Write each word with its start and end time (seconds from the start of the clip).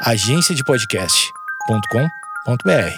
agenciadepodcast.com.br. 0.00 2.94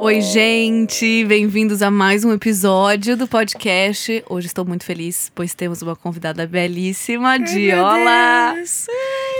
Oi, 0.00 0.20
gente! 0.22 1.24
Bem-vindos 1.26 1.82
a 1.82 1.90
mais 1.90 2.24
um 2.24 2.32
episódio 2.32 3.16
do 3.16 3.28
podcast. 3.28 4.24
Hoje 4.28 4.48
estou 4.48 4.64
muito 4.64 4.84
feliz, 4.84 5.30
pois 5.32 5.54
temos 5.54 5.82
uma 5.82 5.94
convidada 5.94 6.48
belíssima, 6.48 7.38
Diola. 7.38 8.56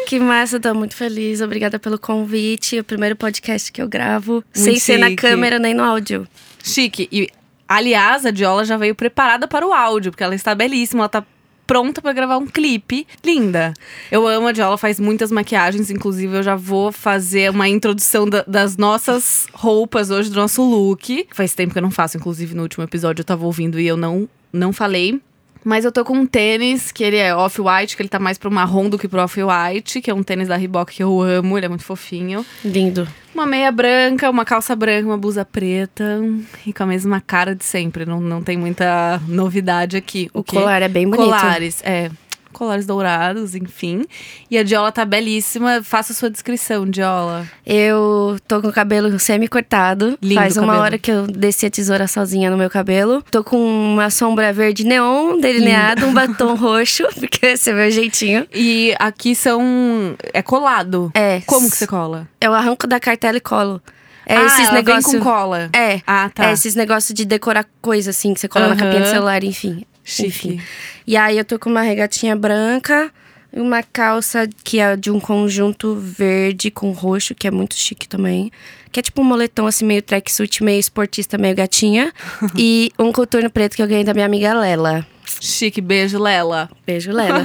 Que 0.06 0.18
massa, 0.18 0.58
tô 0.58 0.74
muito 0.74 0.96
feliz. 0.96 1.40
Obrigada 1.40 1.78
pelo 1.78 1.98
convite. 1.98 2.76
É 2.76 2.80
o 2.80 2.84
primeiro 2.84 3.14
podcast 3.16 3.70
que 3.70 3.80
eu 3.80 3.88
gravo, 3.88 4.42
sem 4.52 4.78
ser 4.78 4.98
na 4.98 5.08
chique. 5.08 5.22
câmera 5.22 5.58
nem 5.58 5.72
no 5.74 5.82
áudio. 5.84 6.26
Chique. 6.62 7.08
E, 7.12 7.28
aliás, 7.68 8.26
a 8.26 8.30
Diola 8.30 8.64
já 8.64 8.76
veio 8.76 8.94
preparada 8.94 9.46
para 9.46 9.66
o 9.66 9.72
áudio, 9.72 10.10
porque 10.10 10.24
ela 10.24 10.34
está 10.34 10.54
belíssima, 10.54 11.02
ela 11.02 11.08
tá 11.08 11.24
pronta 11.66 12.02
para 12.02 12.12
gravar 12.12 12.38
um 12.38 12.46
clipe. 12.48 13.06
Linda. 13.24 13.72
Eu 14.10 14.26
amo 14.26 14.48
a 14.48 14.52
Diola, 14.52 14.76
faz 14.76 14.98
muitas 14.98 15.30
maquiagens, 15.30 15.88
inclusive 15.90 16.38
eu 16.38 16.42
já 16.42 16.56
vou 16.56 16.90
fazer 16.90 17.48
uma 17.50 17.68
introdução 17.68 18.28
da- 18.28 18.42
das 18.44 18.76
nossas 18.76 19.46
roupas 19.52 20.10
hoje, 20.10 20.28
do 20.30 20.36
nosso 20.40 20.62
look. 20.68 21.28
Faz 21.32 21.54
tempo 21.54 21.72
que 21.72 21.78
eu 21.78 21.82
não 21.82 21.90
faço, 21.92 22.16
inclusive 22.16 22.54
no 22.56 22.62
último 22.62 22.82
episódio 22.82 23.20
eu 23.20 23.24
tava 23.24 23.46
ouvindo 23.46 23.78
e 23.78 23.86
eu 23.86 23.96
não, 23.96 24.28
não 24.52 24.72
falei. 24.72 25.20
Mas 25.64 25.84
eu 25.84 25.92
tô 25.92 26.04
com 26.04 26.14
um 26.14 26.26
tênis, 26.26 26.90
que 26.90 27.04
ele 27.04 27.16
é 27.16 27.34
off-white, 27.34 27.96
que 27.96 28.02
ele 28.02 28.08
tá 28.08 28.18
mais 28.18 28.38
pro 28.38 28.50
marrom 28.50 28.88
do 28.88 28.98
que 28.98 29.06
pro 29.06 29.22
off-white, 29.22 30.00
que 30.00 30.10
é 30.10 30.14
um 30.14 30.22
tênis 30.22 30.48
da 30.48 30.56
Reebok 30.56 30.94
que 30.94 31.02
eu 31.02 31.20
amo, 31.20 31.58
ele 31.58 31.66
é 31.66 31.68
muito 31.68 31.84
fofinho. 31.84 32.44
Lindo. 32.64 33.06
Uma 33.34 33.46
meia 33.46 33.70
branca, 33.70 34.28
uma 34.28 34.44
calça 34.44 34.74
branca, 34.74 35.06
uma 35.06 35.18
blusa 35.18 35.44
preta 35.44 36.20
e 36.66 36.72
com 36.72 36.82
a 36.82 36.86
mesma 36.86 37.20
cara 37.20 37.54
de 37.54 37.64
sempre. 37.64 38.04
Não, 38.04 38.20
não 38.20 38.42
tem 38.42 38.56
muita 38.56 39.20
novidade 39.28 39.96
aqui. 39.96 40.28
O 40.34 40.42
quê? 40.42 40.56
colar 40.56 40.82
é 40.82 40.88
bem 40.88 41.08
bonito. 41.08 41.24
Colares, 41.24 41.80
é. 41.84 42.10
Colares 42.52 42.86
dourados, 42.86 43.54
enfim. 43.54 44.04
E 44.50 44.58
a 44.58 44.62
Diola 44.62 44.90
tá 44.92 45.04
belíssima. 45.04 45.82
Faça 45.82 46.12
sua 46.12 46.28
descrição, 46.30 46.84
Diola. 46.84 47.46
Eu 47.64 48.36
tô 48.46 48.60
com 48.60 48.68
o 48.68 48.72
cabelo 48.72 49.18
semi-cortado. 49.18 50.18
Lindo 50.20 50.40
Faz 50.40 50.56
uma 50.56 50.66
cabelo. 50.66 50.82
hora 50.82 50.98
que 50.98 51.10
eu 51.10 51.26
desci 51.26 51.66
a 51.66 51.70
tesoura 51.70 52.06
sozinha 52.06 52.50
no 52.50 52.56
meu 52.56 52.68
cabelo. 52.68 53.22
Tô 53.30 53.42
com 53.44 53.56
uma 53.56 54.10
sombra 54.10 54.52
verde 54.52 54.84
neon 54.84 55.38
delineado, 55.38 56.06
um 56.06 56.12
batom 56.12 56.54
roxo, 56.56 57.06
porque 57.18 57.46
esse 57.46 57.70
é 57.70 57.72
o 57.72 57.76
meu 57.76 57.90
jeitinho. 57.90 58.46
E 58.52 58.94
aqui 58.98 59.34
são. 59.34 60.16
É 60.32 60.42
colado. 60.42 61.10
É. 61.14 61.40
Como 61.46 61.70
que 61.70 61.76
você 61.76 61.86
cola? 61.86 62.28
Eu 62.40 62.52
arranco 62.52 62.86
da 62.86 62.98
cartela 62.98 63.36
e 63.36 63.40
colo. 63.40 63.80
É 64.26 64.36
ah, 64.36 64.46
esses 64.46 64.70
negócios. 64.70 65.12
vem 65.12 65.20
com 65.20 65.24
cola. 65.28 65.70
É. 65.72 66.00
Ah, 66.06 66.30
tá. 66.32 66.50
É 66.50 66.52
esses 66.52 66.76
negócios 66.76 67.12
de 67.12 67.24
decorar 67.24 67.66
coisa, 67.82 68.10
assim, 68.10 68.32
que 68.32 68.38
você 68.38 68.46
cola 68.46 68.66
Aham. 68.66 68.74
na 68.74 68.80
capinha 68.80 69.00
do 69.02 69.08
celular, 69.08 69.42
enfim. 69.42 69.84
Chique. 70.10 70.28
Enfim. 70.28 70.60
E 71.06 71.16
aí 71.16 71.38
eu 71.38 71.44
tô 71.44 71.58
com 71.58 71.70
uma 71.70 71.82
regatinha 71.82 72.36
branca 72.36 73.12
e 73.52 73.60
uma 73.60 73.82
calça 73.82 74.48
que 74.62 74.78
é 74.78 74.96
de 74.96 75.10
um 75.10 75.18
conjunto 75.18 75.94
verde 75.96 76.70
com 76.70 76.92
roxo, 76.92 77.34
que 77.34 77.46
é 77.46 77.50
muito 77.50 77.74
chique 77.74 78.08
também. 78.08 78.50
Que 78.92 79.00
é 79.00 79.02
tipo 79.02 79.20
um 79.20 79.24
moletom 79.24 79.66
assim, 79.66 79.84
meio 79.84 80.02
tracksuit, 80.02 80.62
meio 80.62 80.80
esportista, 80.80 81.38
meio 81.38 81.54
gatinha. 81.54 82.12
e 82.56 82.90
um 82.98 83.12
coturno 83.12 83.50
preto 83.50 83.76
que 83.76 83.82
eu 83.82 83.88
ganhei 83.88 84.04
da 84.04 84.14
minha 84.14 84.26
amiga 84.26 84.52
Lela. 84.54 85.06
Chique, 85.40 85.80
beijo, 85.80 86.18
Lela. 86.18 86.68
Beijo, 86.86 87.12
Lela. 87.12 87.44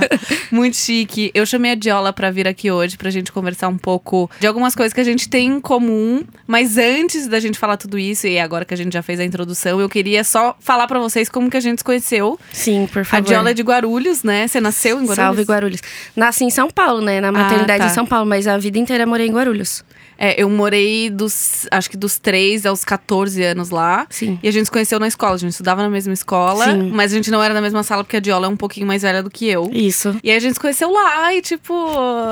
Muito 0.50 0.76
chique. 0.76 1.30
Eu 1.34 1.44
chamei 1.44 1.72
a 1.72 1.74
Diola 1.74 2.12
pra 2.12 2.30
vir 2.30 2.46
aqui 2.46 2.70
hoje 2.70 2.96
pra 2.96 3.10
gente 3.10 3.32
conversar 3.32 3.68
um 3.68 3.76
pouco 3.76 4.30
de 4.40 4.46
algumas 4.46 4.74
coisas 4.74 4.92
que 4.92 5.00
a 5.00 5.04
gente 5.04 5.28
tem 5.28 5.48
em 5.48 5.60
comum. 5.60 6.24
Mas 6.46 6.78
antes 6.78 7.26
da 7.26 7.40
gente 7.40 7.58
falar 7.58 7.76
tudo 7.76 7.98
isso, 7.98 8.26
e 8.26 8.38
agora 8.38 8.64
que 8.64 8.74
a 8.74 8.76
gente 8.76 8.92
já 8.92 9.02
fez 9.02 9.20
a 9.20 9.24
introdução, 9.24 9.80
eu 9.80 9.88
queria 9.88 10.24
só 10.24 10.56
falar 10.60 10.86
pra 10.86 10.98
vocês 10.98 11.28
como 11.28 11.50
que 11.50 11.56
a 11.56 11.60
gente 11.60 11.78
se 11.78 11.84
conheceu. 11.84 12.38
Sim, 12.52 12.88
por 12.92 13.02
A 13.02 13.04
favor. 13.04 13.26
Diola 13.26 13.50
é 13.50 13.54
de 13.54 13.62
Guarulhos, 13.62 14.22
né? 14.22 14.46
Você 14.46 14.60
nasceu 14.60 14.96
em 14.96 15.04
Guarulhos? 15.04 15.16
Salve 15.16 15.42
Guarulhos. 15.42 15.80
Nasci 16.14 16.44
em 16.44 16.50
São 16.50 16.70
Paulo, 16.70 17.00
né? 17.00 17.20
Na 17.20 17.32
maternidade 17.32 17.84
tá. 17.84 17.86
em 17.86 17.94
São 17.94 18.06
Paulo, 18.06 18.26
mas 18.26 18.46
a 18.46 18.56
vida 18.56 18.78
inteira 18.78 19.06
morei 19.06 19.26
em 19.26 19.32
Guarulhos. 19.32 19.84
É, 20.18 20.40
eu 20.40 20.48
morei 20.48 21.10
dos, 21.10 21.66
acho 21.70 21.90
que 21.90 21.96
dos 21.96 22.18
3 22.18 22.66
aos 22.66 22.84
14 22.84 23.42
anos 23.42 23.70
lá. 23.70 24.06
Sim. 24.10 24.38
E 24.42 24.48
a 24.48 24.50
gente 24.50 24.66
se 24.66 24.70
conheceu 24.70 24.98
na 24.98 25.08
escola. 25.08 25.34
A 25.34 25.38
gente 25.38 25.52
estudava 25.52 25.82
na 25.82 25.90
mesma 25.90 26.12
escola, 26.12 26.64
Sim. 26.64 26.90
mas 26.92 27.12
a 27.12 27.16
gente 27.16 27.30
não 27.30 27.42
era 27.42 27.52
na 27.54 27.60
mesma 27.60 27.82
sala 27.82 28.02
porque 28.02 28.16
a 28.16 28.20
Diola 28.20 28.46
é 28.46 28.50
um 28.50 28.56
pouquinho 28.56 28.86
mais 28.86 29.02
velha 29.02 29.22
do 29.22 29.30
que 29.30 29.46
eu. 29.46 29.70
Isso. 29.72 30.16
E 30.22 30.30
aí 30.30 30.36
a 30.36 30.40
gente 30.40 30.54
se 30.54 30.60
conheceu 30.60 30.90
lá 30.90 31.34
e, 31.34 31.42
tipo, 31.42 31.74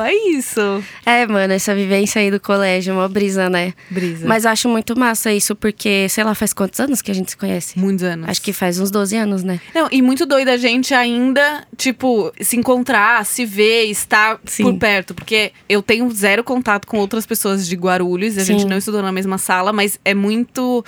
é 0.04 0.14
isso. 0.30 0.60
É, 1.04 1.26
mano, 1.26 1.52
essa 1.52 1.74
vivência 1.74 2.20
aí 2.20 2.30
do 2.30 2.40
colégio, 2.40 2.94
uma 2.94 3.08
brisa, 3.08 3.48
né? 3.50 3.74
Brisa. 3.90 4.26
Mas 4.26 4.44
eu 4.44 4.50
acho 4.50 4.68
muito 4.68 4.98
massa 4.98 5.32
isso, 5.32 5.54
porque, 5.54 6.08
sei 6.08 6.24
lá, 6.24 6.34
faz 6.34 6.52
quantos 6.52 6.80
anos 6.80 7.02
que 7.02 7.10
a 7.10 7.14
gente 7.14 7.30
se 7.30 7.36
conhece? 7.36 7.78
Muitos 7.78 8.04
anos. 8.04 8.28
Acho 8.28 8.42
que 8.42 8.52
faz 8.52 8.78
uns 8.78 8.90
12 8.90 9.16
anos, 9.16 9.42
né? 9.42 9.60
Não, 9.74 9.88
e 9.90 10.00
muito 10.00 10.26
doida 10.26 10.52
a 10.52 10.56
gente 10.56 10.94
ainda, 10.94 11.66
tipo, 11.76 12.32
se 12.40 12.56
encontrar, 12.56 13.24
se 13.26 13.44
ver, 13.44 13.84
estar 13.84 14.38
Sim. 14.44 14.64
por 14.64 14.78
perto. 14.78 15.14
Porque 15.14 15.52
eu 15.68 15.82
tenho 15.82 16.10
zero 16.10 16.42
contato 16.42 16.86
com 16.86 16.98
outras 16.98 17.26
pessoas 17.26 17.66
de 17.66 17.73
Guarulhos, 17.74 18.36
a 18.38 18.40
Sim. 18.44 18.58
gente 18.58 18.66
não 18.66 18.78
estudou 18.78 19.02
na 19.02 19.12
mesma 19.12 19.38
sala, 19.38 19.72
mas 19.72 19.98
é 20.04 20.14
muito. 20.14 20.84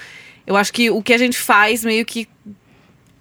Eu 0.47 0.57
acho 0.57 0.73
que 0.73 0.91
o 0.91 1.03
que 1.03 1.13
a 1.13 1.19
gente 1.19 1.37
faz 1.39 1.85
meio 1.85 2.05
que. 2.05 2.29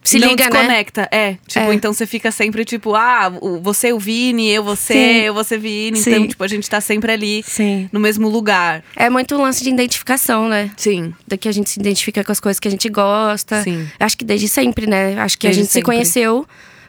Se 0.03 0.19
não 0.19 0.27
liga, 0.29 0.43
né? 0.43 0.49
desconecta. 0.51 1.09
É. 1.11 1.35
Tipo, 1.47 1.65
É. 1.71 1.73
então 1.73 1.91
você 1.91 2.05
fica 2.05 2.29
sempre, 2.31 2.63
tipo, 2.63 2.93
ah, 2.93 3.27
você 3.63 3.91
o 3.91 3.97
Vini, 3.97 4.51
eu 4.51 4.63
você, 4.63 4.93
Sim. 4.93 5.21
eu 5.21 5.33
você 5.33 5.57
Vini. 5.57 5.97
Sim. 5.97 6.11
Então, 6.11 6.27
tipo, 6.27 6.43
a 6.43 6.47
gente 6.47 6.69
tá 6.69 6.79
sempre 6.79 7.11
ali 7.11 7.41
Sim. 7.41 7.89
no 7.91 7.99
mesmo 7.99 8.29
lugar. 8.29 8.83
É 8.95 9.09
muito 9.09 9.35
um 9.35 9.41
lance 9.41 9.63
de 9.63 9.69
identificação, 9.71 10.47
né? 10.47 10.69
Sim. 10.77 11.11
Da 11.27 11.35
que 11.37 11.49
a 11.49 11.51
gente 11.51 11.71
se 11.71 11.79
identifica 11.79 12.23
com 12.23 12.31
as 12.31 12.39
coisas 12.39 12.59
que 12.59 12.67
a 12.67 12.71
gente 12.71 12.87
gosta. 12.87 13.63
Sim. 13.63 13.87
Acho 13.99 14.15
que 14.15 14.23
desde 14.23 14.47
sempre, 14.47 14.85
né? 14.85 15.19
Acho 15.19 15.39
que 15.39 15.47
Desde 15.47 15.61
a 15.61 15.63
gente 15.63 15.71
sempre. 15.73 15.81
se 15.81 15.85
conheceu 15.85 16.45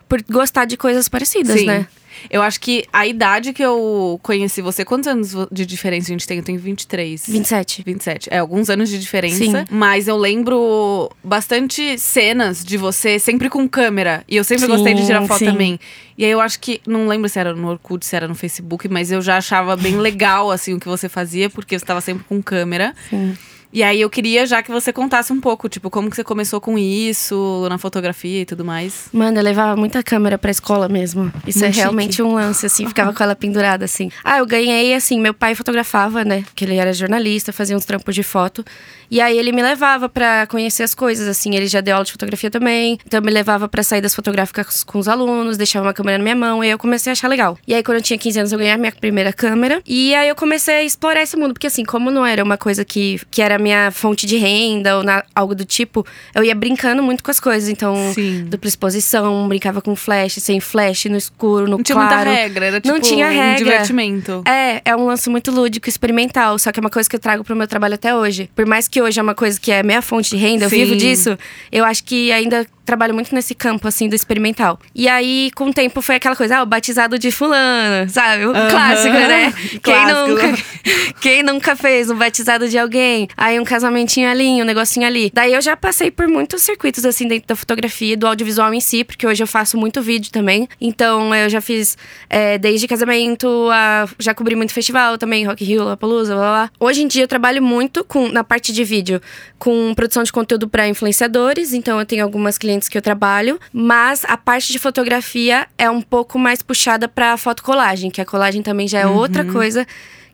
por 0.06 0.22
gostar 0.30 0.66
de 0.66 0.76
coisas 0.76 1.08
parecidas, 1.08 1.58
Sim. 1.60 1.66
né? 1.66 1.86
Eu 2.30 2.42
acho 2.42 2.60
que 2.60 2.84
a 2.92 3.06
idade 3.06 3.52
que 3.52 3.62
eu 3.62 4.18
conheci 4.22 4.60
você, 4.60 4.84
quantos 4.84 5.08
anos 5.08 5.34
de 5.50 5.66
diferença 5.66 6.08
a 6.08 6.12
gente 6.12 6.26
tem? 6.26 6.38
Eu 6.38 6.44
tenho 6.44 6.58
23. 6.58 7.26
27. 7.26 7.82
27. 7.84 8.28
É, 8.30 8.38
alguns 8.38 8.70
anos 8.70 8.88
de 8.88 8.98
diferença. 8.98 9.36
Sim. 9.36 9.52
Mas 9.70 10.08
eu 10.08 10.16
lembro 10.16 11.10
bastante 11.22 11.98
cenas 11.98 12.64
de 12.64 12.76
você 12.76 13.18
sempre 13.18 13.48
com 13.48 13.68
câmera. 13.68 14.24
E 14.28 14.36
eu 14.36 14.44
sempre 14.44 14.66
Sim, 14.66 14.72
gostei 14.72 14.94
de 14.94 15.06
tirar 15.06 15.26
foto 15.26 15.38
sim. 15.38 15.46
também. 15.46 15.80
E 16.18 16.24
aí 16.24 16.30
eu 16.30 16.40
acho 16.40 16.58
que. 16.60 16.80
Não 16.86 17.06
lembro 17.08 17.28
se 17.28 17.38
era 17.38 17.54
no 17.54 17.68
Orkut, 17.68 18.04
se 18.04 18.16
era 18.16 18.26
no 18.26 18.34
Facebook, 18.34 18.88
mas 18.88 19.10
eu 19.10 19.20
já 19.20 19.36
achava 19.36 19.76
bem 19.76 19.96
legal, 19.96 20.50
assim, 20.50 20.74
o 20.74 20.80
que 20.80 20.88
você 20.88 21.08
fazia, 21.08 21.50
porque 21.50 21.78
você 21.78 21.84
estava 21.84 22.00
sempre 22.00 22.24
com 22.24 22.42
câmera. 22.42 22.94
Sim. 23.10 23.36
E 23.72 23.82
aí 23.82 24.00
eu 24.00 24.10
queria 24.10 24.46
já 24.46 24.62
que 24.62 24.70
você 24.70 24.92
contasse 24.92 25.32
um 25.32 25.40
pouco, 25.40 25.68
tipo, 25.68 25.90
como 25.90 26.08
que 26.10 26.16
você 26.16 26.24
começou 26.24 26.60
com 26.60 26.78
isso, 26.78 27.66
na 27.68 27.78
fotografia 27.78 28.42
e 28.42 28.44
tudo 28.44 28.64
mais. 28.64 29.08
Mano, 29.12 29.38
eu 29.38 29.42
levava 29.42 29.76
muita 29.76 30.02
câmera 30.02 30.38
pra 30.38 30.50
escola 30.50 30.88
mesmo. 30.88 31.32
Isso 31.46 31.58
Muito 31.58 31.76
é 31.76 31.80
realmente 31.80 32.22
um 32.22 32.34
lance, 32.34 32.66
assim, 32.66 32.86
ficava 32.86 33.12
com 33.12 33.22
ela 33.22 33.34
pendurada, 33.34 33.84
assim. 33.84 34.10
Ah, 34.24 34.38
eu 34.38 34.46
ganhei, 34.46 34.94
assim, 34.94 35.20
meu 35.20 35.34
pai 35.34 35.54
fotografava, 35.54 36.24
né? 36.24 36.44
Que 36.54 36.64
ele 36.64 36.76
era 36.76 36.92
jornalista, 36.92 37.52
fazia 37.52 37.76
uns 37.76 37.84
trampos 37.84 38.14
de 38.14 38.22
foto. 38.22 38.64
E 39.10 39.20
aí 39.20 39.38
ele 39.38 39.52
me 39.52 39.62
levava 39.62 40.08
pra 40.08 40.46
conhecer 40.46 40.82
as 40.82 40.94
coisas, 40.94 41.28
assim. 41.28 41.54
Ele 41.54 41.66
já 41.66 41.80
deu 41.80 41.94
aula 41.94 42.04
de 42.04 42.12
fotografia 42.12 42.50
também. 42.50 42.98
Então 43.06 43.20
me 43.20 43.30
levava 43.30 43.68
pra 43.68 43.82
saídas 43.82 44.14
fotográficas 44.14 44.82
com 44.82 44.98
os 44.98 45.08
alunos, 45.08 45.56
deixava 45.56 45.86
uma 45.86 45.92
câmera 45.92 46.18
na 46.18 46.24
minha 46.24 46.36
mão. 46.36 46.62
E 46.62 46.66
aí 46.66 46.72
eu 46.72 46.78
comecei 46.78 47.10
a 47.10 47.12
achar 47.12 47.28
legal. 47.28 47.58
E 47.66 47.74
aí, 47.74 47.82
quando 47.82 47.98
eu 47.98 48.02
tinha 48.02 48.18
15 48.18 48.38
anos, 48.38 48.52
eu 48.52 48.58
ganhei 48.58 48.72
a 48.72 48.78
minha 48.78 48.92
primeira 48.92 49.32
câmera. 49.32 49.80
E 49.86 50.14
aí 50.14 50.28
eu 50.28 50.34
comecei 50.34 50.74
a 50.74 50.82
explorar 50.82 51.22
esse 51.22 51.36
mundo. 51.36 51.52
Porque, 51.54 51.66
assim, 51.66 51.84
como 51.84 52.10
não 52.10 52.26
era 52.26 52.42
uma 52.42 52.56
coisa 52.56 52.84
que, 52.84 53.20
que 53.30 53.40
era 53.40 53.55
a 53.56 53.58
minha 53.58 53.90
fonte 53.90 54.26
de 54.26 54.36
renda 54.36 54.96
ou 54.98 55.02
na- 55.02 55.24
algo 55.34 55.54
do 55.54 55.64
tipo, 55.64 56.06
eu 56.34 56.44
ia 56.44 56.54
brincando 56.54 57.02
muito 57.02 57.22
com 57.24 57.30
as 57.30 57.40
coisas. 57.40 57.68
Então, 57.68 57.94
Sim. 58.14 58.44
dupla 58.48 58.68
exposição, 58.68 59.48
brincava 59.48 59.82
com 59.82 59.94
flash, 59.96 60.34
sem 60.34 60.60
flash, 60.60 61.06
no 61.06 61.16
escuro, 61.16 61.64
no 61.64 61.76
Não 61.78 61.82
tinha 61.82 61.96
claro. 61.96 62.14
muita 62.30 62.30
regra, 62.42 62.66
era 62.66 62.80
tipo 62.80 62.92
Não 62.94 63.00
tinha 63.00 63.26
um 63.26 63.30
regra. 63.30 63.56
divertimento. 63.56 64.42
É, 64.46 64.80
é 64.84 64.96
um 64.96 65.06
lance 65.06 65.28
muito 65.28 65.50
lúdico, 65.50 65.88
experimental, 65.88 66.58
só 66.58 66.70
que 66.72 66.78
é 66.78 66.82
uma 66.82 66.90
coisa 66.90 67.08
que 67.08 67.16
eu 67.16 67.20
trago 67.20 67.42
pro 67.44 67.56
meu 67.56 67.66
trabalho 67.66 67.94
até 67.94 68.14
hoje. 68.14 68.48
Por 68.54 68.66
mais 68.66 68.88
que 68.88 69.00
hoje 69.02 69.18
é 69.18 69.22
uma 69.22 69.34
coisa 69.34 69.58
que 69.60 69.72
é 69.72 69.82
minha 69.82 70.00
fonte 70.02 70.30
de 70.30 70.36
renda, 70.36 70.64
eu 70.66 70.70
Sim. 70.70 70.84
vivo 70.84 70.96
disso, 70.96 71.36
eu 71.72 71.84
acho 71.84 72.04
que 72.04 72.30
ainda 72.32 72.66
trabalho 72.86 73.12
muito 73.12 73.34
nesse 73.34 73.54
campo, 73.54 73.86
assim, 73.86 74.08
do 74.08 74.14
experimental. 74.14 74.78
E 74.94 75.08
aí, 75.08 75.50
com 75.54 75.68
o 75.68 75.72
tempo, 75.74 76.00
foi 76.00 76.14
aquela 76.14 76.36
coisa, 76.36 76.58
ah, 76.58 76.62
o 76.62 76.66
batizado 76.66 77.18
de 77.18 77.30
fulano, 77.30 78.08
sabe? 78.08 78.46
O 78.46 78.50
Aham. 78.50 78.70
clássico, 78.70 79.12
né? 79.14 79.52
Quem 79.82 80.06
nunca, 80.06 80.58
quem 81.20 81.42
nunca 81.42 81.76
fez 81.76 82.10
um 82.10 82.16
batizado 82.16 82.68
de 82.68 82.78
alguém? 82.78 83.28
Aí 83.36 83.58
um 83.58 83.64
casamentinho 83.64 84.28
ali, 84.28 84.62
um 84.62 84.64
negocinho 84.64 85.06
ali. 85.06 85.30
Daí 85.34 85.52
eu 85.52 85.60
já 85.60 85.76
passei 85.76 86.10
por 86.10 86.28
muitos 86.28 86.62
circuitos, 86.62 87.04
assim, 87.04 87.26
dentro 87.26 87.48
da 87.48 87.56
fotografia, 87.56 88.16
do 88.16 88.26
audiovisual 88.26 88.72
em 88.72 88.80
si, 88.80 89.02
porque 89.04 89.26
hoje 89.26 89.42
eu 89.42 89.46
faço 89.46 89.76
muito 89.76 90.00
vídeo 90.00 90.30
também. 90.30 90.68
Então 90.80 91.34
eu 91.34 91.48
já 91.48 91.60
fiz 91.60 91.96
é, 92.30 92.56
desde 92.58 92.86
casamento, 92.86 93.68
a, 93.72 94.08
já 94.18 94.32
cobri 94.34 94.54
muito 94.54 94.72
festival 94.72 95.18
também, 95.18 95.44
Rock 95.44 95.64
in 95.64 95.66
Rio, 95.66 95.82
Lollapalooza, 95.82 96.34
blá, 96.34 96.42
blá, 96.42 96.52
blá. 96.52 96.70
Hoje 96.78 97.02
em 97.02 97.08
dia 97.08 97.24
eu 97.24 97.28
trabalho 97.28 97.62
muito 97.62 98.04
com, 98.04 98.28
na 98.28 98.44
parte 98.44 98.72
de 98.72 98.84
vídeo, 98.84 99.20
com 99.58 99.92
produção 99.94 100.22
de 100.22 100.32
conteúdo 100.32 100.68
para 100.68 100.88
influenciadores, 100.88 101.72
então 101.72 101.98
eu 101.98 102.06
tenho 102.06 102.22
algumas 102.22 102.58
clientes 102.58 102.75
que 102.80 102.96
eu 102.98 103.02
trabalho, 103.02 103.58
mas 103.72 104.24
a 104.26 104.36
parte 104.36 104.72
de 104.72 104.78
fotografia 104.78 105.66
é 105.78 105.90
um 105.90 106.02
pouco 106.02 106.38
mais 106.38 106.62
puxada 106.62 107.08
para 107.08 107.36
fotocolagem, 107.36 108.10
que 108.10 108.20
a 108.20 108.24
colagem 108.24 108.62
também 108.62 108.86
já 108.86 109.00
é 109.00 109.06
outra 109.06 109.44
coisa 109.44 109.86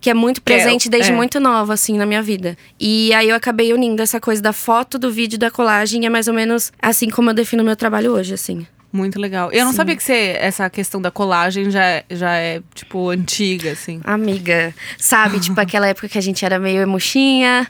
que 0.03 0.11
é 0.11 0.15
muito 0.15 0.39
é- 0.39 0.43
presente 0.43 0.91
desde 0.91 1.13
é. 1.13 1.15
muito 1.15 1.39
nova, 1.39 1.73
assim, 1.75 1.97
na 1.97 2.05
minha 2.05 2.21
vida. 2.21 2.59
E 2.79 3.15
aí 3.15 3.29
eu 3.29 3.37
acabei 3.37 3.73
unindo 3.73 4.03
essa 4.03 4.21
coisa 4.21 4.43
da 4.43 4.53
foto, 4.53 4.99
do 4.99 5.11
vídeo, 5.13 5.39
da 5.39 5.49
colagem. 5.49 6.05
É 6.05 6.11
mais 6.11 6.27
ou 6.27 6.35
menos 6.35 6.73
assim 6.83 7.09
como 7.09 7.31
eu 7.31 7.35
defino 7.35 7.63
meu 7.63 7.77
trabalho 7.77 8.13
hoje, 8.13 8.35
assim. 8.35 8.67
Muito 8.93 9.19
legal. 9.19 9.51
Eu 9.53 9.65
não 9.65 9.71
Sim. 9.73 9.77
sabia 9.79 9.97
que 9.97 10.03
você, 10.03 10.37
essa 10.39 10.69
questão 10.69 11.01
da 11.01 11.11
colagem 11.11 11.71
já, 11.71 11.83
é- 11.83 12.05
já 12.11 12.35
é, 12.37 12.61
tipo, 12.75 13.09
antiga, 13.09 13.73
assim. 13.73 14.01
Amiga, 14.05 14.75
sabe? 14.99 15.41
tipo, 15.41 15.59
aquela 15.61 15.87
época 15.87 16.09
que 16.09 16.19
a 16.19 16.21
gente 16.21 16.45
era 16.45 16.59
meio 16.59 16.83
emuxinha. 16.83 17.67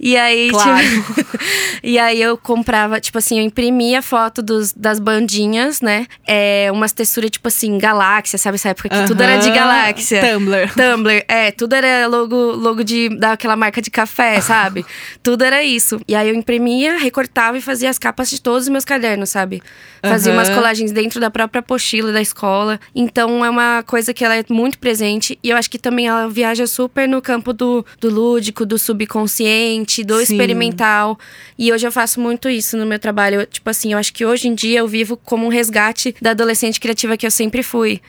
E 0.00 0.16
aí, 0.16 0.50
Claro. 0.50 0.82
tipo, 0.84 1.38
e 1.82 1.96
aí 1.98 2.20
eu 2.20 2.36
comprava, 2.36 3.00
tipo 3.00 3.16
assim, 3.18 3.38
eu 3.38 3.44
imprimia 3.44 4.02
foto 4.02 4.42
dos, 4.42 4.72
das 4.72 4.98
bandinhas, 4.98 5.80
né? 5.80 6.06
É, 6.26 6.68
umas 6.72 6.90
texturas, 6.92 7.30
tipo 7.30 7.46
assim, 7.46 7.78
galáxia, 7.78 8.36
sabe? 8.36 8.56
Essa 8.56 8.70
época 8.70 8.88
que 8.88 9.06
tudo 9.06 9.22
era 9.22 9.36
de 9.36 9.50
galáxia. 9.52 10.20
Tumblr. 10.20 10.72
Tumblr, 10.74 11.24
é, 11.28 11.50
tudo 11.52 11.74
era 11.74 12.06
logo, 12.08 12.34
logo 12.52 12.82
de 12.82 13.08
daquela 13.10 13.54
marca 13.54 13.80
de 13.80 13.90
café, 13.90 14.40
sabe? 14.40 14.84
tudo 15.22 15.44
era 15.44 15.62
isso. 15.62 16.00
E 16.08 16.16
aí 16.16 16.28
eu 16.28 16.34
imprimia, 16.34 16.98
recortava 16.98 17.56
e 17.56 17.60
fazia 17.60 17.88
as 17.88 17.98
capas 17.98 18.28
de 18.28 18.40
todos 18.42 18.64
os 18.64 18.68
meus 18.68 18.84
cadernos, 18.84 19.30
sabe? 19.30 19.62
Fazia 20.04 20.32
Aham. 20.32 20.40
umas 20.40 20.50
colagens 20.50 20.92
dentro 20.92 21.18
da 21.18 21.30
própria 21.30 21.60
apostila 21.60 22.12
da 22.12 22.20
escola. 22.20 22.78
Então 22.94 23.44
é 23.44 23.48
uma 23.48 23.82
coisa 23.82 24.12
que 24.12 24.24
ela 24.24 24.36
é 24.36 24.44
muito 24.50 24.78
presente. 24.78 25.38
E 25.42 25.50
eu 25.50 25.56
acho 25.56 25.70
que 25.70 25.78
também 25.78 26.06
ela 26.06 26.28
viaja 26.28 26.66
super 26.66 27.08
no 27.08 27.22
campo 27.22 27.52
do, 27.52 27.84
do 28.00 28.10
lúdico, 28.10 28.66
do 28.66 28.78
subconsciente, 28.78 30.04
do 30.04 30.16
Sim. 30.16 30.22
experimental. 30.22 31.18
E 31.58 31.72
hoje 31.72 31.86
eu 31.86 31.92
faço 31.92 32.20
muito 32.20 32.48
isso 32.48 32.76
no 32.76 32.84
meu 32.84 32.98
trabalho. 32.98 33.40
Eu, 33.40 33.46
tipo 33.46 33.68
assim, 33.70 33.92
eu 33.92 33.98
acho 33.98 34.12
que 34.12 34.24
hoje 34.24 34.48
em 34.48 34.54
dia 34.54 34.80
eu 34.80 34.88
vivo 34.88 35.16
como 35.16 35.46
um 35.46 35.48
resgate 35.48 36.14
da 36.20 36.30
adolescente 36.30 36.78
criativa 36.78 37.16
que 37.16 37.26
eu 37.26 37.30
sempre 37.30 37.62
fui. 37.62 38.00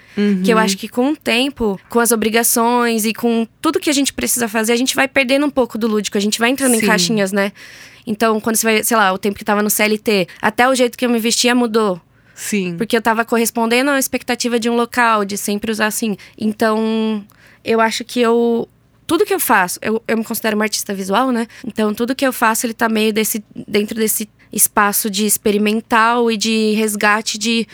Que 0.44 0.52
eu 0.52 0.58
acho 0.58 0.78
que 0.78 0.88
com 0.88 1.12
o 1.12 1.16
tempo, 1.16 1.80
com 1.90 2.00
as 2.00 2.12
obrigações 2.12 3.06
e 3.06 3.14
com 3.14 3.48
tudo 3.62 3.80
que 3.80 3.90
a 3.90 3.94
gente 3.94 4.14
precisa 4.14 4.48
fazer, 4.48 4.74
a 4.74 4.76
gente 4.76 4.96
vai 4.96 5.08
perdendo 5.08 5.46
um 5.46 5.50
pouco 5.50 5.78
do 5.78 5.88
lúdico. 5.88 6.18
A 6.18 6.22
gente 6.22 6.40
vai 6.40 6.50
entrando 6.50 6.76
Sim. 6.76 6.84
em 6.84 6.88
caixinhas, 6.88 7.32
né? 7.32 7.52
Então, 8.06 8.40
quando 8.40 8.56
você 8.56 8.66
vai, 8.66 8.84
sei 8.84 8.98
lá, 8.98 9.12
o 9.12 9.18
tempo 9.18 9.38
que 9.38 9.46
tava 9.46 9.64
no 9.64 9.70
CLT, 9.70 10.28
até 10.42 10.68
o 10.68 10.76
jeito 10.76 10.98
que 10.98 11.06
eu 11.06 11.10
me 11.10 11.20
vestia 11.20 11.56
mudou. 11.56 12.00
Sim. 12.36 12.76
Porque 12.78 12.96
eu 12.96 13.02
tava 13.02 13.24
correspondendo 13.24 13.90
à 13.90 13.98
expectativa 13.98 14.60
de 14.60 14.70
um 14.70 14.76
local, 14.76 15.24
de 15.24 15.38
sempre 15.38 15.72
usar 15.72 15.88
assim. 15.88 16.18
Então, 16.38 17.26
eu 17.64 17.80
acho 17.80 18.04
que 18.04 18.20
eu. 18.20 18.68
Tudo 19.08 19.26
que 19.26 19.34
eu 19.34 19.40
faço, 19.40 19.80
eu, 19.82 20.02
eu 20.08 20.18
me 20.18 20.24
considero 20.24 20.56
uma 20.56 20.66
artista 20.66 20.94
visual, 20.94 21.32
né? 21.32 21.48
Então, 21.66 21.94
tudo 21.94 22.16
que 22.16 22.26
eu 22.26 22.34
faço, 22.34 22.66
ele 22.66 22.74
tá 22.74 22.90
meio 22.90 23.14
desse, 23.14 23.44
dentro 23.68 23.96
desse 23.96 24.28
espaço 24.52 25.10
de 25.10 25.26
experimental 25.26 26.30
e 26.30 26.38
de 26.38 26.74
resgate 26.74 27.38
de. 27.38 27.68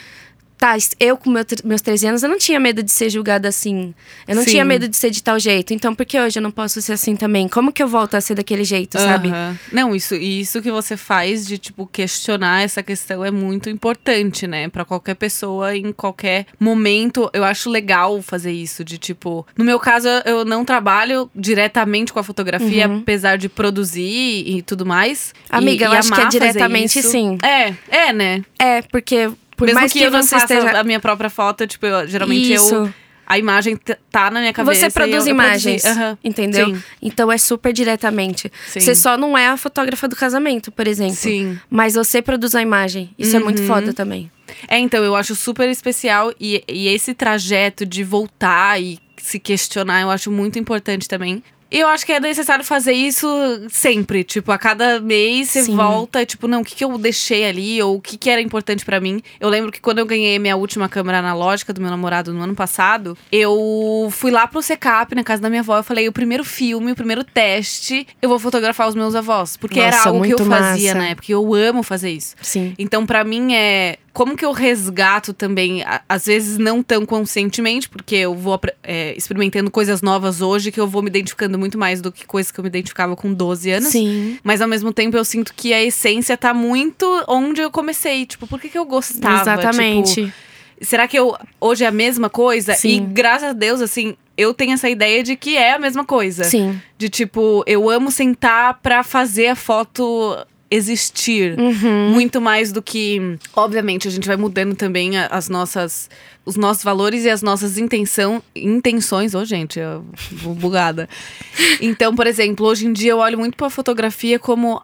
Tá, 0.61 0.77
eu 0.99 1.17
com 1.17 1.31
meu, 1.31 1.43
meus 1.63 1.81
13 1.81 2.05
anos, 2.05 2.21
eu 2.21 2.29
não 2.29 2.37
tinha 2.37 2.59
medo 2.59 2.83
de 2.83 2.91
ser 2.91 3.09
julgada 3.09 3.47
assim. 3.47 3.95
Eu 4.27 4.35
não 4.35 4.43
Sim. 4.43 4.51
tinha 4.51 4.63
medo 4.63 4.87
de 4.87 4.95
ser 4.95 5.09
de 5.09 5.23
tal 5.23 5.39
jeito. 5.39 5.73
Então, 5.73 5.95
por 5.95 6.05
que 6.05 6.19
hoje 6.19 6.37
eu 6.37 6.43
não 6.43 6.51
posso 6.51 6.79
ser 6.83 6.93
assim 6.93 7.15
também? 7.15 7.47
Como 7.47 7.71
que 7.71 7.81
eu 7.81 7.87
volto 7.87 8.13
a 8.13 8.21
ser 8.21 8.35
daquele 8.35 8.63
jeito, 8.63 8.99
sabe? 8.99 9.29
Aham. 9.29 9.57
Não, 9.71 9.95
isso, 9.95 10.13
e 10.13 10.41
isso 10.41 10.61
que 10.61 10.69
você 10.69 10.95
faz 10.95 11.47
de, 11.47 11.57
tipo, 11.57 11.87
questionar 11.87 12.61
essa 12.61 12.83
questão 12.83 13.25
é 13.25 13.31
muito 13.31 13.71
importante, 13.71 14.45
né? 14.45 14.69
Pra 14.69 14.85
qualquer 14.85 15.15
pessoa, 15.15 15.75
em 15.75 15.91
qualquer 15.91 16.45
momento. 16.59 17.27
Eu 17.33 17.43
acho 17.43 17.67
legal 17.67 18.21
fazer 18.21 18.51
isso, 18.51 18.83
de 18.83 18.99
tipo. 18.99 19.47
No 19.57 19.65
meu 19.65 19.79
caso, 19.79 20.07
eu 20.25 20.45
não 20.45 20.63
trabalho 20.63 21.27
diretamente 21.35 22.13
com 22.13 22.19
a 22.19 22.23
fotografia, 22.23 22.85
apesar 22.85 23.35
de 23.35 23.49
produzir 23.49 24.43
e 24.45 24.61
tudo 24.61 24.85
mais. 24.85 25.33
Uhum. 25.51 25.57
Amiga, 25.57 25.85
e, 25.85 25.87
eu 25.87 25.93
e 25.93 25.97
acho 25.97 26.11
que 26.11 26.21
é 26.21 26.27
diretamente 26.27 27.01
sim. 27.01 27.39
É, 27.41 27.73
é, 27.89 28.13
né? 28.13 28.43
É, 28.59 28.83
porque 28.83 29.27
por 29.61 29.67
Mesmo 29.67 29.79
mais 29.79 29.93
que, 29.93 29.99
que, 29.99 30.05
eu 30.05 30.09
não 30.09 30.23
faça 30.23 30.37
esteja. 30.55 30.79
a 30.79 30.83
minha 30.83 30.99
própria 30.99 31.29
foto, 31.29 31.67
tipo, 31.67 31.85
eu- 31.85 32.07
geralmente 32.07 32.51
Isso. 32.51 32.73
eu. 32.73 32.93
A 33.27 33.37
imagem 33.37 33.77
tá 34.11 34.31
na 34.31 34.39
minha 34.39 34.51
cabeça. 34.51 34.81
Você 34.81 34.89
produz 34.89 35.25
eu, 35.25 35.29
eu 35.29 35.35
imagens, 35.35 35.85
Aham. 35.85 36.17
entendeu? 36.23 36.75
Sim. 36.75 36.83
Então 37.01 37.31
é 37.31 37.37
super 37.37 37.71
diretamente. 37.71 38.51
Sim. 38.67 38.79
Você 38.79 38.95
só 38.95 39.15
não 39.17 39.37
é 39.37 39.47
a 39.47 39.55
fotógrafa 39.55 40.07
do 40.07 40.15
casamento, 40.15 40.71
por 40.71 40.87
exemplo. 40.87 41.15
Sim. 41.15 41.57
Mas 41.69 41.93
você 41.93 42.21
produz 42.21 42.55
a 42.55 42.61
imagem. 42.61 43.11
Isso 43.17 43.37
é 43.37 43.39
muito 43.39 43.61
Uhum. 43.61 43.67
foda 43.67 43.93
também. 43.93 44.29
É, 44.67 44.79
então, 44.79 45.01
eu 45.03 45.15
acho 45.15 45.33
super 45.35 45.69
especial 45.69 46.33
e, 46.41 46.61
e 46.67 46.87
esse 46.89 47.13
trajeto 47.13 47.85
de 47.85 48.03
voltar 48.03 48.81
e 48.81 48.99
se 49.15 49.39
questionar, 49.39 50.01
eu 50.01 50.09
acho 50.09 50.29
muito 50.31 50.57
importante 50.59 51.07
também. 51.07 51.41
E 51.71 51.79
eu 51.79 51.87
acho 51.87 52.05
que 52.05 52.11
é 52.11 52.19
necessário 52.19 52.65
fazer 52.65 52.91
isso 52.91 53.27
sempre. 53.69 54.23
Tipo, 54.23 54.51
a 54.51 54.57
cada 54.57 54.99
mês 54.99 55.49
você 55.49 55.63
Sim. 55.63 55.75
volta, 55.75 56.25
tipo, 56.25 56.47
não, 56.47 56.61
o 56.61 56.65
que, 56.65 56.75
que 56.75 56.83
eu 56.83 56.97
deixei 56.97 57.45
ali 57.45 57.81
ou 57.81 57.95
o 57.95 58.01
que, 58.01 58.17
que 58.17 58.29
era 58.29 58.41
importante 58.41 58.83
pra 58.83 58.99
mim. 58.99 59.21
Eu 59.39 59.47
lembro 59.47 59.71
que 59.71 59.79
quando 59.79 59.99
eu 59.99 60.05
ganhei 60.05 60.37
minha 60.37 60.57
última 60.57 60.89
câmera 60.89 61.19
analógica 61.19 61.71
do 61.71 61.79
meu 61.79 61.89
namorado 61.89 62.33
no 62.33 62.41
ano 62.43 62.53
passado, 62.53 63.17
eu 63.31 64.09
fui 64.11 64.31
lá 64.31 64.45
pro 64.47 64.61
Secap, 64.61 65.15
na 65.15 65.23
casa 65.23 65.41
da 65.41 65.49
minha 65.49 65.61
avó, 65.61 65.77
eu 65.77 65.83
falei, 65.83 66.07
o 66.09 66.11
primeiro 66.11 66.43
filme, 66.43 66.91
o 66.91 66.95
primeiro 66.95 67.23
teste, 67.23 68.05
eu 68.21 68.27
vou 68.27 68.37
fotografar 68.37 68.89
os 68.89 68.95
meus 68.95 69.15
avós. 69.15 69.55
Porque 69.55 69.79
era 69.79 69.95
Nossa, 69.95 70.09
algo 70.09 70.23
que 70.23 70.33
eu 70.33 70.37
fazia 70.39 70.93
massa. 70.93 70.95
na 70.95 71.09
época, 71.09 71.27
e 71.29 71.31
eu 71.31 71.55
amo 71.55 71.83
fazer 71.83 72.11
isso. 72.11 72.35
Sim. 72.41 72.73
Então, 72.77 73.05
pra 73.05 73.23
mim, 73.23 73.53
é. 73.53 73.97
Como 74.13 74.35
que 74.35 74.43
eu 74.43 74.51
resgato 74.51 75.33
também, 75.33 75.83
às 76.07 76.25
vezes 76.25 76.57
não 76.57 76.83
tão 76.83 77.05
conscientemente, 77.05 77.87
porque 77.87 78.15
eu 78.15 78.35
vou 78.35 78.59
é, 78.83 79.13
experimentando 79.15 79.71
coisas 79.71 80.01
novas 80.01 80.41
hoje 80.41 80.71
que 80.71 80.79
eu 80.79 80.87
vou 80.87 81.01
me 81.01 81.07
identificando 81.07 81.57
muito 81.57 81.77
mais 81.77 82.01
do 82.01 82.11
que 82.11 82.25
coisas 82.25 82.51
que 82.51 82.59
eu 82.59 82.63
me 82.63 82.67
identificava 82.67 83.15
com 83.15 83.33
12 83.33 83.71
anos. 83.71 83.89
Sim. 83.89 84.37
Mas 84.43 84.61
ao 84.61 84.67
mesmo 84.67 84.91
tempo 84.91 85.15
eu 85.15 85.23
sinto 85.23 85.53
que 85.53 85.73
a 85.73 85.81
essência 85.81 86.35
tá 86.35 86.53
muito 86.53 87.05
onde 87.27 87.61
eu 87.61 87.71
comecei. 87.71 88.25
Tipo, 88.25 88.45
por 88.47 88.59
que, 88.59 88.67
que 88.67 88.77
eu 88.77 88.85
gostava? 88.85 89.41
Exatamente. 89.41 90.25
Tipo, 90.25 90.33
será 90.81 91.07
que 91.07 91.17
eu 91.17 91.37
hoje 91.59 91.83
é 91.83 91.87
a 91.87 91.91
mesma 91.91 92.29
coisa? 92.29 92.73
Sim. 92.73 92.97
E 92.97 92.99
graças 92.99 93.49
a 93.49 93.53
Deus, 93.53 93.79
assim, 93.79 94.15
eu 94.35 94.53
tenho 94.53 94.73
essa 94.73 94.89
ideia 94.89 95.23
de 95.23 95.35
que 95.35 95.55
é 95.55 95.73
a 95.73 95.79
mesma 95.79 96.03
coisa. 96.03 96.43
Sim. 96.43 96.81
De 96.97 97.07
tipo, 97.07 97.63
eu 97.67 97.89
amo 97.89 98.11
sentar 98.11 98.79
pra 98.81 99.03
fazer 99.03 99.47
a 99.47 99.55
foto 99.55 100.35
existir. 100.71 101.59
Uhum. 101.59 102.11
Muito 102.11 102.39
mais 102.41 102.71
do 102.71 102.81
que. 102.81 103.37
Obviamente, 103.55 104.07
a 104.07 104.11
gente 104.11 104.25
vai 104.25 104.37
mudando 104.37 104.73
também 104.75 105.17
a- 105.17 105.27
as 105.27 105.49
nossas. 105.49 106.09
Os 106.43 106.55
nossos 106.55 106.83
valores 106.83 107.23
e 107.25 107.29
as 107.29 107.43
nossas 107.43 107.77
intenção, 107.77 108.41
intenções. 108.55 109.35
Ô, 109.35 109.45
gente, 109.45 109.77
eu 109.79 110.03
vou 110.31 110.55
bugada. 110.55 111.07
Então, 111.79 112.15
por 112.15 112.25
exemplo, 112.25 112.65
hoje 112.65 112.87
em 112.87 112.93
dia 112.93 113.11
eu 113.11 113.17
olho 113.19 113.37
muito 113.37 113.55
pra 113.57 113.69
fotografia 113.69 114.39
como 114.39 114.81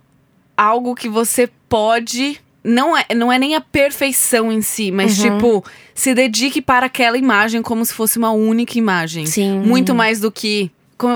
algo 0.56 0.94
que 0.94 1.08
você 1.10 1.50
pode. 1.70 2.40
Não 2.64 2.98
é, 2.98 3.06
não 3.16 3.32
é 3.32 3.40
nem 3.40 3.56
a 3.56 3.62
perfeição 3.62 4.52
em 4.52 4.62
si, 4.62 4.92
mas 4.92 5.18
Uhum. 5.24 5.38
tipo, 5.38 5.66
se 5.96 6.14
dedique 6.14 6.62
para 6.62 6.88
aquela 6.88 7.18
imagem 7.18 7.62
como 7.62 7.86
se 7.86 7.94
fosse 7.94 8.18
uma 8.18 8.32
única 8.32 8.78
imagem. 8.78 9.26
Sim. 9.26 9.60
Muito 9.62 9.96
mais 9.96 10.20
do 10.20 10.30
que. 10.32 10.70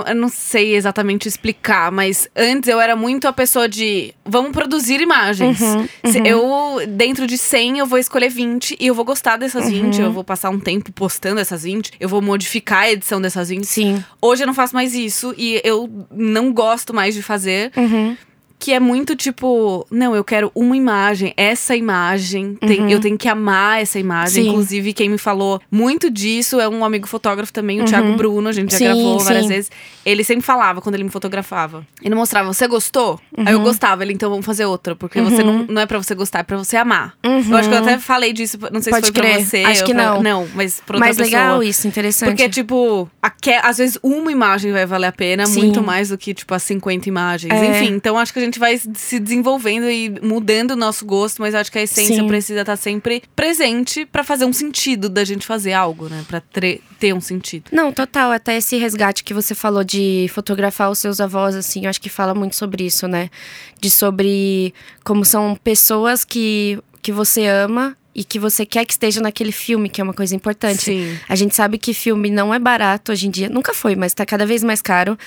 Eu 0.08 0.16
não 0.16 0.30
sei 0.30 0.76
exatamente 0.76 1.28
explicar, 1.28 1.92
mas 1.92 2.28
antes 2.36 2.70
eu 2.70 2.80
era 2.80 2.96
muito 2.96 3.28
a 3.28 3.34
pessoa 3.34 3.68
de 3.68 4.14
vamos 4.26 4.52
produzir 4.52 5.02
imagens. 5.02 5.60
Uhum, 5.60 5.88
uhum. 6.04 6.26
Eu, 6.26 6.88
dentro 6.88 7.26
de 7.26 7.38
100, 7.38 7.80
eu 7.80 7.86
vou 7.88 7.98
escolher 7.98 8.30
20 8.30 8.78
e 8.80 8.88
eu 8.88 8.94
vou 8.94 9.04
gostar 9.04 9.38
dessas 9.38 9.66
Uhum. 9.66 9.72
20. 9.92 10.02
Eu 10.02 10.12
vou 10.12 10.24
passar 10.24 10.50
um 10.52 10.60
tempo 10.60 10.92
postando 10.92 11.40
essas 11.40 11.64
20. 11.64 11.94
Eu 12.00 12.08
vou 12.08 12.22
modificar 12.22 12.84
a 12.84 12.92
edição 12.92 13.20
dessas 13.20 13.50
20. 13.50 13.64
Sim. 13.66 14.04
Hoje 14.22 14.44
eu 14.44 14.48
não 14.48 14.54
faço 14.54 14.74
mais 14.76 14.94
isso 14.94 15.34
e 15.38 15.60
eu 15.64 15.90
não 16.12 16.54
gosto 16.54 16.94
mais 16.94 17.16
de 17.16 17.22
fazer. 17.24 17.72
Uhum. 17.76 18.16
Que 18.62 18.74
é 18.74 18.80
muito 18.80 19.16
tipo, 19.16 19.88
não, 19.90 20.16
eu 20.16 20.24
quero 20.24 20.52
uma 20.54 20.78
imagem, 20.78 21.34
essa 21.36 21.76
imagem, 21.76 22.54
tem- 22.62 22.92
eu 22.92 23.00
tenho 23.00 23.18
que 23.18 23.28
amar 23.28 23.82
essa 23.82 23.98
imagem. 23.98 24.44
Uhum. 24.44 24.44
Sim. 24.44 24.50
Inclusive, 24.52 24.94
quem 24.94 25.10
me 25.10 25.18
falou 25.18 25.60
muito 25.72 26.12
disso 26.12 26.60
é 26.60 26.70
um 26.70 26.86
amigo 26.86 27.08
fotógrafo 27.08 27.52
também, 27.52 27.82
o 27.82 27.86
Thiago 27.86 28.14
Bruno, 28.16 28.48
a 28.48 28.52
gente 28.52 28.72
já 28.72 28.78
Sim, 28.78 28.84
gravou 28.86 29.18
várias 29.18 29.44
sim. 29.44 29.50
vezes. 29.50 29.72
Ele 30.06 30.24
sempre 30.24 30.44
falava 30.46 30.80
quando 30.80 30.94
ele 30.94 31.04
me 31.06 31.10
fotografava. 31.10 31.84
Ele 32.04 32.14
mostrava, 32.14 32.54
você 32.54 32.68
gostou? 32.68 33.20
Aí 33.36 33.52
eu 33.52 33.58
Uhum. 33.58 33.64
gostava, 33.64 34.04
ele, 34.04 34.14
então 34.14 34.30
vamos 34.30 34.46
fazer 34.46 34.66
outra. 34.66 34.96
Porque 34.96 35.20
você 35.22 35.42
não, 35.44 35.66
não 35.68 35.82
é 35.82 35.88
pra 35.88 35.98
você 35.98 36.14
gostar, 36.14 36.40
é 36.40 36.44
pra 36.44 36.58
você 36.58 36.78
amar. 36.78 37.16
Eu 37.24 37.58
acho 37.58 37.68
que 37.68 37.74
eu 37.74 37.80
até 37.80 37.98
falei 37.98 38.32
disso, 38.32 38.60
não 38.72 38.80
sei 38.80 38.94
Uhum. 38.94 38.98
Pode 39.00 39.08
se 39.08 39.12
foi 39.14 39.22
crer. 39.22 39.36
pra 39.38 39.44
você. 39.46 39.58
Acho 39.64 39.86
que 39.86 39.94
pra- 39.96 40.04
não. 40.04 40.22
Não, 40.22 40.48
mas 40.54 40.76
pra 40.86 40.98
outra 40.98 41.08
Mas 41.08 41.18
pessoa. 41.18 41.26
legal 41.42 41.64
isso, 41.64 41.88
interessante. 41.88 42.30
Porque, 42.30 42.48
tipo, 42.48 43.10
aque- 43.22 43.60
às 43.64 43.80
vezes 43.80 43.98
uma 44.04 44.32
imagem 44.32 44.72
vai 44.72 44.86
valer 44.86 45.08
a 45.08 45.12
pena 45.12 45.48
muito 45.48 45.82
mais 45.82 46.10
do 46.10 46.18
que, 46.18 46.32
tipo, 46.34 46.54
as 46.54 46.62
50 46.62 47.08
imagens. 47.10 47.52
É. 47.52 47.66
Enfim, 47.72 47.94
então 47.96 48.18
acho 48.20 48.32
que 48.32 48.38
a 48.40 48.42
gente 48.44 48.51
vai 48.60 48.78
se 48.78 49.20
desenvolvendo 49.20 49.90
e 49.90 50.10
mudando 50.22 50.72
o 50.72 50.76
nosso 50.76 51.06
gosto, 51.06 51.42
mas 51.42 51.56
acho 51.56 51.72
que 51.72 51.80
a 51.80 51.84
essência 51.84 52.16
Sim. 52.16 52.28
precisa 52.28 52.62
estar 52.62 52.76
sempre 52.76 53.24
presente 53.36 54.06
pra 54.06 54.24
fazer 54.24 54.46
um 54.46 54.54
sentido 54.54 55.10
da 55.10 55.24
gente 55.24 55.46
fazer 55.46 55.74
algo, 55.74 56.10
né? 56.10 56.24
Pra 56.28 56.42
ter 57.00 57.14
um 57.14 57.22
sentido. 57.22 57.66
Não, 57.72 57.92
total. 57.92 58.32
Até 58.32 58.58
esse 58.58 58.78
resgate 58.78 59.24
que 59.24 59.34
você 59.34 59.56
falou 59.56 59.84
de 59.84 60.28
fotografar 60.34 60.90
os 60.90 61.00
seus 61.00 61.20
avós, 61.20 61.56
assim, 61.56 61.84
eu 61.84 61.90
acho 61.90 62.02
que 62.02 62.10
fala 62.10 62.34
muito 62.34 62.56
sobre 62.56 62.86
isso, 62.86 63.08
né? 63.08 63.30
De 63.80 63.90
sobre 63.90 64.74
como 65.04 65.26
são 65.26 65.58
pessoas 65.64 66.24
que, 66.24 66.80
que 67.02 67.12
você 67.12 67.48
ama 67.48 67.98
e 68.14 68.24
que 68.24 68.38
você 68.40 68.66
quer 68.66 68.86
que 68.86 68.94
esteja 68.94 69.22
naquele 69.22 69.52
filme, 69.52 69.90
que 69.90 70.02
é 70.02 70.04
uma 70.04 70.14
coisa 70.14 70.36
importante. 70.36 70.82
Sim. 70.84 71.18
A 71.30 71.36
gente 71.36 71.56
sabe 71.56 71.78
que 71.78 71.94
filme 71.94 72.30
não 72.30 72.54
é 72.54 72.60
barato 72.60 73.12
hoje 73.12 73.28
em 73.28 73.32
dia, 73.32 73.50
nunca 73.50 73.74
foi, 73.74 73.96
mas 73.96 74.14
tá 74.14 74.26
cada 74.26 74.46
vez 74.46 74.64
mais 74.64 74.82
caro. 74.82 75.18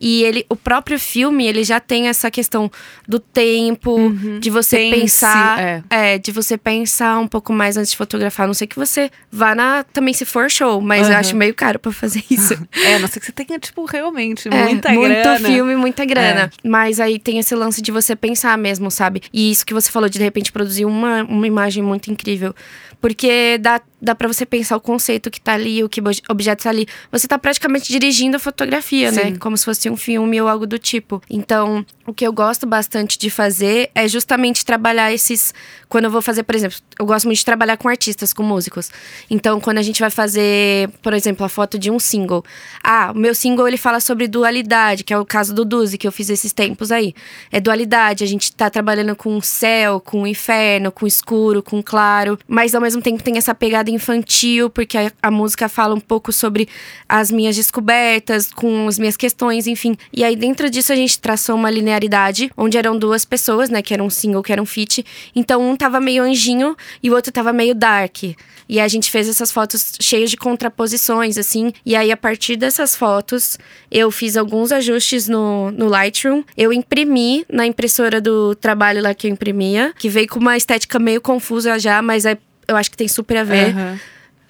E 0.00 0.24
ele, 0.24 0.44
o 0.48 0.56
próprio 0.56 0.98
filme, 0.98 1.46
ele 1.46 1.62
já 1.62 1.78
tem 1.78 2.08
essa 2.08 2.30
questão 2.30 2.70
do 3.06 3.20
tempo, 3.20 4.12
de 4.40 4.50
você 4.50 4.76
Pense, 4.78 5.00
pensar, 5.00 5.60
é. 5.60 5.82
é, 5.90 6.18
de 6.18 6.32
você 6.32 6.56
pensar 6.58 7.18
um 7.18 7.28
pouco 7.28 7.52
mais 7.52 7.76
antes 7.76 7.92
de 7.92 7.96
fotografar. 7.96 8.44
A 8.44 8.46
não 8.48 8.54
sei 8.54 8.66
que 8.66 8.76
você 8.76 9.10
vá 9.30 9.54
na 9.54 9.84
também 9.84 10.12
se 10.14 10.24
for 10.24 10.50
show, 10.50 10.80
mas 10.80 11.02
eu 11.06 11.12
Aham. 11.12 11.20
acho 11.20 11.36
meio 11.36 11.54
caro 11.54 11.78
pra 11.78 11.92
fazer 11.92 12.24
isso. 12.30 12.54
É, 12.84 12.98
não 12.98 13.06
sei 13.06 13.20
que 13.20 13.26
você 13.26 13.32
tenha, 13.32 13.58
tipo, 13.58 13.84
realmente 13.84 14.48
É, 14.48 14.64
muita 14.64 14.90
muito 14.92 15.08
grana. 15.12 15.48
É. 15.48 15.52
filme, 15.52 15.76
muita 15.76 16.04
grana. 16.04 16.50
Mas 16.64 16.98
aí 16.98 17.18
tem 17.18 17.38
esse 17.38 17.54
lance 17.54 17.80
de 17.80 17.92
você 17.92 18.16
pensar 18.16 18.56
mesmo, 18.58 18.90
sabe? 18.90 19.22
E 19.32 19.50
isso 19.50 19.64
que 19.64 19.74
você 19.74 19.90
falou 19.90 20.08
de 20.08 20.18
de 20.18 20.24
repente 20.24 20.50
produzir 20.52 20.84
uma, 20.84 21.22
uma 21.24 21.46
imagem 21.46 21.82
muito 21.82 22.10
incrível 22.10 22.31
possível 22.32 22.54
porque 23.02 23.58
dá, 23.58 23.80
dá 24.00 24.14
para 24.14 24.28
você 24.28 24.46
pensar 24.46 24.76
o 24.76 24.80
conceito 24.80 25.28
que 25.28 25.40
tá 25.40 25.54
ali, 25.54 25.82
o 25.82 25.88
que 25.88 26.00
obje- 26.00 26.22
objeto 26.30 26.62
tá 26.62 26.70
ali. 26.70 26.86
Você 27.10 27.26
tá 27.26 27.36
praticamente 27.36 27.90
dirigindo 27.90 28.36
a 28.36 28.40
fotografia, 28.40 29.10
né? 29.10 29.24
Sim. 29.24 29.36
Como 29.36 29.56
se 29.56 29.64
fosse 29.64 29.90
um 29.90 29.96
filme 29.96 30.40
ou 30.40 30.46
algo 30.46 30.68
do 30.68 30.78
tipo. 30.78 31.20
Então, 31.28 31.84
o 32.06 32.14
que 32.14 32.24
eu 32.24 32.32
gosto 32.32 32.64
bastante 32.64 33.18
de 33.18 33.28
fazer 33.28 33.90
é 33.94 34.06
justamente 34.06 34.64
trabalhar 34.64 35.12
esses. 35.12 35.52
Quando 35.88 36.04
eu 36.04 36.10
vou 36.10 36.22
fazer, 36.22 36.44
por 36.44 36.54
exemplo, 36.54 36.78
eu 36.98 37.04
gosto 37.04 37.26
muito 37.26 37.38
de 37.38 37.44
trabalhar 37.44 37.76
com 37.76 37.88
artistas, 37.88 38.32
com 38.32 38.42
músicos. 38.42 38.88
Então, 39.28 39.60
quando 39.60 39.78
a 39.78 39.82
gente 39.82 40.00
vai 40.00 40.08
fazer, 40.10 40.88
por 41.02 41.12
exemplo, 41.12 41.44
a 41.44 41.48
foto 41.48 41.76
de 41.78 41.90
um 41.90 41.98
single. 41.98 42.44
Ah, 42.84 43.10
o 43.14 43.18
meu 43.18 43.34
single 43.34 43.66
ele 43.66 43.76
fala 43.76 43.98
sobre 44.00 44.28
dualidade, 44.28 45.02
que 45.04 45.12
é 45.12 45.18
o 45.18 45.26
caso 45.26 45.52
do 45.52 45.64
Duzi, 45.64 45.98
que 45.98 46.06
eu 46.06 46.12
fiz 46.12 46.30
esses 46.30 46.52
tempos 46.52 46.92
aí. 46.92 47.12
É 47.50 47.60
dualidade, 47.60 48.22
a 48.22 48.26
gente 48.28 48.52
tá 48.52 48.70
trabalhando 48.70 49.14
com 49.16 49.36
o 49.36 49.42
céu, 49.42 50.00
com 50.00 50.22
o 50.22 50.26
inferno, 50.26 50.92
com 50.92 51.04
o 51.04 51.08
escuro, 51.08 51.62
com 51.62 51.80
o 51.80 51.82
claro. 51.82 52.38
Mas 52.46 52.74
ao 52.74 52.80
mesmo 52.80 52.91
tempo 53.00 53.22
tem 53.22 53.36
essa 53.38 53.54
pegada 53.54 53.90
infantil, 53.90 54.68
porque 54.68 54.98
a, 54.98 55.12
a 55.22 55.30
música 55.30 55.68
fala 55.68 55.94
um 55.94 56.00
pouco 56.00 56.32
sobre 56.32 56.68
as 57.08 57.30
minhas 57.30 57.56
descobertas, 57.56 58.52
com 58.52 58.88
as 58.88 58.98
minhas 58.98 59.16
questões, 59.16 59.66
enfim. 59.66 59.96
E 60.12 60.24
aí 60.24 60.36
dentro 60.36 60.68
disso 60.68 60.92
a 60.92 60.96
gente 60.96 61.18
traçou 61.20 61.54
uma 61.54 61.70
linearidade, 61.70 62.50
onde 62.56 62.76
eram 62.76 62.98
duas 62.98 63.24
pessoas, 63.24 63.70
né, 63.70 63.82
que 63.82 63.94
era 63.94 64.02
um 64.02 64.10
single, 64.10 64.42
que 64.42 64.52
era 64.52 64.60
um 64.62 64.66
feat. 64.66 65.04
Então 65.34 65.62
um 65.62 65.76
tava 65.76 66.00
meio 66.00 66.22
anjinho 66.22 66.76
e 67.02 67.10
o 67.10 67.14
outro 67.14 67.32
tava 67.32 67.52
meio 67.52 67.74
dark. 67.74 68.22
E 68.68 68.80
a 68.80 68.88
gente 68.88 69.10
fez 69.10 69.28
essas 69.28 69.52
fotos 69.52 69.92
cheias 70.00 70.30
de 70.30 70.36
contraposições, 70.36 71.36
assim. 71.36 71.72
E 71.84 71.94
aí, 71.94 72.10
a 72.10 72.16
partir 72.16 72.56
dessas 72.56 72.96
fotos, 72.96 73.58
eu 73.90 74.10
fiz 74.10 74.36
alguns 74.36 74.72
ajustes 74.72 75.28
no, 75.28 75.70
no 75.72 75.88
Lightroom. 75.88 76.42
Eu 76.56 76.72
imprimi 76.72 77.44
na 77.50 77.66
impressora 77.66 78.20
do 78.20 78.54
trabalho 78.54 79.02
lá 79.02 79.12
que 79.12 79.26
eu 79.26 79.30
imprimia, 79.30 79.92
que 79.98 80.08
veio 80.08 80.26
com 80.26 80.38
uma 80.38 80.56
estética 80.56 80.98
meio 80.98 81.20
confusa 81.20 81.78
já, 81.78 82.00
mas 82.00 82.24
é- 82.24 82.38
eu 82.72 82.76
acho 82.76 82.90
que 82.90 82.96
tem 82.96 83.08
super 83.08 83.36
a 83.38 83.44
ver. 83.44 83.70
Aham. 83.70 84.00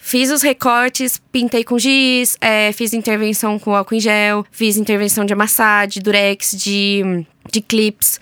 Fiz 0.05 0.31
os 0.33 0.43
recortes, 0.43 1.23
pintei 1.31 1.63
com 1.63 1.79
giz, 1.79 2.37
é, 2.41 2.73
fiz 2.73 2.93
intervenção 2.93 3.57
com 3.57 3.73
álcool 3.73 3.95
em 3.95 4.01
gel, 4.01 4.45
fiz 4.51 4.77
intervenção 4.77 5.25
de 5.25 5.33
amassar, 5.33 5.87
de 5.87 6.01
durex, 6.01 6.57
de, 6.57 7.25
de 7.53 7.61
clips. 7.61 8.19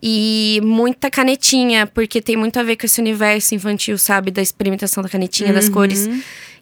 E 0.00 0.60
muita 0.62 1.10
canetinha, 1.10 1.86
porque 1.86 2.20
tem 2.20 2.36
muito 2.36 2.60
a 2.60 2.62
ver 2.62 2.76
com 2.76 2.86
esse 2.86 3.00
universo 3.00 3.54
infantil, 3.54 3.98
sabe? 3.98 4.30
Da 4.30 4.42
experimentação 4.42 5.02
da 5.02 5.08
canetinha, 5.08 5.52
das 5.52 5.68
cores. 5.68 6.08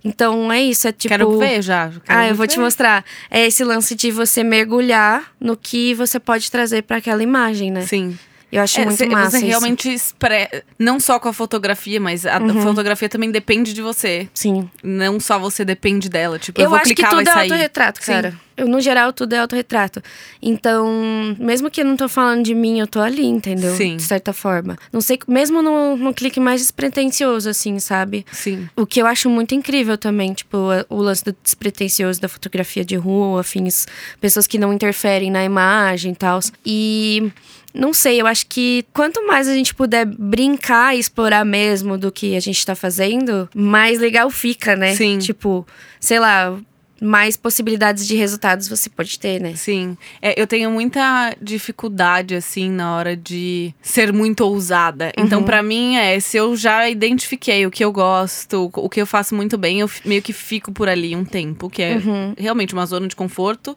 Então 0.05 0.51
é 0.51 0.63
isso, 0.63 0.89
é 0.89 0.93
tipo. 0.93 1.09
Quero 1.09 1.39
ver 1.39 1.61
já. 1.61 1.89
quero 1.89 2.03
Ah, 2.09 2.29
eu 2.29 2.35
vou 2.35 2.47
te 2.47 2.57
ver. 2.57 2.63
mostrar. 2.63 3.05
É 3.31 3.47
esse 3.47 3.63
lance 3.65 3.95
de 3.95 4.11
você 4.11 4.43
mergulhar 4.43 5.33
no 5.41 5.57
que 5.57 5.93
você 5.95 6.19
pode 6.19 6.51
trazer 6.51 6.83
pra 6.83 6.97
aquela 6.97 7.23
imagem, 7.23 7.71
né? 7.71 7.83
Sim. 7.87 8.17
Eu 8.53 8.61
acho 8.63 8.79
É, 8.81 8.85
muito 8.85 8.99
cê- 8.99 9.07
massa. 9.07 9.31
você 9.31 9.37
isso. 9.39 9.47
realmente 9.47 9.93
expre... 9.95 10.63
não 10.79 11.01
só 11.01 11.19
com 11.19 11.27
a 11.29 11.33
fotografia, 11.33 11.99
mas 11.99 12.27
a 12.27 12.39
fotografia 12.63 13.09
também 13.09 13.31
depende 13.31 13.73
de 13.73 13.81
você. 13.81 14.29
Sim. 14.35 14.69
Não 14.83 15.19
só 15.19 15.39
você 15.39 15.65
depende 15.65 16.11
dela. 16.11 16.39
Tipo, 16.39 16.61
eu, 16.61 16.65
Eu 16.65 16.69
vou 16.71 16.79
acho 16.79 16.89
que 16.91 16.95
clicar, 16.97 17.11
tudo 17.13 17.23
é 17.23 17.25
vai 17.25 17.35
sair. 17.35 17.51
autorretrato, 17.51 17.99
Sim. 18.05 18.13
cara. 18.13 18.35
Eu, 18.55 18.69
no 18.69 18.79
geral, 18.83 19.11
tudo 19.15 19.33
é 19.33 19.39
autorretrato. 19.39 20.03
Então, 20.43 21.35
mesmo 21.39 21.71
que 21.71 21.81
eu 21.81 21.85
não 21.87 21.97
tô 21.97 22.07
falando 22.09 22.43
de 22.45 22.55
mim, 22.55 22.79
eu 22.79 22.87
tô 22.87 23.01
ali, 23.01 23.25
entendeu? 23.25 23.75
Sim. 23.75 23.97
De 23.97 24.03
certa 24.03 24.35
forma. 24.35 24.77
Não 24.93 25.01
sei, 25.01 25.19
mesmo 25.27 25.63
no, 25.63 25.97
no 25.97 26.13
clique 26.13 26.39
mais 26.39 26.61
despretensioso, 26.61 27.49
assim, 27.49 27.79
sabe? 27.79 28.27
Sim. 28.31 28.69
O 28.77 28.85
que 28.85 29.01
eu 29.01 29.07
acho 29.07 29.31
muito 29.31 29.55
incrível 29.55 29.97
também, 29.97 30.35
tipo, 30.35 30.59
o 30.91 30.97
lance 31.01 31.25
do 31.25 31.35
despretensioso 31.43 32.21
da 32.21 32.29
fotografia 32.29 32.85
de 32.85 32.97
rua, 32.97 33.41
afins, 33.41 33.87
pessoas 34.21 34.47
que 34.47 34.59
não 34.59 34.73
interferem 34.75 35.31
na 35.31 35.43
imagem 35.43 36.13
e 36.13 36.17
tal. 36.17 36.39
E 36.67 37.33
não 37.75 37.93
sei, 37.93 38.21
eu 38.21 38.27
acho 38.27 38.47
que 38.47 38.85
quanto 38.93 39.27
mais 39.27 39.49
a 39.49 39.55
gente 39.55 39.75
puder 39.75 40.05
brincar 40.07 40.95
e 40.95 40.99
explorar 40.99 41.45
mesmo 41.45 41.97
do 41.97 42.11
que 42.13 42.37
a 42.37 42.41
gente 42.41 42.65
tá 42.65 42.75
fazendo, 42.75 43.49
mais 43.55 43.99
legal 43.99 44.29
fica, 44.31 44.77
né? 44.77 44.95
Sim. 44.95 45.19
Tipo, 45.19 45.67
sei 45.99 46.19
lá, 46.21 46.57
mais 47.01 47.37
possibilidades 47.37 48.07
de 48.07 48.15
resultados 48.15 48.69
você 48.69 48.89
pode 48.89 49.19
ter, 49.19 49.41
né? 49.41 49.55
Sim. 49.57 49.97
É, 50.21 50.41
eu 50.41 50.47
tenho 50.47 50.71
muita 50.71 51.35
dificuldade, 51.43 52.35
assim, 52.37 52.71
na 52.71 52.95
hora 52.97 53.17
de 53.17 53.75
ser 53.83 54.13
muito 54.13 54.43
ousada. 54.43 55.07
Uhum. 55.19 55.25
Então, 55.25 55.43
pra 55.43 55.65
mim, 55.65 55.97
é, 55.97 56.21
se 56.21 56.37
eu 56.37 56.55
já 56.57 56.89
identifiquei 56.89 57.67
o 57.67 57.73
que 57.73 57.85
eu 57.85 57.91
gosto, 57.91 58.71
o 58.75 58.89
que 58.89 59.01
eu 59.01 59.07
faço 59.07 59.35
muito 59.35 59.59
bem, 59.59 59.81
eu 59.81 59.91
meio 60.05 60.23
que 60.23 60.33
fico 60.33 60.71
por 60.71 60.89
ali 60.89 61.17
um 61.17 61.25
tempo, 61.25 61.69
que 61.69 61.83
é 61.83 61.97
Uhum. 61.97 62.35
realmente 62.39 62.73
uma 62.73 62.87
zona 62.87 63.09
de 63.09 63.17
conforto. 63.17 63.77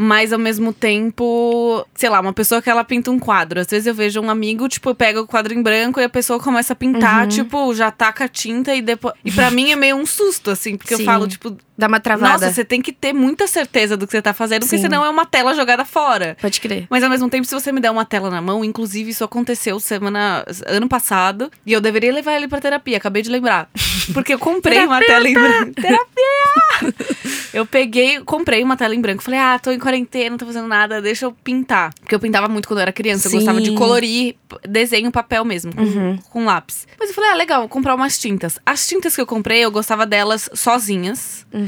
Mas 0.00 0.32
ao 0.32 0.38
mesmo 0.38 0.72
tempo, 0.72 1.84
sei 1.94 2.08
lá, 2.08 2.20
uma 2.20 2.32
pessoa 2.32 2.62
que 2.62 2.70
ela 2.70 2.84
pinta 2.84 3.10
um 3.10 3.18
quadro. 3.18 3.58
Às 3.60 3.66
vezes 3.66 3.86
eu 3.86 3.94
vejo 3.94 4.20
um 4.20 4.30
amigo, 4.30 4.68
tipo, 4.68 4.94
pega 4.94 5.20
o 5.20 5.26
quadro 5.26 5.52
em 5.52 5.60
branco 5.60 5.98
e 6.00 6.04
a 6.04 6.08
pessoa 6.08 6.38
começa 6.38 6.72
a 6.72 6.76
pintar, 6.76 7.22
Uhum. 7.22 7.28
tipo, 7.28 7.74
já 7.74 7.90
taca 7.90 8.24
a 8.24 8.28
tinta 8.28 8.72
e 8.74 8.80
depois. 8.80 9.14
E 9.24 9.32
pra 9.32 9.50
mim 9.50 9.72
é 9.72 9.76
meio 9.76 9.96
um 9.96 10.06
susto, 10.06 10.50
assim, 10.52 10.76
porque 10.76 10.94
eu 10.94 10.98
Sim. 10.98 11.04
falo, 11.04 11.26
tipo, 11.26 11.56
Dá 11.78 11.86
uma 11.86 12.00
travada. 12.00 12.32
nossa, 12.32 12.52
você 12.52 12.64
tem 12.64 12.82
que 12.82 12.92
ter 12.92 13.12
muita 13.12 13.46
certeza 13.46 13.96
do 13.96 14.04
que 14.04 14.10
você 14.10 14.20
tá 14.20 14.34
fazendo, 14.34 14.62
porque 14.62 14.76
Sim. 14.76 14.82
senão 14.82 15.04
é 15.04 15.08
uma 15.08 15.24
tela 15.24 15.54
jogada 15.54 15.84
fora. 15.84 16.36
Pode 16.40 16.60
crer. 16.60 16.88
Mas 16.90 17.04
ao 17.04 17.08
mesmo 17.08 17.30
tempo, 17.30 17.46
se 17.46 17.54
você 17.54 17.70
me 17.70 17.80
der 17.80 17.90
uma 17.92 18.04
tela 18.04 18.28
na 18.30 18.42
mão, 18.42 18.64
inclusive 18.64 19.10
isso 19.10 19.22
aconteceu 19.22 19.78
semana 19.78 20.44
ano 20.66 20.88
passado, 20.88 21.50
e 21.64 21.72
eu 21.72 21.80
deveria 21.80 22.12
levar 22.12 22.34
ele 22.34 22.48
pra 22.48 22.60
terapia, 22.60 22.96
acabei 22.96 23.22
de 23.22 23.30
lembrar. 23.30 23.70
Porque 24.12 24.34
eu 24.34 24.38
comprei 24.38 24.84
uma 24.84 24.98
tela 25.00 25.28
em 25.28 25.34
branco. 25.34 25.74
Terapia! 25.80 26.78
Eu 27.52 27.64
peguei, 27.66 28.20
comprei 28.20 28.62
uma 28.62 28.76
tela 28.76 28.94
em 28.94 29.00
branco. 29.00 29.22
Falei, 29.22 29.40
ah, 29.40 29.58
tô 29.58 29.70
em 29.70 29.78
quarentena, 29.78 30.30
não 30.30 30.38
tô 30.38 30.46
fazendo 30.46 30.68
nada, 30.68 31.00
deixa 31.00 31.24
eu 31.24 31.32
pintar. 31.32 31.92
Porque 32.00 32.14
eu 32.14 32.20
pintava 32.20 32.46
muito 32.46 32.68
quando 32.68 32.78
eu 32.78 32.82
era 32.82 32.92
criança, 32.92 33.26
eu 33.28 33.32
gostava 33.32 33.60
de 33.60 33.70
Sim. 33.70 33.74
colorir 33.74 34.36
desenho, 34.68 35.10
papel 35.10 35.44
mesmo, 35.44 35.74
com, 35.74 35.82
Uhum. 35.82 36.18
com 36.30 36.44
lápis. 36.44 36.86
Mas 37.00 37.08
eu 37.08 37.14
falei, 37.14 37.30
ah, 37.30 37.34
legal, 37.34 37.60
vou 37.60 37.68
comprar 37.68 37.94
umas 37.94 38.18
tintas. 38.18 38.58
As 38.66 38.86
tintas 38.86 39.14
que 39.14 39.20
eu 39.20 39.26
comprei, 39.26 39.64
eu 39.64 39.70
gostava 39.70 40.04
delas 40.06 40.48
sozinhas. 40.54 41.46
Uhum. 41.52 41.67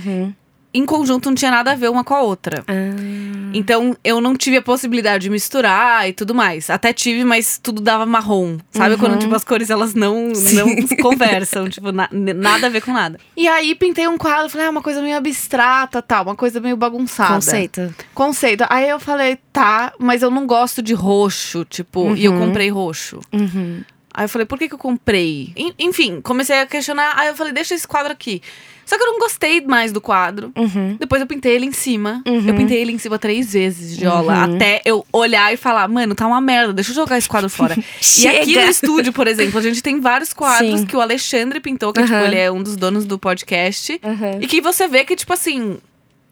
Em 0.72 0.86
conjunto 0.86 1.28
não 1.28 1.34
tinha 1.34 1.50
nada 1.50 1.72
a 1.72 1.74
ver 1.74 1.90
uma 1.90 2.04
com 2.04 2.14
a 2.14 2.20
outra. 2.22 2.62
Ah, 2.68 2.72
Então 3.52 3.96
eu 4.04 4.20
não 4.20 4.36
tive 4.36 4.56
a 4.58 4.62
possibilidade 4.62 5.24
de 5.24 5.28
misturar 5.30 6.08
e 6.08 6.12
tudo 6.12 6.32
mais. 6.32 6.70
Até 6.70 6.92
tive, 6.92 7.24
mas 7.24 7.58
tudo 7.60 7.80
dava 7.82 8.06
marrom. 8.06 8.56
Sabe 8.70 8.96
quando 8.96 9.18
tipo, 9.18 9.34
as 9.34 9.42
cores 9.42 9.68
elas 9.68 9.94
não, 9.94 10.28
não 10.54 10.86
conversam, 11.02 11.68
tipo, 11.68 11.90
na- 11.90 12.08
nada 12.12 12.68
a 12.68 12.70
ver 12.70 12.82
com 12.82 12.92
nada. 12.92 13.18
E 13.36 13.48
aí 13.48 13.74
pintei 13.74 14.06
um 14.06 14.16
quadro, 14.16 14.48
falei, 14.48 14.68
ah, 14.68 14.70
uma 14.70 14.80
coisa 14.80 15.02
meio 15.02 15.16
abstrata, 15.16 16.00
tal, 16.00 16.22
uma 16.22 16.36
coisa 16.36 16.60
meio 16.60 16.76
bagunçada. 16.76 17.34
conceito. 17.34 17.92
Conceito. 18.14 18.64
Aí 18.70 18.88
eu 18.88 19.00
falei, 19.00 19.38
tá, 19.52 19.92
mas 19.98 20.22
eu 20.22 20.30
não 20.30 20.46
gosto 20.46 20.80
de 20.80 20.94
roxo, 20.94 21.64
tipo, 21.64 22.14
e 22.14 22.24
eu 22.26 22.32
comprei 22.38 22.70
roxo. 22.70 23.18
Uhum. 23.32 23.82
Aí 24.14 24.24
eu 24.24 24.28
falei, 24.28 24.46
por 24.46 24.56
que, 24.56 24.68
que 24.68 24.74
eu 24.74 24.78
comprei? 24.78 25.52
En- 25.56 25.74
Enfim, 25.80 26.20
comecei 26.20 26.60
a 26.60 26.66
questionar. 26.66 27.14
Aí 27.18 27.26
eu 27.26 27.34
falei, 27.34 27.52
deixa 27.52 27.74
esse 27.74 27.88
quadro 27.88 28.12
aqui. 28.12 28.40
Só 28.90 28.96
que 28.98 29.04
eu 29.04 29.06
não 29.12 29.20
gostei 29.20 29.60
mais 29.60 29.92
do 29.92 30.00
quadro. 30.00 30.50
Uhum. 30.58 30.96
Depois 30.98 31.20
eu 31.22 31.26
pintei 31.28 31.54
ele 31.54 31.64
em 31.64 31.70
cima. 31.70 32.24
Uhum. 32.26 32.44
Eu 32.48 32.54
pintei 32.56 32.78
ele 32.80 32.90
em 32.90 32.98
cima 32.98 33.20
três 33.20 33.52
vezes, 33.52 33.96
Jola. 33.96 34.48
Uhum. 34.48 34.56
Até 34.56 34.82
eu 34.84 35.06
olhar 35.12 35.54
e 35.54 35.56
falar, 35.56 35.86
mano, 35.86 36.12
tá 36.12 36.26
uma 36.26 36.40
merda, 36.40 36.72
deixa 36.72 36.90
eu 36.90 36.96
jogar 36.96 37.16
esse 37.16 37.28
quadro 37.28 37.48
fora. 37.48 37.76
e 38.18 38.26
aqui 38.26 38.56
no 38.56 38.62
estúdio, 38.68 39.12
por 39.12 39.28
exemplo, 39.28 39.60
a 39.60 39.62
gente 39.62 39.80
tem 39.80 40.00
vários 40.00 40.32
quadros 40.32 40.80
Sim. 40.80 40.86
que 40.86 40.96
o 40.96 41.00
Alexandre 41.00 41.60
pintou, 41.60 41.92
que 41.92 42.02
tipo, 42.02 42.12
Uhum. 42.14 42.24
ele 42.24 42.36
é 42.36 42.50
um 42.50 42.60
dos 42.64 42.74
donos 42.74 43.04
do 43.04 43.16
podcast. 43.16 44.00
Uhum. 44.02 44.38
E 44.40 44.48
que 44.48 44.60
você 44.60 44.88
vê 44.88 45.04
que, 45.04 45.14
tipo 45.14 45.32
assim. 45.32 45.78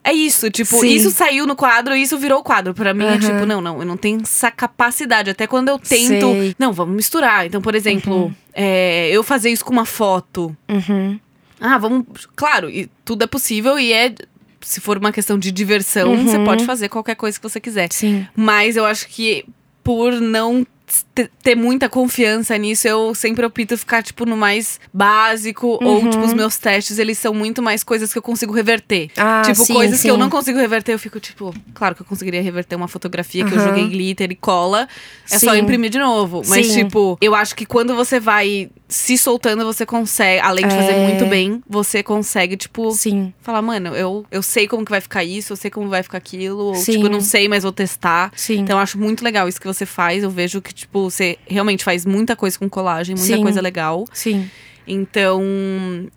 É 0.02 0.12
isso, 0.12 0.50
tipo, 0.50 0.80
Sim. 0.80 0.88
isso 0.88 1.10
saiu 1.12 1.46
no 1.46 1.54
quadro 1.54 1.94
e 1.94 2.02
isso 2.02 2.18
virou 2.18 2.40
o 2.40 2.42
quadro. 2.42 2.74
Pra 2.74 2.92
mim 2.92 3.04
é 3.04 3.12
Uhum. 3.12 3.18
tipo, 3.20 3.46
não, 3.46 3.60
não, 3.60 3.78
eu 3.78 3.84
não 3.86 3.96
tenho 3.96 4.20
essa 4.22 4.50
capacidade. 4.50 5.30
Até 5.30 5.46
quando 5.46 5.68
eu 5.68 5.78
tento. 5.78 6.32
Sei. 6.32 6.56
Não, 6.58 6.72
vamos 6.72 6.96
misturar. 6.96 7.46
Então, 7.46 7.60
por 7.60 7.74
exemplo, 7.76 8.32
é, 8.52 9.10
eu 9.12 9.22
fazer 9.22 9.50
isso 9.50 9.64
com 9.64 9.72
uma 9.72 9.84
foto. 9.84 10.56
Uhum. 10.68 11.20
Ah, 11.60 11.78
vamos. 11.78 12.04
Claro, 12.36 12.68
e 12.70 12.88
tudo 13.04 13.24
é 13.24 13.26
possível 13.26 13.78
e 13.78 13.92
é. 13.92 14.14
Se 14.60 14.80
for 14.80 14.98
uma 14.98 15.12
questão 15.12 15.38
de 15.38 15.52
diversão, 15.52 16.12
Uhum. 16.12 16.24
você 16.26 16.38
pode 16.40 16.64
fazer 16.66 16.88
qualquer 16.88 17.14
coisa 17.14 17.38
que 17.38 17.48
você 17.48 17.60
quiser. 17.60 17.88
Sim. 17.92 18.26
Mas 18.34 18.76
eu 18.76 18.84
acho 18.84 19.06
que 19.08 19.44
por 19.84 20.12
não 20.20 20.66
te- 21.14 21.30
ter 21.42 21.54
muita 21.54 21.88
confiança 21.88 22.56
nisso, 22.58 22.88
eu 22.88 23.14
sempre 23.14 23.46
opto 23.46 23.76
ficar, 23.78 24.02
tipo, 24.02 24.26
no 24.26 24.36
mais 24.36 24.80
básico. 24.92 25.78
Ou, 25.82 26.00
Uhum. 26.02 26.10
tipo, 26.10 26.24
os 26.24 26.34
meus 26.34 26.56
testes, 26.58 26.98
eles 26.98 27.18
são 27.18 27.32
muito 27.32 27.62
mais 27.62 27.84
coisas 27.84 28.10
que 28.12 28.18
eu 28.18 28.22
consigo 28.22 28.52
reverter. 28.52 29.10
Ah, 29.16 29.42
tipo, 29.44 29.64
sim, 29.64 29.74
coisas 29.74 30.02
que 30.02 30.08
eu 30.10 30.14
sim. 30.14 30.20
não 30.20 30.28
consigo 30.28 30.58
reverter, 30.58 30.92
eu 30.92 30.98
fico, 30.98 31.20
tipo, 31.20 31.54
claro 31.72 31.94
que 31.94 32.02
eu 32.02 32.06
conseguiria 32.06 32.42
reverter 32.42 32.74
uma 32.74 32.88
fotografia 32.88 33.44
que 33.44 33.52
eu 33.54 33.58
Uhum. 33.58 33.64
joguei 33.68 33.86
glitter 33.88 34.30
e 34.32 34.34
cola. 34.36 34.88
É 35.30 35.38
só 35.38 35.52
Sim. 35.54 35.60
imprimir 35.60 35.90
de 35.90 35.98
novo. 35.98 36.42
Mas, 36.48 36.66
Sim. 36.66 36.84
tipo, 36.84 37.16
eu 37.20 37.34
acho 37.34 37.54
que 37.54 37.64
quando 37.64 37.94
você 37.94 38.18
vai 38.18 38.70
se 38.88 39.18
soltando, 39.18 39.64
você 39.64 39.84
consegue, 39.84 40.40
além 40.40 40.66
de 40.66 40.74
fazer 40.74 40.92
É. 40.92 41.06
muito 41.06 41.26
bem, 41.26 41.62
você 41.68 42.02
consegue, 42.02 42.56
tipo, 42.56 42.90
Sim. 42.92 43.34
falar, 43.42 43.60
mano, 43.60 43.94
eu, 43.94 44.24
eu 44.30 44.42
sei 44.42 44.66
como 44.66 44.84
que 44.84 44.90
vai 44.90 45.00
ficar 45.00 45.22
isso, 45.22 45.52
eu 45.52 45.56
sei 45.56 45.70
como 45.70 45.88
vai 45.88 46.02
ficar 46.02 46.16
aquilo, 46.18 46.58
ou 46.68 46.74
Sim. 46.74 46.92
tipo, 46.92 47.06
eu 47.06 47.10
não 47.10 47.20
sei, 47.20 47.48
mas 47.48 47.62
vou 47.64 47.72
testar. 47.72 48.32
Sim. 48.34 48.60
Então 48.60 48.78
eu 48.78 48.82
acho 48.82 48.98
muito 48.98 49.22
legal 49.22 49.46
isso 49.46 49.60
que 49.60 49.66
você 49.66 49.84
faz. 49.84 50.22
Eu 50.22 50.30
vejo 50.30 50.62
que, 50.62 50.72
tipo, 50.72 51.10
você 51.10 51.36
realmente 51.46 51.84
faz 51.84 52.06
muita 52.06 52.34
coisa 52.34 52.58
com 52.58 52.68
colagem, 52.68 53.14
muita 53.14 53.36
Sim. 53.36 53.42
coisa 53.42 53.60
legal. 53.60 54.06
Sim. 54.12 54.48
Então. 54.88 55.42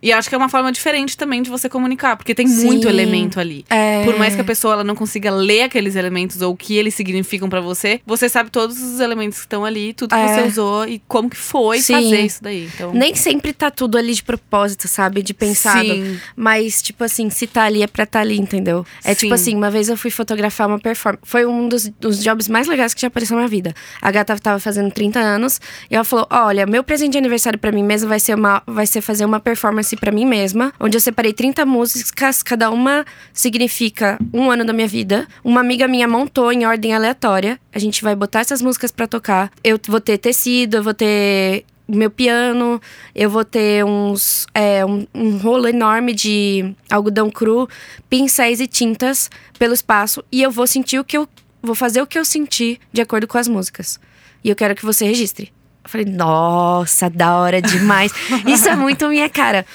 E 0.01 0.11
acho 0.11 0.29
que 0.29 0.35
é 0.35 0.37
uma 0.37 0.49
forma 0.49 0.71
diferente 0.71 1.17
também 1.17 1.41
de 1.41 1.49
você 1.49 1.67
comunicar, 1.69 2.15
porque 2.15 2.33
tem 2.33 2.47
muito 2.47 2.83
Sim. 2.83 2.89
elemento 2.89 3.39
ali. 3.39 3.65
É... 3.69 4.03
Por 4.03 4.17
mais 4.17 4.35
que 4.35 4.41
a 4.41 4.43
pessoa 4.43 4.73
ela 4.75 4.83
não 4.83 4.95
consiga 4.95 5.29
ler 5.31 5.63
aqueles 5.63 5.95
elementos 5.95 6.41
ou 6.41 6.53
o 6.53 6.57
que 6.57 6.75
eles 6.77 6.93
significam 6.95 7.49
pra 7.49 7.61
você, 7.61 8.01
você 8.05 8.29
sabe 8.29 8.49
todos 8.49 8.81
os 8.81 8.99
elementos 8.99 9.39
que 9.39 9.45
estão 9.45 9.65
ali, 9.65 9.93
tudo 9.93 10.09
que 10.15 10.15
É. 10.21 10.27
você 10.41 10.47
usou 10.47 10.87
e 10.87 10.99
como 11.07 11.29
que 11.29 11.37
foi 11.37 11.79
Sim. 11.79 11.93
fazer 11.93 12.21
isso 12.21 12.43
daí. 12.43 12.69
Então, 12.73 12.93
Nem 12.93 13.15
sempre 13.15 13.53
tá 13.53 13.69
tudo 13.69 13.97
ali 13.97 14.13
de 14.13 14.23
propósito, 14.23 14.87
sabe? 14.87 15.21
De 15.21 15.33
pensado. 15.33 15.85
Sim. 15.87 16.19
Mas, 16.35 16.81
tipo 16.81 17.03
assim, 17.03 17.29
se 17.29 17.47
tá 17.47 17.63
ali 17.63 17.83
é 17.83 17.87
pra 17.87 18.05
tá 18.05 18.19
ali, 18.21 18.37
entendeu? 18.39 18.85
É 19.03 19.13
Sim. 19.13 19.21
tipo 19.21 19.33
assim, 19.33 19.55
uma 19.55 19.69
vez 19.69 19.89
eu 19.89 19.97
fui 19.97 20.09
fotografar 20.11 20.67
uma 20.67 20.79
performance. 20.79 21.21
Foi 21.23 21.45
um 21.45 21.67
dos, 21.67 21.87
dos 21.99 22.23
jobs 22.23 22.47
mais 22.47 22.67
legais 22.67 22.93
que 22.93 23.01
já 23.01 23.07
apareceu 23.07 23.35
na 23.35 23.41
minha 23.41 23.49
vida. 23.49 23.73
A 24.01 24.11
gata 24.11 24.37
tava 24.39 24.59
fazendo 24.59 24.91
30 24.91 25.19
anos 25.19 25.59
e 25.89 25.95
ela 25.95 26.03
falou: 26.03 26.27
Olha, 26.29 26.65
meu 26.65 26.83
presente 26.83 27.11
de 27.13 27.17
aniversário 27.17 27.57
pra 27.59 27.71
mim 27.71 27.83
mesma 27.83 28.09
vai 28.09 28.19
ser, 28.19 28.35
uma, 28.35 28.60
vai 28.65 28.85
ser 28.85 29.01
fazer 29.01 29.25
uma 29.25 29.39
performance 29.39 29.95
pra 29.95 30.11
mim 30.11 30.25
mesma, 30.25 30.73
onde 30.79 30.97
eu 30.97 31.01
separei 31.01 31.33
30 31.33 31.65
músicas, 31.65 32.41
cada 32.43 32.69
uma 32.69 33.05
significa 33.33 34.19
um 34.33 34.49
ano 34.49 34.65
da 34.65 34.73
minha 34.73 34.87
vida. 34.87 35.27
Uma 35.43 35.61
amiga 35.61 35.87
minha 35.87 36.07
montou 36.07 36.51
em 36.51 36.65
ordem 36.65 36.93
aleatória. 36.93 37.59
A 37.73 37.79
gente 37.79 38.03
vai 38.03 38.15
botar 38.15 38.41
essas 38.41 38.61
músicas 38.61 38.91
pra 38.91 39.07
tocar. 39.07 39.51
Eu 39.63 39.79
vou 39.87 39.99
ter 39.99 40.17
tecido, 40.17 40.77
eu 40.77 40.83
vou 40.83 40.93
ter 40.93 41.65
meu 41.87 42.09
piano, 42.09 42.81
eu 43.13 43.29
vou 43.29 43.43
ter 43.43 43.83
uns 43.83 44.47
é, 44.53 44.85
um, 44.85 45.05
um 45.13 45.37
rolo 45.37 45.67
enorme 45.67 46.13
de 46.13 46.73
algodão 46.89 47.29
cru, 47.29 47.67
pincéis 48.09 48.59
e 48.59 48.67
tintas 48.67 49.29
pelo 49.59 49.73
espaço 49.73 50.23
e 50.31 50.41
eu 50.41 50.49
vou 50.49 50.65
sentir 50.65 50.99
o 50.99 51.03
que 51.03 51.17
eu 51.17 51.27
vou 51.61 51.75
fazer 51.75 52.01
o 52.01 52.07
que 52.07 52.17
eu 52.17 52.25
senti 52.25 52.79
de 52.91 53.01
acordo 53.01 53.27
com 53.27 53.37
as 53.37 53.47
músicas. 53.47 53.99
E 54.43 54.49
eu 54.49 54.55
quero 54.55 54.75
que 54.75 54.85
você 54.85 55.05
registre. 55.05 55.51
Eu 55.83 55.89
falei, 55.89 56.05
nossa, 56.05 57.09
da 57.09 57.35
hora 57.35 57.61
demais. 57.61 58.11
Isso 58.45 58.69
é 58.69 58.75
muito 58.75 59.07
minha 59.07 59.29
cara. 59.29 59.65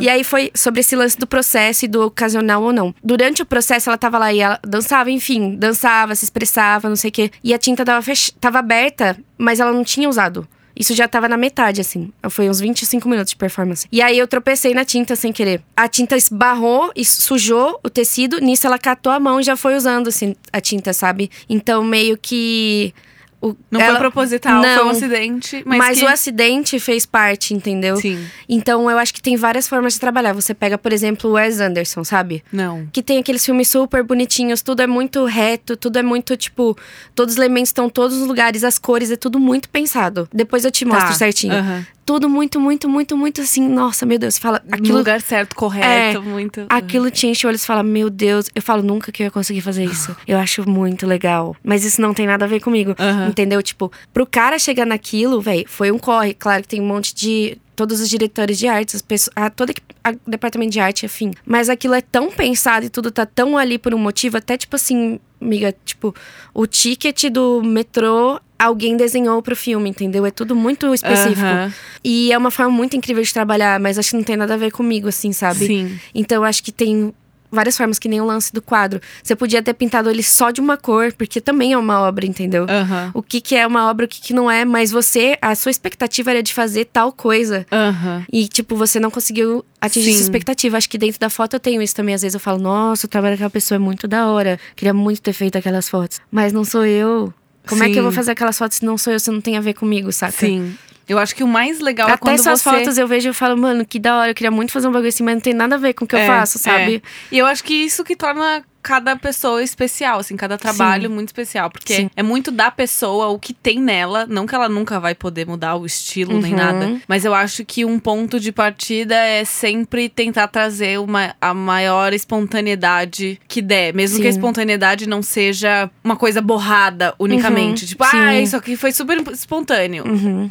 E 0.00 0.08
aí 0.08 0.22
foi 0.22 0.50
sobre 0.54 0.80
esse 0.80 0.94
lance 0.94 1.18
do 1.18 1.26
processo 1.26 1.84
e 1.84 1.88
do 1.88 2.06
ocasional 2.06 2.62
ou 2.62 2.72
não. 2.72 2.94
Durante 3.02 3.42
o 3.42 3.46
processo, 3.46 3.90
ela 3.90 3.98
tava 3.98 4.18
lá 4.18 4.32
e 4.32 4.40
ela 4.40 4.60
dançava, 4.64 5.10
enfim, 5.10 5.56
dançava, 5.56 6.14
se 6.14 6.24
expressava, 6.24 6.88
não 6.88 6.96
sei 6.96 7.10
o 7.10 7.12
quê. 7.12 7.30
E 7.42 7.52
a 7.52 7.58
tinta 7.58 7.84
tava, 7.84 8.00
fech... 8.00 8.32
tava 8.40 8.58
aberta, 8.58 9.16
mas 9.36 9.58
ela 9.58 9.72
não 9.72 9.82
tinha 9.82 10.08
usado. 10.08 10.46
Isso 10.78 10.94
já 10.94 11.08
tava 11.08 11.26
na 11.26 11.38
metade, 11.38 11.80
assim. 11.80 12.12
Foi 12.28 12.50
uns 12.50 12.60
25 12.60 13.08
minutos 13.08 13.30
de 13.30 13.36
performance. 13.36 13.88
E 13.90 14.02
aí 14.02 14.18
eu 14.18 14.28
tropecei 14.28 14.74
na 14.74 14.84
tinta 14.84 15.16
sem 15.16 15.32
querer. 15.32 15.62
A 15.74 15.88
tinta 15.88 16.16
esbarrou 16.16 16.92
e 16.94 17.02
sujou 17.02 17.80
o 17.82 17.88
tecido. 17.88 18.38
Nisso 18.40 18.66
ela 18.66 18.78
catou 18.78 19.10
a 19.10 19.18
mão 19.18 19.40
e 19.40 19.42
já 19.42 19.56
foi 19.56 19.74
usando, 19.74 20.08
assim, 20.08 20.36
a 20.52 20.60
tinta, 20.60 20.92
sabe? 20.92 21.30
Então 21.48 21.82
meio 21.82 22.18
que. 22.18 22.92
O, 23.40 23.54
Não 23.70 23.80
ela- 23.80 23.90
foi 23.92 23.98
proposital, 24.00 24.62
foi 24.62 24.72
um 24.72 24.76
Não. 24.76 24.88
acidente. 24.90 25.62
Mas, 25.66 25.78
Mas, 25.78 25.98
que... 25.98 26.04
o 26.04 26.08
acidente 26.08 26.80
fez 26.80 27.04
parte, 27.04 27.52
entendeu? 27.54 27.96
Sim. 27.96 28.26
Então 28.48 28.90
eu 28.90 28.98
acho 28.98 29.12
que 29.12 29.20
tem 29.20 29.36
várias 29.36 29.68
formas 29.68 29.92
de 29.94 30.00
trabalhar. 30.00 30.32
Você 30.32 30.54
pega, 30.54 30.78
por 30.78 30.92
exemplo, 30.92 31.30
o 31.30 31.34
Wes 31.34 31.60
Anderson, 31.60 32.02
sabe? 32.02 32.42
Não. 32.50 32.86
Que 32.92 33.02
tem 33.02 33.18
aqueles 33.18 33.44
filmes 33.44 33.68
super 33.68 34.02
bonitinhos, 34.02 34.62
tudo 34.62 34.80
é 34.80 34.86
muito 34.86 35.24
reto, 35.26 35.76
tudo 35.76 35.98
é 35.98 36.02
muito, 36.02 36.36
tipo, 36.36 36.76
todos 37.14 37.34
os 37.34 37.38
elementos 37.38 37.68
estão 37.68 37.86
em 37.86 37.90
todos 37.90 38.16
os 38.16 38.26
lugares, 38.26 38.64
as 38.64 38.78
cores, 38.78 39.10
é 39.10 39.16
tudo 39.16 39.38
muito 39.38 39.68
pensado. 39.68 40.28
Depois 40.32 40.64
eu 40.64 40.70
te 40.70 40.84
mostro 40.84 41.08
Tá. 41.08 41.14
certinho. 41.14 41.54
Aham. 41.54 41.86
Tudo 42.06 42.28
muito, 42.28 42.60
muito, 42.60 42.88
muito, 42.88 43.16
muito 43.16 43.40
assim, 43.40 43.68
nossa, 43.68 44.06
meu 44.06 44.16
Deus, 44.16 44.36
você 44.36 44.40
fala, 44.40 44.62
No 44.64 44.76
aquilo, 44.76 44.98
lugar 44.98 45.20
certo, 45.20 45.56
correto, 45.56 46.22
muito. 46.22 46.64
aquilo 46.68 47.10
te 47.10 47.26
enche 47.26 47.44
o 47.44 47.48
olho 47.48 47.56
e 47.56 47.58
fala, 47.58 47.82
meu 47.82 48.08
Deus, 48.08 48.48
eu 48.54 48.62
falo 48.62 48.80
nunca 48.80 49.10
que 49.10 49.22
eu 49.22 49.24
ia 49.24 49.30
conseguir 49.30 49.60
fazer 49.60 49.84
isso. 49.84 50.16
Eu 50.26 50.38
acho 50.38 50.68
muito 50.68 51.06
legal. 51.06 51.56
Mas 51.64 51.84
isso 51.84 52.00
não 52.00 52.14
tem 52.14 52.26
nada 52.26 52.44
a 52.44 52.48
ver 52.48 52.60
comigo. 52.60 52.94
Aham. 52.98 53.28
Entendeu? 53.28 53.60
Tipo, 53.62 53.90
pro 54.14 54.24
cara 54.24 54.58
chegar 54.58 54.86
naquilo, 54.86 55.40
velho, 55.40 55.64
foi 55.68 55.90
um 55.90 55.98
corre. 55.98 56.32
Claro 56.34 56.62
que 56.62 56.68
tem 56.68 56.80
um 56.80 56.86
monte 56.86 57.14
de. 57.14 57.58
Todos 57.74 58.00
os 58.00 58.08
diretores 58.08 58.58
de 58.58 58.66
artes, 58.66 58.94
as 58.94 59.02
pessoas, 59.02 59.32
a, 59.36 59.50
todo 59.50 59.70
a, 60.02 60.14
departamento 60.26 60.72
de 60.72 60.80
arte, 60.80 61.04
enfim. 61.04 61.32
Mas 61.44 61.68
aquilo 61.68 61.92
é 61.92 62.00
tão 62.00 62.30
pensado 62.30 62.86
e 62.86 62.88
tudo 62.88 63.10
tá 63.10 63.26
tão 63.26 63.58
ali 63.58 63.76
por 63.76 63.92
um 63.92 63.98
motivo, 63.98 64.38
até 64.38 64.56
tipo 64.56 64.76
assim, 64.76 65.20
amiga, 65.38 65.74
tipo, 65.84 66.14
o 66.54 66.66
ticket 66.66 67.24
do 67.30 67.62
metrô, 67.62 68.40
alguém 68.58 68.96
desenhou 68.96 69.42
pro 69.42 69.56
filme, 69.56 69.90
entendeu? 69.90 70.24
É 70.26 70.30
tudo 70.30 70.54
muito 70.54 70.92
específico. 70.94 71.46
Aham. 71.46 71.72
E 72.02 72.32
é 72.32 72.38
uma 72.38 72.50
forma 72.50 72.72
muito 72.72 72.96
incrível 72.96 73.22
de 73.22 73.32
trabalhar, 73.32 73.78
mas 73.80 73.98
acho 73.98 74.10
que 74.10 74.16
não 74.16 74.24
tem 74.24 74.36
nada 74.36 74.54
a 74.54 74.56
ver 74.56 74.70
comigo, 74.70 75.08
assim, 75.08 75.32
sabe? 75.32 75.66
Sim. 75.66 75.98
Então 76.14 76.44
acho 76.44 76.62
que 76.62 76.72
tem 76.72 77.12
várias 77.50 77.76
formas, 77.76 77.98
que 77.98 78.08
nem 78.08 78.20
o 78.20 78.24
lance 78.24 78.52
do 78.52 78.60
quadro. 78.60 79.00
Você 79.22 79.34
podia 79.34 79.62
ter 79.62 79.74
pintado 79.74 80.10
ele 80.10 80.22
só 80.22 80.50
de 80.50 80.60
uma 80.60 80.76
cor, 80.76 81.12
porque 81.12 81.40
também 81.40 81.72
é 81.72 81.78
uma 81.78 82.00
obra, 82.00 82.26
entendeu? 82.26 82.66
Aham. 82.68 83.10
O 83.14 83.22
que, 83.22 83.40
que 83.40 83.54
é 83.56 83.66
uma 83.66 83.88
obra, 83.88 84.04
o 84.04 84.08
que, 84.08 84.20
que 84.20 84.34
não 84.34 84.50
é, 84.50 84.64
mas 84.64 84.90
você, 84.90 85.38
a 85.40 85.54
sua 85.54 85.70
expectativa 85.70 86.30
era 86.30 86.42
de 86.42 86.52
fazer 86.52 86.86
tal 86.86 87.12
coisa. 87.12 87.66
Aham. 87.72 88.24
E, 88.32 88.46
tipo, 88.48 88.76
você 88.76 89.00
não 89.00 89.10
conseguiu 89.10 89.64
atingir 89.80 90.10
Sim. 90.10 90.16
sua 90.18 90.22
expectativa. 90.24 90.76
Acho 90.76 90.88
que 90.88 90.98
dentro 90.98 91.18
da 91.18 91.30
foto 91.30 91.54
eu 91.54 91.60
tenho 91.60 91.80
isso 91.80 91.94
também. 91.94 92.14
Às 92.14 92.22
vezes 92.22 92.34
eu 92.34 92.40
falo, 92.40 92.58
nossa, 92.58 93.06
o 93.06 93.08
trabalho 93.08 93.34
daquela 93.34 93.50
pessoa 93.50 93.76
é 93.76 93.78
muito 93.78 94.06
da 94.06 94.28
hora. 94.28 94.58
Queria 94.74 94.94
muito 94.94 95.22
ter 95.22 95.32
feito 95.32 95.56
aquelas 95.56 95.88
fotos. 95.88 96.20
Mas 96.30 96.52
não 96.52 96.64
sou 96.64 96.84
eu. 96.84 97.32
Como 97.66 97.82
é 97.82 97.90
que 97.90 97.98
eu 97.98 98.02
vou 98.02 98.12
Sim. 98.12 98.16
fazer 98.16 98.30
aquelas 98.32 98.56
fotos 98.56 98.78
se 98.78 98.84
não 98.84 98.96
sou 98.96 99.12
eu, 99.12 99.20
se 99.20 99.30
não 99.30 99.40
tem 99.40 99.56
a 99.56 99.60
ver 99.60 99.74
comigo, 99.74 100.12
saca? 100.12 100.32
Sim. 100.32 100.76
Eu 101.08 101.18
acho 101.18 101.34
que 101.36 101.44
o 101.44 101.48
mais 101.48 101.80
legal 101.80 102.08
é 102.08 102.12
Até 102.12 102.20
quando 102.20 102.34
essas 102.34 102.60
você... 102.62 102.70
fotos 102.70 102.98
eu 102.98 103.06
vejo 103.06 103.28
e 103.28 103.32
falo, 103.32 103.56
mano, 103.56 103.84
que 103.86 103.98
da 103.98 104.16
hora, 104.18 104.30
eu 104.30 104.34
queria 104.34 104.50
muito 104.50 104.72
fazer 104.72 104.88
um 104.88 104.92
bagulho 104.92 105.08
assim, 105.08 105.22
mas 105.22 105.34
não 105.34 105.40
tem 105.40 105.54
nada 105.54 105.76
a 105.76 105.78
ver 105.78 105.92
com 105.94 106.04
o 106.04 106.08
que 106.08 106.14
eu 106.14 106.18
É, 106.20 106.26
faço, 106.26 106.58
sabe? 106.58 106.96
é. 106.96 107.34
E 107.34 107.38
eu 107.38 107.46
acho 107.46 107.62
que 107.62 107.74
isso 107.74 108.02
que 108.04 108.16
torna 108.16 108.64
cada 108.82 109.16
pessoa 109.16 109.60
especial, 109.64 110.20
assim, 110.20 110.36
cada 110.36 110.56
trabalho 110.56 111.10
muito 111.10 111.28
especial. 111.28 111.68
Porque 111.68 111.92
Sim. 111.94 112.10
é 112.14 112.22
muito 112.22 112.52
da 112.52 112.70
pessoa, 112.70 113.26
o 113.28 113.38
que 113.38 113.52
tem 113.52 113.80
nela. 113.80 114.26
Não 114.28 114.46
que 114.46 114.54
ela 114.54 114.68
nunca 114.68 115.00
vai 115.00 115.12
poder 115.12 115.44
mudar 115.44 115.74
o 115.74 115.84
estilo 115.84 116.40
nem 116.40 116.52
Uhum. 116.52 116.56
nada. 116.58 117.00
Mas 117.08 117.24
eu 117.24 117.34
acho 117.34 117.64
que 117.64 117.84
um 117.84 117.98
ponto 117.98 118.38
de 118.38 118.52
partida 118.52 119.16
é 119.16 119.44
sempre 119.44 120.08
tentar 120.08 120.46
trazer 120.46 121.00
uma, 121.00 121.34
a 121.40 121.52
maior 121.52 122.12
espontaneidade 122.60 123.40
que 123.48 123.60
der. 123.62 123.92
Mesmo 123.94 124.20
que 124.20 124.28
a 124.28 124.32
Sim. 124.32 124.38
espontaneidade 124.38 125.08
não 125.08 125.22
seja 125.22 125.90
uma 126.02 126.16
coisa 126.16 126.40
borrada 126.40 127.14
unicamente. 127.18 127.82
Uhum, 127.82 127.88
Tipo, 127.88 128.04
ah, 128.04 128.10
sim. 128.10 128.42
isso 128.42 128.56
aqui 128.56 128.76
foi 128.76 128.92
super 128.92 129.18
espontâneo 129.32 130.04
Uhum. 130.06 130.48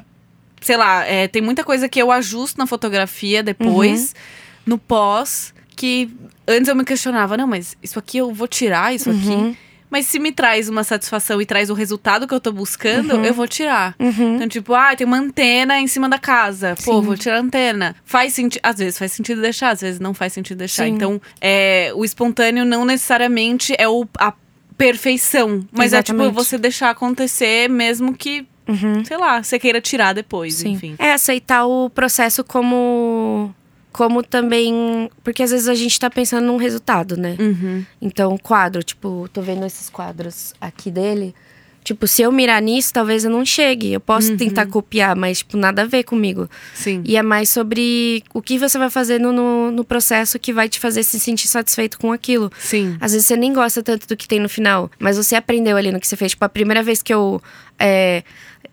Sei 0.65 0.77
lá, 0.77 1.05
é, 1.05 1.27
tem 1.27 1.41
muita 1.41 1.63
coisa 1.63 1.87
que 1.87 2.01
eu 2.01 2.11
ajusto 2.11 2.57
na 2.57 2.65
fotografia 2.65 3.43
depois, 3.43 4.07
Uhum. 4.09 4.61
no 4.65 4.77
pós, 4.79 5.53
que 5.75 6.09
antes 6.47 6.67
eu 6.67 6.75
me 6.75 6.83
questionava, 6.83 7.37
não, 7.37 7.45
mas 7.45 7.77
isso 7.83 7.99
aqui 7.99 8.17
eu 8.17 8.33
vou 8.33 8.47
tirar, 8.47 8.93
isso 8.93 9.09
Uhum. 9.11 9.49
aqui. 9.49 9.57
Mas 9.91 10.07
se 10.07 10.17
me 10.17 10.31
traz 10.31 10.67
uma 10.67 10.83
satisfação 10.83 11.39
e 11.39 11.45
traz 11.45 11.69
o 11.69 11.73
resultado 11.75 12.27
que 12.27 12.33
eu 12.33 12.39
tô 12.39 12.51
buscando, 12.51 13.13
eu 13.23 13.33
vou 13.33 13.47
tirar. 13.47 13.95
Uhum. 13.99 14.35
Então, 14.35 14.47
tipo, 14.47 14.73
ah, 14.73 14.95
tem 14.95 15.05
uma 15.05 15.17
antena 15.19 15.79
em 15.79 15.85
cima 15.87 16.09
da 16.09 16.17
casa. 16.17 16.75
Pô, 16.83 16.99
Sim. 16.99 17.01
vou 17.05 17.15
tirar 17.15 17.37
a 17.37 17.41
antena. 17.41 17.95
Faz 18.03 18.33
sentido. 18.33 18.61
Às 18.63 18.77
vezes 18.79 18.97
faz 18.97 19.11
sentido 19.11 19.39
deixar, 19.41 19.69
às 19.69 19.81
vezes 19.81 19.99
não 19.99 20.13
faz 20.13 20.33
sentido 20.33 20.57
deixar. 20.57 20.85
Sim. 20.85 20.93
Então, 20.95 21.21
é, 21.39 21.91
o 21.95 22.03
espontâneo 22.03 22.65
não 22.65 22.83
necessariamente 22.83 23.75
é 23.77 23.87
o, 23.87 24.05
a 24.17 24.33
perfeição. 24.75 25.65
Mas 25.71 25.93
é 25.93 26.01
tipo 26.03 26.17
Exatamente. 26.17 26.33
você 26.35 26.57
deixar 26.57 26.89
acontecer 26.89 27.69
mesmo 27.69 28.13
que, 28.13 28.45
Uhum. 28.67 29.03
sei 29.05 29.17
lá, 29.17 29.41
você 29.43 29.59
queira 29.59 29.79
tirar 29.79 30.13
depois, 30.13 30.55
Sim. 30.55 30.71
enfim. 30.71 30.95
É 30.97 31.13
aceitar 31.13 31.65
o 31.65 31.89
processo 31.89 32.43
como. 32.43 33.53
Como 33.91 34.21
também. 34.21 35.09
Porque 35.23 35.41
às 35.43 35.51
vezes 35.51 35.67
a 35.69 35.75
gente 35.75 35.97
tá 35.99 36.09
pensando 36.09 36.45
num 36.45 36.57
resultado, 36.57 37.15
né? 37.15 37.35
Uhum. 37.39 37.85
Então, 38.01 38.33
o 38.33 38.39
quadro, 38.39 38.83
tipo, 38.83 39.29
tô 39.31 39.41
vendo 39.41 39.65
esses 39.65 39.89
quadros 39.89 40.53
aqui 40.59 40.91
dele. 40.91 41.33
Tipo, 41.81 42.07
se 42.07 42.23
eu 42.23 42.31
mirar 42.31 42.59
nisso, 42.63 42.91
talvez 42.91 43.23
eu 43.23 43.29
não 43.29 43.45
chegue. 43.45 43.93
Eu 43.93 43.99
posso 44.01 44.31
Uhum. 44.31 44.37
tentar 44.37 44.65
copiar, 44.65 45.15
mas, 45.15 45.37
tipo, 45.37 45.55
nada 45.55 45.83
a 45.83 45.85
ver 45.85 46.03
comigo. 46.03 46.49
Sim. 46.73 47.03
E 47.05 47.15
é 47.15 47.21
mais 47.21 47.47
sobre 47.47 48.23
o 48.33 48.41
que 48.41 48.57
você 48.57 48.77
vai 48.79 48.89
fazendo 48.89 49.31
no, 49.31 49.69
no 49.71 49.85
processo 49.85 50.39
que 50.39 50.51
vai 50.51 50.67
te 50.67 50.79
fazer 50.79 51.03
se 51.03 51.19
sentir 51.19 51.47
satisfeito 51.47 51.99
com 51.99 52.11
aquilo. 52.11 52.51
Sim. 52.57 52.97
Às 52.99 53.11
vezes 53.13 53.27
você 53.27 53.37
nem 53.37 53.53
gosta 53.53 53.83
tanto 53.83 54.07
do 54.07 54.17
que 54.17 54.27
tem 54.27 54.39
no 54.39 54.49
final, 54.49 54.89
mas 54.99 55.15
você 55.15 55.35
aprendeu 55.35 55.77
ali 55.77 55.91
no 55.91 55.99
que 55.99 56.07
você 56.07 56.17
fez. 56.17 56.31
Tipo, 56.31 56.43
a 56.43 56.49
primeira 56.49 56.81
vez 56.81 57.03
que 57.03 57.13
eu. 57.13 57.39
é, 57.77 58.23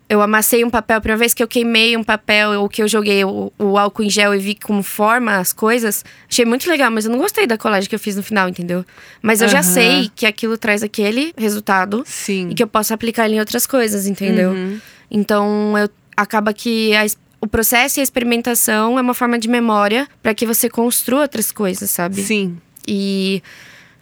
eu 0.08 0.20
amassei 0.20 0.64
um 0.64 0.70
papel, 0.70 0.98
a 0.98 1.00
primeira 1.00 1.18
vez 1.18 1.34
que 1.34 1.42
eu 1.42 1.48
queimei 1.48 1.96
um 1.96 2.04
papel 2.04 2.60
ou 2.60 2.68
que 2.68 2.82
eu 2.82 2.88
joguei 2.88 3.24
o, 3.24 3.52
o 3.58 3.78
álcool 3.78 4.02
em 4.02 4.10
gel 4.10 4.34
e 4.34 4.38
vi 4.38 4.54
como 4.54 4.82
forma 4.82 5.36
as 5.36 5.52
coisas, 5.52 6.04
achei 6.28 6.44
muito 6.44 6.68
legal, 6.68 6.90
mas 6.90 7.04
eu 7.04 7.10
não 7.10 7.18
gostei 7.18 7.46
da 7.46 7.56
colagem 7.56 7.88
que 7.88 7.94
eu 7.94 7.98
fiz 7.98 8.16
no 8.16 8.22
final, 8.22 8.48
entendeu? 8.48 8.84
Mas 9.20 9.40
eu 9.40 9.48
já 9.48 9.58
Aham. 9.58 9.62
sei 9.62 10.10
que 10.14 10.26
aquilo 10.26 10.58
traz 10.58 10.82
aquele 10.82 11.32
resultado 11.36 12.02
Sim. 12.06 12.50
e 12.50 12.54
que 12.54 12.62
eu 12.62 12.66
posso 12.66 12.92
aplicar 12.92 13.26
ele 13.26 13.36
em 13.36 13.40
outras 13.40 13.66
coisas, 13.66 14.06
entendeu? 14.06 14.50
Uhum. 14.50 14.80
Então, 15.10 15.76
eu, 15.78 15.88
acaba 16.16 16.52
que 16.52 16.94
a 16.94 17.06
o 17.42 17.46
processo 17.48 17.98
e 17.98 18.00
a 18.00 18.04
experimentação 18.04 18.96
é 18.96 19.02
uma 19.02 19.14
forma 19.14 19.36
de 19.36 19.48
memória 19.48 20.06
para 20.22 20.32
que 20.32 20.46
você 20.46 20.70
construa 20.70 21.22
outras 21.22 21.50
coisas, 21.50 21.90
sabe? 21.90 22.22
Sim. 22.22 22.56
E 22.86 23.42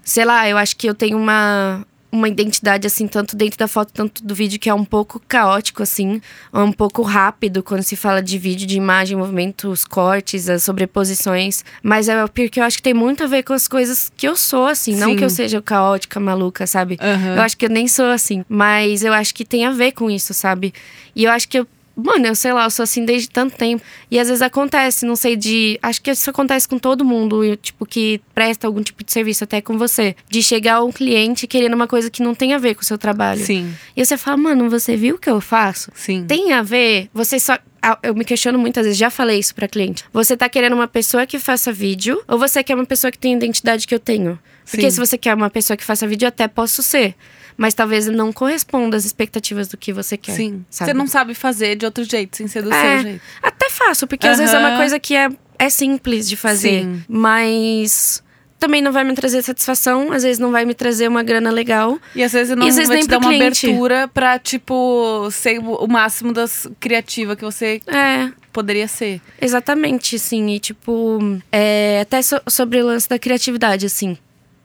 sei 0.04 0.26
lá, 0.26 0.46
eu 0.46 0.58
acho 0.58 0.76
que 0.76 0.86
eu 0.86 0.94
tenho 0.94 1.16
uma 1.16 1.86
uma 2.12 2.28
identidade, 2.28 2.86
assim, 2.86 3.06
tanto 3.06 3.36
dentro 3.36 3.58
da 3.58 3.68
foto, 3.68 3.92
tanto 3.92 4.24
do 4.24 4.34
vídeo, 4.34 4.58
que 4.58 4.68
é 4.68 4.74
um 4.74 4.84
pouco 4.84 5.20
caótico, 5.28 5.82
assim, 5.82 6.20
ou 6.52 6.64
um 6.64 6.72
pouco 6.72 7.02
rápido 7.02 7.62
quando 7.62 7.82
se 7.82 7.96
fala 7.96 8.22
de 8.22 8.38
vídeo, 8.38 8.66
de 8.66 8.76
imagem, 8.76 9.16
movimentos, 9.16 9.84
cortes, 9.84 10.48
as 10.48 10.62
sobreposições. 10.62 11.64
Mas 11.82 12.08
é 12.08 12.26
porque 12.26 12.60
eu 12.60 12.64
acho 12.64 12.76
que 12.78 12.82
tem 12.82 12.94
muito 12.94 13.24
a 13.24 13.26
ver 13.26 13.42
com 13.42 13.52
as 13.52 13.68
coisas 13.68 14.10
que 14.16 14.26
eu 14.26 14.34
sou, 14.34 14.66
assim. 14.66 14.94
Não 14.96 15.10
Sim. 15.10 15.16
que 15.16 15.24
eu 15.24 15.30
seja 15.30 15.62
caótica, 15.62 16.18
maluca, 16.18 16.66
sabe? 16.66 16.98
Aham. 17.00 17.36
Eu 17.36 17.42
acho 17.42 17.56
que 17.56 17.66
eu 17.66 17.70
nem 17.70 17.86
sou 17.86 18.06
assim. 18.06 18.44
Mas 18.48 19.04
eu 19.04 19.12
acho 19.12 19.34
que 19.34 19.44
tem 19.44 19.64
a 19.64 19.70
ver 19.70 19.92
com 19.92 20.10
isso, 20.10 20.34
sabe? 20.34 20.74
E 21.14 21.24
eu 21.24 21.30
acho 21.30 21.48
que 21.48 21.58
eu. 21.58 21.66
Mano, 22.04 22.26
eu 22.26 22.34
sei 22.34 22.52
lá, 22.52 22.64
eu 22.64 22.70
sou 22.70 22.82
assim 22.82 23.04
desde 23.04 23.28
tanto 23.28 23.56
tempo. 23.56 23.82
E 24.10 24.18
às 24.18 24.28
vezes 24.28 24.42
acontece, 24.42 25.04
não 25.06 25.16
sei, 25.16 25.36
de. 25.36 25.78
Acho 25.82 26.00
que 26.02 26.10
isso 26.10 26.28
acontece 26.30 26.68
com 26.68 26.78
todo 26.78 27.04
mundo, 27.04 27.56
tipo, 27.56 27.84
que 27.86 28.20
presta 28.34 28.66
algum 28.66 28.82
tipo 28.82 29.04
de 29.04 29.12
serviço, 29.12 29.44
até 29.44 29.60
com 29.60 29.76
você. 29.78 30.14
De 30.28 30.42
chegar 30.42 30.82
um 30.82 30.92
cliente 30.92 31.46
querendo 31.46 31.74
uma 31.74 31.86
coisa 31.86 32.10
que 32.10 32.22
não 32.22 32.34
tem 32.34 32.54
a 32.54 32.58
ver 32.58 32.74
com 32.74 32.82
o 32.82 32.84
seu 32.84 32.98
trabalho. 32.98 33.44
Sim, 33.44 33.72
E 33.96 34.04
você 34.04 34.16
fala, 34.16 34.36
mano, 34.36 34.68
você 34.70 34.96
viu 34.96 35.16
o 35.16 35.18
que 35.18 35.30
eu 35.30 35.40
faço? 35.40 35.90
sim. 35.94 36.24
Tem 36.26 36.52
a 36.52 36.62
ver? 36.62 37.08
Você 37.12 37.38
só. 37.38 37.58
Eu 38.02 38.14
me 38.14 38.26
questiono 38.26 38.58
muitas 38.58 38.84
vezes, 38.84 38.98
já 38.98 39.08
falei 39.08 39.38
isso 39.38 39.54
pra 39.54 39.66
cliente. 39.66 40.04
Você 40.12 40.36
tá 40.36 40.48
querendo 40.50 40.74
uma 40.74 40.86
pessoa 40.86 41.24
que 41.24 41.38
faça 41.38 41.72
vídeo 41.72 42.22
ou 42.28 42.38
você 42.38 42.62
quer 42.62 42.74
uma 42.74 42.84
pessoa 42.84 43.10
que 43.10 43.16
tem 43.18 43.32
a 43.32 43.36
identidade 43.38 43.86
que 43.86 43.94
eu 43.94 43.98
tenho? 43.98 44.38
Porque 44.70 44.82
Sim. 44.82 44.90
se 44.90 44.98
você 45.00 45.16
quer 45.16 45.34
uma 45.34 45.48
pessoa 45.48 45.76
que 45.78 45.82
faça 45.82 46.06
vídeo, 46.06 46.26
eu 46.26 46.28
até 46.28 46.46
posso 46.46 46.82
ser. 46.82 47.14
Mas 47.62 47.74
talvez 47.74 48.06
não 48.06 48.32
corresponda 48.32 48.96
às 48.96 49.04
expectativas 49.04 49.68
do 49.68 49.76
que 49.76 49.92
você 49.92 50.16
quer. 50.16 50.32
Sim. 50.32 50.64
sabe? 50.70 50.90
Você 50.92 50.96
não 50.96 51.06
sabe 51.06 51.34
fazer 51.34 51.76
de 51.76 51.84
outro 51.84 52.02
jeito, 52.04 52.34
sem 52.38 52.48
ser 52.48 52.62
do 52.62 52.72
É. 52.72 52.80
seu 52.96 53.02
jeito. 53.02 53.20
Até 53.42 53.68
faço, 53.68 54.06
porque 54.06 54.26
às 54.26 54.38
vezes 54.38 54.54
é 54.54 54.58
uma 54.58 54.78
coisa 54.78 54.98
que 54.98 55.14
é, 55.14 55.28
é 55.58 55.68
simples 55.68 56.26
de 56.26 56.36
fazer. 56.38 56.84
Sim. 56.84 57.02
Mas 57.06 58.22
também 58.58 58.80
não 58.80 58.92
vai 58.92 59.04
me 59.04 59.14
trazer 59.14 59.42
satisfação, 59.42 60.10
às 60.10 60.22
vezes 60.22 60.38
não 60.38 60.50
vai 60.50 60.64
me 60.64 60.72
trazer 60.74 61.06
uma 61.08 61.22
grana 61.22 61.50
legal. 61.50 61.98
E 62.14 62.22
às 62.22 62.32
vezes 62.32 62.56
não 62.56 62.64
E 62.66 62.70
às 62.70 62.76
vezes 62.76 62.88
vai 62.88 62.96
nem 62.96 63.04
te 63.04 63.10
dar 63.10 63.18
uma 63.18 63.28
cliente. 63.28 63.66
abertura 63.66 64.08
pra, 64.08 64.38
tipo, 64.38 65.28
ser 65.30 65.58
o 65.58 65.74
o 65.84 65.86
máximo 65.86 66.32
das 66.32 66.66
criativa 66.80 67.36
que 67.36 67.44
você 67.44 67.82
É, 67.86 68.30
poderia 68.52 68.88
ser. 68.88 69.20
Exatamente, 69.40 70.18
sim. 70.18 70.48
E, 70.54 70.58
tipo, 70.58 71.18
é, 71.52 72.00
até 72.02 72.22
so- 72.22 72.40
sobre 72.48 72.82
o 72.82 72.86
lance 72.86 73.06
da 73.08 73.18
criatividade, 73.18 73.84
assim. 73.84 74.16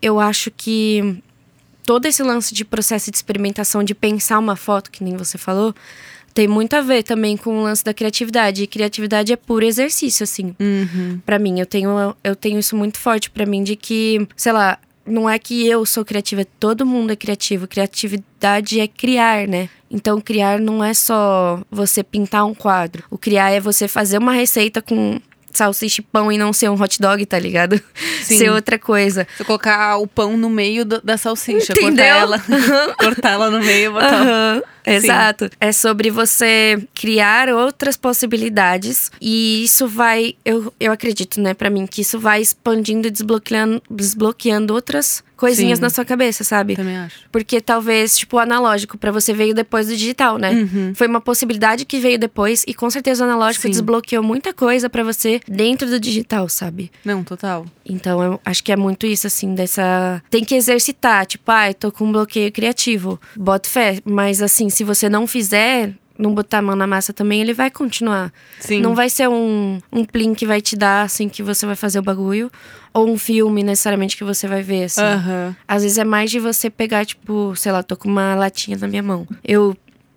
Eu 0.02 0.20
acho 0.20 0.50
que 0.52 1.22
todo 1.86 2.06
esse 2.06 2.24
lance 2.24 2.54
de 2.54 2.66
processo 2.66 3.12
de 3.12 3.18
experimentação, 3.18 3.84
de 3.84 3.94
pensar 3.94 4.40
uma 4.40 4.56
foto, 4.56 4.90
que 4.90 5.04
nem 5.04 5.16
você 5.16 5.38
falou, 5.38 5.74
tem 6.34 6.48
muito 6.48 6.74
a 6.74 6.82
ver 6.82 7.04
também 7.04 7.38
com 7.38 7.60
o 7.60 7.64
lance 7.64 7.84
da 7.84 7.94
criatividade. 7.94 8.64
E 8.64 8.68
criatividade 8.68 9.32
é 9.32 9.36
puro 9.38 9.64
exercício, 9.64 10.24
assim. 10.24 10.56
Uhum. 10.60 11.22
Pra 11.26 11.40
mim, 11.40 11.60
eu 11.60 11.66
tenho, 11.66 12.16
eu 12.24 12.36
tenho 12.36 12.60
isso 12.60 12.76
muito 12.76 12.98
forte 12.98 13.30
pra 13.30 13.46
mim, 13.46 13.64
de 13.64 13.76
que, 13.76 14.28
sei 14.36 14.52
lá, 14.52 14.78
não 15.06 15.30
é 15.30 15.38
que 15.40 15.66
eu 15.66 15.86
sou 15.86 16.04
criativa, 16.04 16.44
todo 16.60 16.86
mundo 16.86 17.12
é 17.12 17.16
criativo. 17.16 17.68
Criatividade 17.68 18.80
é 18.80 18.88
criar, 18.88 19.48
né? 19.48 19.70
Então, 19.90 20.20
criar 20.20 20.60
não 20.60 20.84
é 20.84 20.94
só 20.94 21.62
você 21.72 22.04
pintar 22.04 22.46
um 22.46 22.54
quadro. 22.54 23.04
O 23.10 23.18
criar 23.18 23.52
é 23.52 23.62
você 23.62 23.88
fazer 23.88 24.18
uma 24.18 24.34
receita 24.34 24.82
com 24.82 25.22
salsicha 25.58 26.02
e 26.02 26.04
pão 26.04 26.32
e 26.32 26.38
não 26.38 26.52
ser 26.54 26.70
um 26.70 26.82
hot 26.82 27.00
dog, 27.02 27.26
tá 27.26 27.38
ligado? 27.40 27.80
Sim. 28.24 28.38
Ser 28.38 28.50
outra 28.52 28.78
coisa. 28.80 29.28
Você 29.38 29.44
colocar 29.44 29.98
o 29.98 30.08
pão 30.08 30.36
no 30.38 30.50
meio 30.50 30.84
do- 30.86 31.02
da 31.02 31.18
salsicha, 31.18 31.74
cortar 31.74 31.82
Entendeu? 31.88 32.06
ela, 32.06 32.40
cortar 33.00 33.32
ela 33.32 33.50
no 33.52 33.60
meio 33.60 33.90
e 33.90 33.94
botar. 33.94 34.22
Aham, 34.22 34.64
Exato. 34.88 35.50
É 35.60 35.72
sobre 35.72 36.12
você 36.12 36.80
criar 36.94 37.50
outras 37.50 37.98
possibilidades. 37.98 39.12
E 39.20 39.64
isso 39.64 39.88
vai, 39.88 40.36
eu, 40.46 40.72
eu 40.80 40.92
acredito, 40.92 41.42
né, 41.42 41.54
pra 41.54 41.70
mim, 41.70 41.88
que 41.88 42.02
isso 42.02 42.20
vai 42.20 42.42
expandindo 42.42 43.08
e 43.08 43.12
desbloqueando, 43.12 43.82
desbloqueando 43.90 44.74
outras 44.74 45.24
coisinhas 45.36 45.80
Sim. 45.80 45.84
na 45.84 45.90
sua 45.90 46.06
cabeça, 46.06 46.44
sabe? 46.44 46.76
Também 46.76 46.98
acho. 46.98 47.18
Porque 47.32 47.62
talvez, 47.62 48.18
tipo, 48.18 48.38
o 48.38 48.40
analógico 48.40 48.98
pra 48.98 49.12
você 49.12 49.34
veio 49.34 49.54
depois 49.54 49.88
do 49.88 49.96
digital, 49.96 50.38
né? 50.38 50.52
Uhum. 50.52 50.94
Foi 50.96 51.08
uma 51.08 51.22
possibilidade 51.22 51.86
que 51.86 52.00
veio 52.00 52.18
depois 52.18 52.64
e 52.68 52.74
com 52.74 52.90
certeza 52.90 53.24
o 53.24 53.28
analógico 53.28 53.64
Sim. 53.64 53.70
desbloqueou 53.70 54.24
muita 54.24 54.54
coisa 54.54 54.90
pra 54.90 55.04
você 55.04 55.40
dentro 55.48 55.90
do 55.90 56.00
digital, 56.00 56.48
sabe? 56.50 56.92
Não, 57.04 57.24
total. 57.24 57.66
Então, 57.86 58.24
eu 58.24 58.42
acho 58.44 58.64
que 58.64 58.72
é 58.72 58.76
muito 58.76 59.06
isso, 59.06 59.28
assim, 59.28 59.54
dessa. 59.54 60.22
Tem 60.30 60.44
que 60.44 60.56
exercitar. 60.56 61.26
Tipo, 61.26 61.52
ai, 61.52 61.74
tô 61.74 61.92
com 61.92 62.06
um 62.06 62.12
bloqueio 62.12 62.52
criativo. 62.52 63.20
Bota 63.36 63.70
fé. 63.70 64.00
Mas, 64.04 64.42
assim, 64.42 64.70
se 64.70 64.84
você 64.84 65.08
não 65.08 65.28
fizer, 65.28 65.94
não 66.18 66.34
botar 66.34 66.60
a 66.60 66.62
mão 66.62 66.76
na 66.76 66.88
massa 66.88 67.14
também, 67.14 67.42
ele 67.42 67.54
vai 67.54 67.70
continuar. 67.70 68.32
Sim. 68.60 68.82
Não 68.82 68.96
vai 68.96 69.10
ser 69.10 69.28
um, 69.28 69.80
um 69.92 70.06
plim 70.06 70.34
que 70.34 70.46
vai 70.46 70.62
te 70.62 70.76
dar, 70.76 71.04
assim, 71.04 71.28
que 71.28 71.44
você 71.44 71.66
vai 71.66 71.76
fazer 71.76 72.00
o 72.00 72.02
bagulho. 72.02 72.52
Ou 72.94 73.10
um 73.10 73.18
filme, 73.18 73.62
necessariamente, 73.62 74.16
que 74.16 74.24
você 74.24 74.48
vai 74.48 74.62
ver, 74.62 74.86
assim. 74.86 75.02
Aham. 75.02 75.56
Às 75.68 75.84
vezes 75.84 75.98
é 75.98 76.06
mais 76.06 76.32
de 76.32 76.40
você 76.40 76.70
pegar, 76.70 77.06
tipo, 77.06 77.54
sei 77.56 77.72
lá, 77.72 77.84
tô 77.84 77.98
com 77.98 78.08
uma 78.08 78.36
latinha 78.36 78.78
na 78.78 78.88
minha 78.88 79.04
mão. 79.04 79.28
Eu 79.44 79.76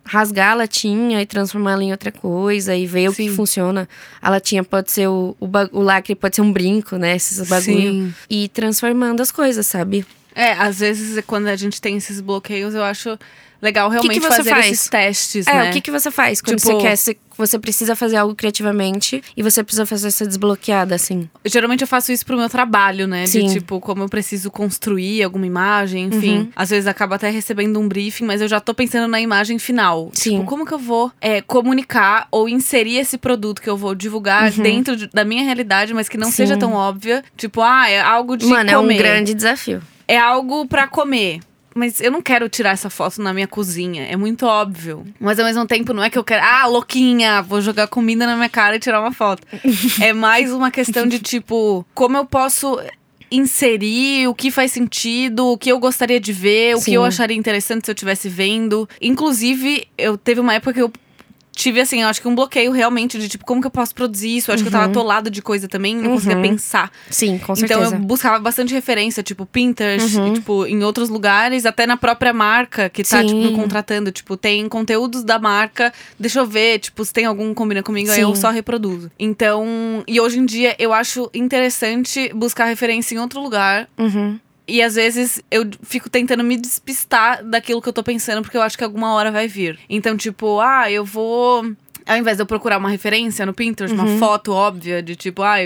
rasgar 0.08 0.52
a 0.52 0.54
latinha 0.54 1.20
e 1.20 1.26
transformar 1.26 1.72
ela 1.72 1.84
em 1.84 1.92
outra 1.92 2.10
coisa 2.10 2.74
e 2.74 2.86
ver 2.86 3.10
o 3.10 3.12
que 3.12 3.28
Sim. 3.28 3.34
funciona. 3.34 3.88
A 4.22 4.30
latinha 4.30 4.64
pode 4.64 4.90
ser 4.90 5.06
o, 5.08 5.36
o, 5.38 5.48
o 5.72 5.82
lacre, 5.82 6.14
pode 6.14 6.36
ser 6.36 6.42
um 6.42 6.52
brinco, 6.52 6.96
né? 6.96 7.14
Esses 7.14 7.46
bagulho. 7.48 8.06
Sim. 8.06 8.14
E 8.30 8.48
transformando 8.48 9.20
as 9.20 9.30
coisas, 9.30 9.66
sabe? 9.66 10.06
É, 10.34 10.52
às 10.52 10.80
vezes 10.80 11.22
quando 11.26 11.48
a 11.48 11.56
gente 11.56 11.80
tem 11.80 11.96
esses 11.96 12.20
bloqueios, 12.20 12.74
eu 12.74 12.82
acho 12.82 13.18
legal 13.60 13.88
realmente 13.88 14.20
você 14.20 14.28
fazer 14.36 14.50
faz? 14.50 14.66
esses 14.66 14.88
testes, 14.88 15.46
É, 15.46 15.52
né? 15.54 15.70
o 15.70 15.72
que, 15.72 15.80
que 15.80 15.90
você 15.90 16.10
faz 16.10 16.40
quando 16.40 16.58
Tipo- 16.58 16.72
você 16.72 16.80
quer. 16.82 16.96
se- 16.96 17.16
Você 17.38 17.56
precisa 17.56 17.94
fazer 17.94 18.16
algo 18.16 18.34
criativamente 18.34 19.22
e 19.36 19.44
você 19.44 19.62
precisa 19.62 19.86
fazer 19.86 20.08
essa 20.08 20.26
desbloqueada, 20.26 20.96
assim. 20.96 21.30
Geralmente 21.44 21.82
eu 21.82 21.86
faço 21.86 22.10
isso 22.10 22.26
pro 22.26 22.36
meu 22.36 22.48
trabalho, 22.48 23.06
né? 23.06 23.26
Sim. 23.26 23.46
De 23.46 23.52
tipo, 23.54 23.78
como 23.78 24.02
eu 24.02 24.08
preciso 24.08 24.50
construir 24.50 25.22
alguma 25.22 25.46
imagem, 25.46 26.06
enfim. 26.06 26.38
Uhum. 26.38 26.48
Às 26.56 26.70
vezes 26.70 26.88
acaba 26.88 27.14
até 27.14 27.30
recebendo 27.30 27.78
um 27.78 27.86
briefing, 27.86 28.24
mas 28.24 28.40
eu 28.40 28.48
já 28.48 28.58
tô 28.58 28.74
pensando 28.74 29.06
na 29.08 29.20
imagem 29.20 29.56
final. 29.56 30.10
Sim. 30.14 30.38
Tipo, 30.38 30.46
como 30.46 30.66
que 30.66 30.74
eu 30.74 30.80
vou 30.80 31.12
é, 31.20 31.40
comunicar 31.40 32.26
ou 32.32 32.48
inserir 32.48 32.96
esse 32.96 33.16
produto 33.16 33.62
que 33.62 33.70
eu 33.70 33.76
vou 33.76 33.94
divulgar 33.94 34.50
dentro 34.50 34.96
de- 34.96 35.06
da 35.06 35.24
minha 35.24 35.44
realidade, 35.44 35.94
mas 35.94 36.08
que 36.08 36.16
não 36.18 36.26
Uhum. 36.26 36.32
Sim. 36.32 36.36
seja 36.38 36.56
tão 36.56 36.72
óbvia. 36.72 37.22
Tipo, 37.36 37.60
ah, 37.62 37.88
é 37.88 38.00
algo 38.00 38.36
de 38.36 38.46
Mano, 38.46 38.68
é 38.68 38.74
comer. 38.74 38.94
um 38.94 38.98
grande 38.98 39.32
desafio. 39.32 39.80
É 40.08 40.18
algo 40.18 40.66
pra 40.66 40.88
comer. 40.88 41.38
Mas 41.78 42.00
eu 42.00 42.10
não 42.10 42.20
quero 42.20 42.48
tirar 42.48 42.70
essa 42.70 42.90
foto 42.90 43.22
na 43.22 43.32
minha 43.32 43.46
cozinha. 43.46 44.02
É 44.06 44.16
muito 44.16 44.44
óbvio. 44.44 45.06
Mas 45.20 45.38
ao 45.38 45.46
mesmo 45.46 45.64
tempo, 45.64 45.92
não 45.92 46.02
é 46.02 46.10
que 46.10 46.18
eu 46.18 46.24
quero. 46.24 46.44
Ah, 46.44 46.66
louquinha, 46.66 47.40
vou 47.40 47.60
jogar 47.60 47.86
comida 47.86 48.26
na 48.26 48.34
minha 48.34 48.48
cara 48.48 48.74
e 48.74 48.80
tirar 48.80 49.00
uma 49.00 49.12
foto. 49.12 49.46
é 50.02 50.12
mais 50.12 50.52
uma 50.52 50.72
questão 50.72 51.06
de 51.06 51.20
tipo, 51.20 51.86
como 51.94 52.16
eu 52.16 52.24
posso 52.24 52.80
inserir 53.30 54.26
o 54.26 54.34
que 54.34 54.50
faz 54.50 54.72
sentido, 54.72 55.52
o 55.52 55.56
que 55.56 55.70
eu 55.70 55.78
gostaria 55.78 56.18
de 56.18 56.32
ver, 56.32 56.74
o 56.74 56.80
Sim. 56.80 56.84
que 56.86 56.94
eu 56.94 57.04
acharia 57.04 57.36
interessante 57.36 57.84
se 57.84 57.90
eu 57.92 57.94
estivesse 57.94 58.28
vendo. 58.28 58.88
Inclusive, 59.00 59.86
eu 59.96 60.18
teve 60.18 60.40
uma 60.40 60.54
época 60.54 60.72
que 60.72 60.82
eu 60.82 60.92
tive 61.58 61.80
assim, 61.80 62.02
eu 62.02 62.08
acho 62.08 62.22
que 62.22 62.28
um 62.28 62.34
bloqueio 62.36 62.70
realmente 62.70 63.18
de 63.18 63.28
tipo, 63.28 63.44
como 63.44 63.60
que 63.60 63.66
eu 63.66 63.70
posso 63.70 63.92
produzir 63.92 64.36
isso? 64.36 64.48
Eu 64.50 64.54
acho 64.54 64.62
que 64.62 64.68
eu 64.68 64.72
tava 64.72 64.84
atolado 64.84 65.28
de 65.28 65.42
coisa 65.42 65.66
também, 65.66 65.96
não 65.96 66.12
conseguia 66.12 66.36
Uhum. 66.36 66.42
pensar. 66.42 66.90
Sim, 67.10 67.36
com 67.36 67.52
Então 67.54 67.80
certeza. 67.80 67.96
eu 67.96 67.98
buscava 68.00 68.38
bastante 68.38 68.72
referência, 68.72 69.22
tipo 69.24 69.44
Pinterest, 69.44 70.16
Uhum. 70.16 70.28
e, 70.28 70.32
tipo, 70.34 70.66
em 70.66 70.84
outros 70.84 71.08
lugares, 71.08 71.66
até 71.66 71.84
na 71.84 71.96
própria 71.96 72.32
marca 72.32 72.88
que 72.88 73.02
tá, 73.02 73.20
Sim. 73.22 73.26
tipo, 73.26 73.40
me 73.40 73.52
contratando. 73.56 74.12
Tipo, 74.12 74.36
tem 74.36 74.68
conteúdos 74.68 75.24
da 75.24 75.38
marca, 75.38 75.92
deixa 76.18 76.38
eu 76.38 76.46
ver, 76.46 76.78
tipo, 76.78 77.04
se 77.04 77.12
tem 77.12 77.24
algum 77.26 77.52
combina 77.52 77.82
comigo, 77.82 78.10
aí 78.12 78.20
eu 78.20 78.34
só 78.36 78.50
reproduzo. 78.50 79.10
Então, 79.18 79.66
e 80.06 80.20
hoje 80.20 80.38
em 80.38 80.46
dia 80.46 80.76
eu 80.78 80.92
acho 80.92 81.28
interessante 81.34 82.30
buscar 82.34 82.66
referência 82.66 83.14
em 83.14 83.18
outro 83.18 83.40
lugar. 83.42 83.88
Uhum. 83.98 84.38
E 84.68 84.82
às 84.82 84.94
vezes 84.96 85.42
eu 85.50 85.64
fico 85.82 86.10
tentando 86.10 86.44
me 86.44 86.56
despistar 86.56 87.42
daquilo 87.42 87.80
que 87.80 87.88
eu 87.88 87.92
tô 87.92 88.02
pensando, 88.02 88.42
porque 88.42 88.56
eu 88.56 88.62
acho 88.62 88.76
que 88.76 88.84
alguma 88.84 89.14
hora 89.14 89.32
vai 89.32 89.48
vir. 89.48 89.78
Então, 89.88 90.16
tipo, 90.16 90.60
ah, 90.60 90.90
eu 90.90 91.04
vou. 91.04 91.64
Ao 92.06 92.16
invés 92.16 92.36
de 92.38 92.42
eu 92.42 92.46
procurar 92.46 92.78
uma 92.78 92.88
referência 92.88 93.44
no 93.44 93.52
Pinterest, 93.52 93.94
Uhum. 93.94 94.02
uma 94.06 94.18
foto 94.18 94.52
óbvia 94.52 95.02
de 95.02 95.14
tipo, 95.16 95.42
ah, 95.42 95.56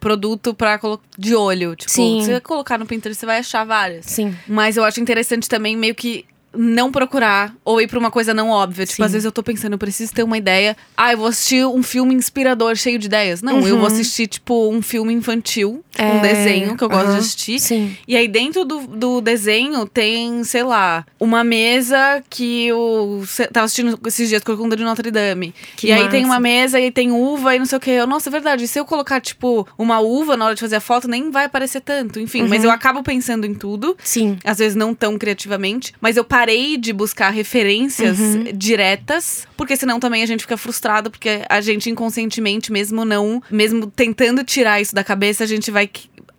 produto 0.00 0.54
pra 0.54 0.78
de 1.18 1.34
olho. 1.34 1.74
Tipo, 1.76 1.90
Sim. 1.90 2.20
se 2.22 2.26
você 2.32 2.40
colocar 2.40 2.78
no 2.78 2.86
Pinterest, 2.86 3.18
você 3.18 3.26
vai 3.26 3.38
achar 3.38 3.64
várias. 3.64 4.06
Sim. 4.06 4.34
Mas 4.46 4.76
eu 4.76 4.84
acho 4.84 5.00
interessante 5.00 5.48
também 5.48 5.76
meio 5.76 5.94
que 5.94 6.24
não 6.54 6.90
procurar 6.92 7.54
ou 7.64 7.80
ir 7.80 7.86
pra 7.88 7.98
uma 7.98 8.10
coisa 8.10 8.34
não 8.34 8.50
óbvia. 8.50 8.84
Tipo, 8.86 8.96
Sim. 8.96 9.02
às 9.04 9.12
vezes 9.12 9.24
eu 9.24 9.32
tô 9.32 9.42
pensando, 9.42 9.72
eu 9.72 9.78
preciso 9.78 10.12
ter 10.12 10.22
uma 10.22 10.36
ideia. 10.38 10.76
Ah, 10.96 11.12
eu 11.12 11.18
vou 11.18 11.26
assistir 11.26 11.64
um 11.66 11.82
filme 11.82 12.14
inspirador, 12.14 12.74
cheio 12.76 12.98
de 12.98 13.06
ideias. 13.06 13.42
Não, 13.42 13.56
eu 13.66 13.76
vou 13.76 13.80
Uhum. 13.80 13.86
assistir, 13.86 14.26
tipo, 14.26 14.70
um 14.70 14.82
filme 14.82 15.12
infantil, 15.12 15.84
É, 15.96 16.04
um 16.12 16.20
desenho 16.20 16.76
que 16.76 16.84
eu 16.84 16.88
gosto 16.88 17.04
de 17.04 17.10
aham. 17.10 17.18
assistir. 17.18 17.58
Sim. 17.60 17.96
E 18.06 18.16
aí, 18.16 18.28
dentro 18.28 18.64
do, 18.64 18.86
do 18.86 19.20
desenho, 19.20 19.86
tem, 19.86 20.42
sei 20.44 20.62
lá, 20.62 21.04
uma 21.20 21.42
mesa 21.44 22.22
que 22.30 22.66
eu 22.66 23.22
tava 23.52 23.64
assistindo 23.66 23.98
esses 24.06 24.28
dias 24.28 24.42
Corcunda 24.42 24.76
de 24.76 24.84
Notre 24.84 25.10
Dame. 25.10 25.54
Que 25.76 25.88
e 25.88 25.92
aí 25.92 26.08
tem 26.08 26.22
massa. 26.22 26.32
uma 26.34 26.40
mesa 26.40 26.80
e 26.80 26.90
tem 26.90 27.10
uva 27.12 27.54
e 27.54 27.58
não 27.58 27.66
sei 27.66 27.78
o 27.78 27.80
que. 27.80 27.90
Eu, 27.90 28.06
Nossa, 28.06 28.28
é 28.28 28.32
verdade. 28.32 28.66
Se 28.68 28.78
eu 28.78 28.84
colocar, 28.84 29.20
tipo, 29.20 29.66
uma 29.78 30.00
uva 30.00 30.36
na 30.36 30.46
hora 30.46 30.54
de 30.54 30.60
fazer 30.60 30.76
a 30.76 30.80
foto, 30.80 31.06
nem 31.08 31.30
vai 31.30 31.44
aparecer 31.44 31.80
tanto. 31.80 32.18
Enfim, 32.20 32.42
mas 32.48 32.60
Uhum. 32.60 32.66
eu 32.66 32.70
acabo 32.70 33.02
pensando 33.02 33.46
em 33.46 33.54
tudo. 33.54 33.96
Sim. 34.02 34.38
Às 34.44 34.58
vezes 34.58 34.74
não 34.76 34.94
tão 34.94 35.16
criativamente, 35.18 35.92
mas 36.00 36.16
eu 36.16 36.24
parei 36.42 36.76
de 36.76 36.92
buscar 36.92 37.30
referências 37.30 38.18
Uhum. 38.18 38.44
diretas, 38.52 39.46
porque 39.56 39.76
senão 39.76 40.00
também 40.00 40.24
a 40.24 40.26
gente 40.26 40.40
fica 40.40 40.56
frustrado, 40.56 41.08
porque 41.08 41.42
a 41.48 41.60
gente 41.60 41.88
inconscientemente, 41.88 42.72
mesmo 42.72 43.04
não, 43.04 43.40
mesmo 43.48 43.86
tentando 43.86 44.42
tirar 44.42 44.80
isso 44.80 44.92
da 44.92 45.04
cabeça, 45.04 45.44
a 45.44 45.46
gente 45.46 45.70
vai 45.70 45.88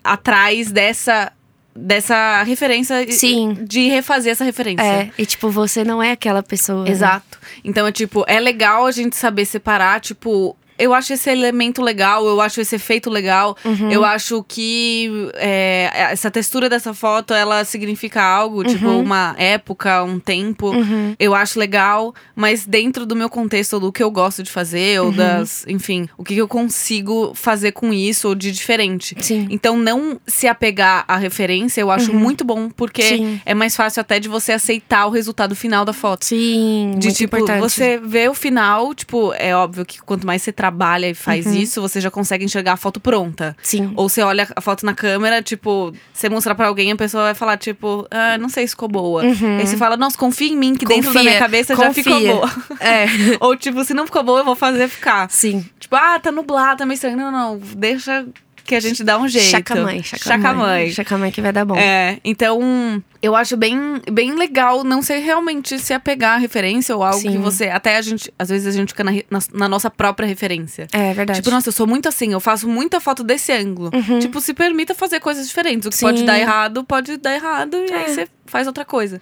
atrás 0.03 0.71
dessa 0.71 1.31
dessa 1.75 2.43
referência. 2.43 2.95
Sim. 3.11 3.57
De 3.63 3.87
refazer 3.87 4.31
essa 4.33 4.43
referência. 4.43 4.83
É, 4.83 5.09
e 5.17 5.25
tipo, 5.25 5.49
você 5.49 5.83
não 5.83 6.03
é 6.03 6.11
aquela 6.11 6.43
pessoa. 6.43 6.83
né? 6.83 6.91
Exato. 6.91 7.39
Então 7.63 7.87
é 7.87 7.91
tipo, 7.91 8.23
é 8.27 8.39
legal 8.39 8.85
a 8.85 8.91
gente 8.91 9.15
saber 9.15 9.45
separar, 9.45 9.99
tipo. 10.01 10.55
Eu 10.77 10.93
acho 10.93 11.13
esse 11.13 11.29
elemento 11.29 11.81
legal, 11.81 12.25
eu 12.25 12.39
acho 12.41 12.59
esse 12.61 12.75
efeito 12.75 13.09
legal. 13.09 13.55
Uhum. 13.63 13.91
Eu 13.91 14.03
acho 14.03 14.43
que 14.47 15.09
é, 15.35 15.89
essa 16.11 16.29
textura 16.31 16.67
dessa 16.69 16.93
foto, 16.93 17.33
ela 17.33 17.63
significa 17.65 18.21
algo, 18.23 18.63
tipo, 18.63 18.87
uma 18.89 19.35
época, 19.37 20.03
um 20.03 20.19
tempo. 20.19 20.67
Uhum. 20.71 21.15
Eu 21.19 21.33
acho 21.35 21.59
legal, 21.59 22.13
mas 22.35 22.65
dentro 22.65 23.05
do 23.05 23.15
meu 23.15 23.29
contexto, 23.29 23.79
do 23.79 23.91
que 23.91 24.01
eu 24.03 24.11
gosto 24.11 24.43
de 24.43 24.49
fazer, 24.51 24.99
Uhum. 25.01 25.07
ou 25.07 25.11
das. 25.11 25.65
Enfim, 25.67 26.07
o 26.17 26.23
que 26.23 26.35
eu 26.35 26.47
consigo 26.47 27.33
fazer 27.35 27.71
com 27.71 27.93
isso, 27.93 28.27
ou 28.27 28.35
de 28.35 28.51
diferente. 28.51 29.15
Sim. 29.19 29.47
Então, 29.49 29.77
não 29.77 30.19
se 30.27 30.47
apegar 30.47 31.05
à 31.07 31.17
referência, 31.17 31.81
eu 31.81 31.91
acho 31.91 32.13
muito 32.13 32.43
bom, 32.43 32.69
porque 32.69 33.01
Uhum. 33.01 33.17
Sim. 33.17 33.41
é 33.45 33.53
mais 33.53 33.75
fácil 33.75 34.01
até 34.01 34.19
de 34.19 34.27
você 34.27 34.51
aceitar 34.51 35.05
o 35.05 35.09
resultado 35.09 35.55
final 35.55 35.85
da 35.85 35.93
foto. 35.93 36.25
Sim, 36.25 36.95
De 36.97 37.13
tipo, 37.13 37.35
importante. 37.37 37.61
você 37.61 37.97
vê 37.97 38.27
o 38.27 38.33
final, 38.33 38.93
tipo, 38.93 39.33
é 39.35 39.55
óbvio 39.55 39.85
que 39.85 40.01
quanto 40.01 40.25
mais 40.25 40.41
você 40.41 40.51
trabalha 40.63 41.09
e 41.09 41.13
faz 41.13 41.45
Uhum. 41.45 41.55
isso, 41.55 41.81
você 41.81 41.99
já 41.99 42.09
consegue 42.09 42.45
enxergar 42.45 42.73
a 42.73 42.77
foto 42.77 42.97
pronta. 42.97 43.53
Sim. 43.61 43.91
Ou 43.97 44.07
você 44.07 44.21
olha 44.21 44.47
a 44.55 44.61
foto 44.61 44.85
na 44.85 44.93
câmera, 44.93 45.41
tipo, 45.41 45.91
você 46.13 46.29
mostrar 46.29 46.55
pra 46.55 46.67
alguém, 46.67 46.89
a 46.89 46.95
pessoa 46.95 47.23
vai 47.25 47.33
falar, 47.33 47.57
tipo, 47.57 48.07
ah, 48.09 48.37
não 48.37 48.47
sei 48.47 48.65
se 48.65 48.71
ficou 48.71 48.87
boa. 48.87 49.23
Aí 49.23 49.67
você 49.67 49.75
fala, 49.75 49.97
nossa, 49.97 50.17
confia 50.17 50.47
em 50.53 50.55
mim, 50.55 50.73
que 50.75 50.85
dentro 50.85 51.03
da 51.03 51.07
Uhum. 51.09 51.13
Confia, 51.15 51.29
minha 51.31 51.39
cabeça 51.39 51.75
já 51.75 51.93
ficou 51.93 52.13
confia. 52.13 52.33
boa. 52.33 52.49
É. 52.79 53.05
Ou 53.41 53.57
tipo, 53.57 53.83
se 53.83 53.93
não 53.93 54.05
ficou 54.05 54.23
boa, 54.23 54.39
eu 54.39 54.45
vou 54.45 54.55
fazer 54.55 54.87
ficar. 54.87 55.29
Sim. 55.29 55.65
Tipo, 55.77 55.97
ah, 55.97 56.17
tá 56.17 56.31
nublado, 56.31 56.77
tá 56.79 56.85
meio 56.85 56.95
estranho. 56.95 57.17
Não, 57.17 57.29
não, 57.31 57.57
deixa 57.75 58.25
que 58.65 58.75
a 58.75 58.79
gente 58.79 59.03
dá 59.03 59.17
um 59.17 59.27
jeito. 59.27 59.47
Chacamãe, 59.47 60.01
chacamãe. 60.03 60.41
Chacamãe. 60.41 60.91
Chacamãe 60.91 61.31
que 61.31 61.41
vai 61.41 61.51
dar 61.51 61.65
bom. 61.65 61.75
É, 61.75 62.19
então 62.23 63.03
eu 63.21 63.35
acho 63.35 63.57
bem, 63.57 64.01
bem 64.11 64.33
legal 64.35 64.83
não 64.83 65.01
ser 65.01 65.17
realmente 65.19 65.77
se 65.79 65.93
apegar 65.93 66.35
à 66.35 66.37
referência 66.37 66.95
ou 66.95 67.03
algo 67.03 67.19
Sim. 67.19 67.31
que 67.33 67.37
você. 67.37 67.65
Até 67.69 67.97
a 67.97 68.01
gente. 68.01 68.33
Às 68.39 68.49
vezes 68.49 68.67
a 68.67 68.71
gente 68.71 68.89
fica 68.89 69.03
na, 69.03 69.11
na, 69.29 69.39
na 69.53 69.67
nossa 69.69 69.89
própria 69.89 70.25
referência. 70.25 70.87
É 70.93 71.13
verdade. 71.13 71.39
Tipo, 71.39 71.51
nossa, 71.51 71.69
eu 71.69 71.73
sou 71.73 71.85
muito 71.87 72.07
assim, 72.07 72.31
eu 72.33 72.39
faço 72.39 72.67
muita 72.67 72.99
foto 72.99 73.23
desse 73.23 73.51
ângulo. 73.51 73.91
Tipo, 74.21 74.39
se 74.39 74.53
permita 74.53 74.95
fazer 74.95 75.19
coisas 75.19 75.47
diferentes. 75.47 75.85
O 75.85 75.89
que 75.89 75.97
Sim. 75.97 76.05
pode 76.05 76.23
dar 76.23 76.39
errado, 76.39 76.83
pode 76.83 77.17
dar 77.17 77.33
errado, 77.35 77.75
e 77.77 77.93
aí 77.93 78.03
É. 78.03 78.07
você 78.07 78.27
faz 78.45 78.65
outra 78.67 78.85
coisa. 78.85 79.21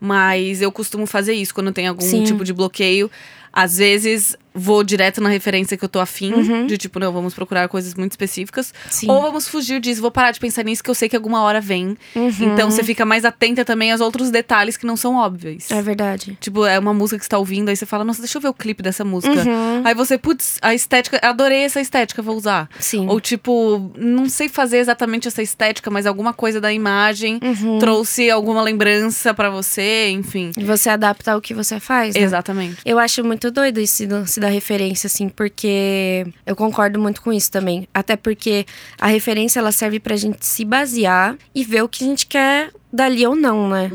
Mas 0.00 0.62
eu 0.62 0.72
costumo 0.72 1.06
fazer 1.06 1.34
isso 1.34 1.54
quando 1.54 1.72
tem 1.72 1.86
algum 1.86 2.00
Sim. 2.00 2.24
tipo 2.24 2.44
de 2.44 2.52
bloqueio. 2.52 3.10
Às 3.52 3.78
vezes 3.78 4.36
vou 4.54 4.82
direto 4.82 5.20
na 5.20 5.28
referência 5.28 5.76
que 5.76 5.84
eu 5.84 5.88
tô 5.88 6.00
afim, 6.00 6.66
de 6.66 6.76
tipo, 6.76 6.98
não, 6.98 7.12
vamos 7.12 7.34
procurar 7.34 7.68
coisas 7.68 7.94
muito 7.94 8.12
específicas. 8.12 8.70
Uhum. 8.84 8.90
Sim. 8.90 9.10
Ou 9.10 9.22
vamos 9.22 9.48
fugir 9.48 9.80
disso, 9.80 10.00
vou 10.00 10.10
parar 10.10 10.32
de 10.32 10.40
pensar 10.40 10.64
nisso, 10.64 10.82
que 10.82 10.90
eu 10.90 10.94
sei 10.94 11.08
que 11.08 11.16
alguma 11.16 11.42
hora 11.42 11.60
vem. 11.60 11.96
Uhum. 12.14 12.30
Então 12.40 12.70
você 12.70 12.82
fica 12.82 13.04
mais 13.04 13.24
atenta 13.24 13.64
também 13.64 13.92
aos 13.92 14.00
outros 14.00 14.30
detalhes 14.30 14.76
que 14.76 14.86
não 14.86 14.96
são 14.96 15.16
óbvios. 15.16 15.70
É 15.70 15.80
verdade. 15.82 16.36
Tipo, 16.40 16.66
é 16.66 16.78
uma 16.78 16.92
música 16.94 17.18
que 17.18 17.24
você 17.24 17.28
tá 17.30 17.38
ouvindo, 17.38 17.68
aí 17.68 17.76
você 17.76 17.86
fala, 17.86 18.04
nossa, 18.04 18.20
deixa 18.20 18.38
eu 18.38 18.42
ver 18.42 18.48
o 18.48 18.54
clipe 18.54 18.82
dessa 18.82 19.04
música. 19.04 19.34
Uhum. 19.34 19.82
Aí 19.84 19.94
você, 19.94 20.18
putz, 20.18 20.58
a 20.62 20.74
estética, 20.74 21.18
adorei 21.22 21.60
essa 21.64 21.80
estética, 21.80 22.22
vou 22.22 22.36
usar. 22.36 22.68
Sim. 22.78 23.06
Ou 23.08 23.20
tipo, 23.20 23.90
não 23.96 24.28
sei 24.28 24.48
fazer 24.48 24.78
exatamente 24.78 25.28
essa 25.28 25.42
estética, 25.42 25.90
mas 25.90 26.06
alguma 26.06 26.32
coisa 26.32 26.60
da 26.60 26.72
imagem 26.72 27.38
Uhum. 27.42 27.78
trouxe 27.78 28.30
alguma 28.30 28.62
lembrança 28.62 29.32
pra 29.34 29.50
você, 29.50 30.08
enfim. 30.10 30.50
E 30.56 30.64
você 30.64 30.88
adapta 30.90 31.32
ao 31.32 31.40
que 31.40 31.54
você 31.54 31.78
faz, 31.78 32.14
né? 32.14 32.20
Exatamente. 32.22 32.78
Eu 32.84 32.98
acho 32.98 33.22
muito 33.24 33.50
doido 33.50 33.78
esse 33.78 34.06
lance 34.06 34.39
da 34.40 34.48
referência, 34.48 35.06
assim, 35.06 35.28
porque 35.28 36.26
eu 36.44 36.56
concordo 36.56 36.98
muito 36.98 37.22
com 37.22 37.32
isso 37.32 37.50
também. 37.50 37.86
Até 37.94 38.16
porque 38.16 38.66
a 38.98 39.06
referência, 39.06 39.60
ela 39.60 39.70
serve 39.70 40.00
pra 40.00 40.16
gente 40.16 40.44
se 40.44 40.64
basear 40.64 41.36
e 41.54 41.62
ver 41.62 41.82
o 41.82 41.88
que 41.88 42.02
a 42.02 42.06
gente 42.06 42.26
quer 42.26 42.72
dali 42.92 43.26
ou 43.26 43.36
não, 43.36 43.68
né? 43.68 43.90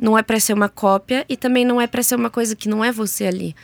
Não 0.00 0.16
é 0.16 0.22
pra 0.22 0.38
ser 0.38 0.52
uma 0.52 0.68
cópia 0.68 1.24
e 1.28 1.36
também 1.36 1.64
não 1.64 1.80
é 1.80 1.86
pra 1.86 2.02
ser 2.02 2.14
uma 2.14 2.30
coisa 2.30 2.54
que 2.54 2.68
não 2.68 2.84
é 2.84 2.92
você 2.92 3.24
ali. 3.26 3.56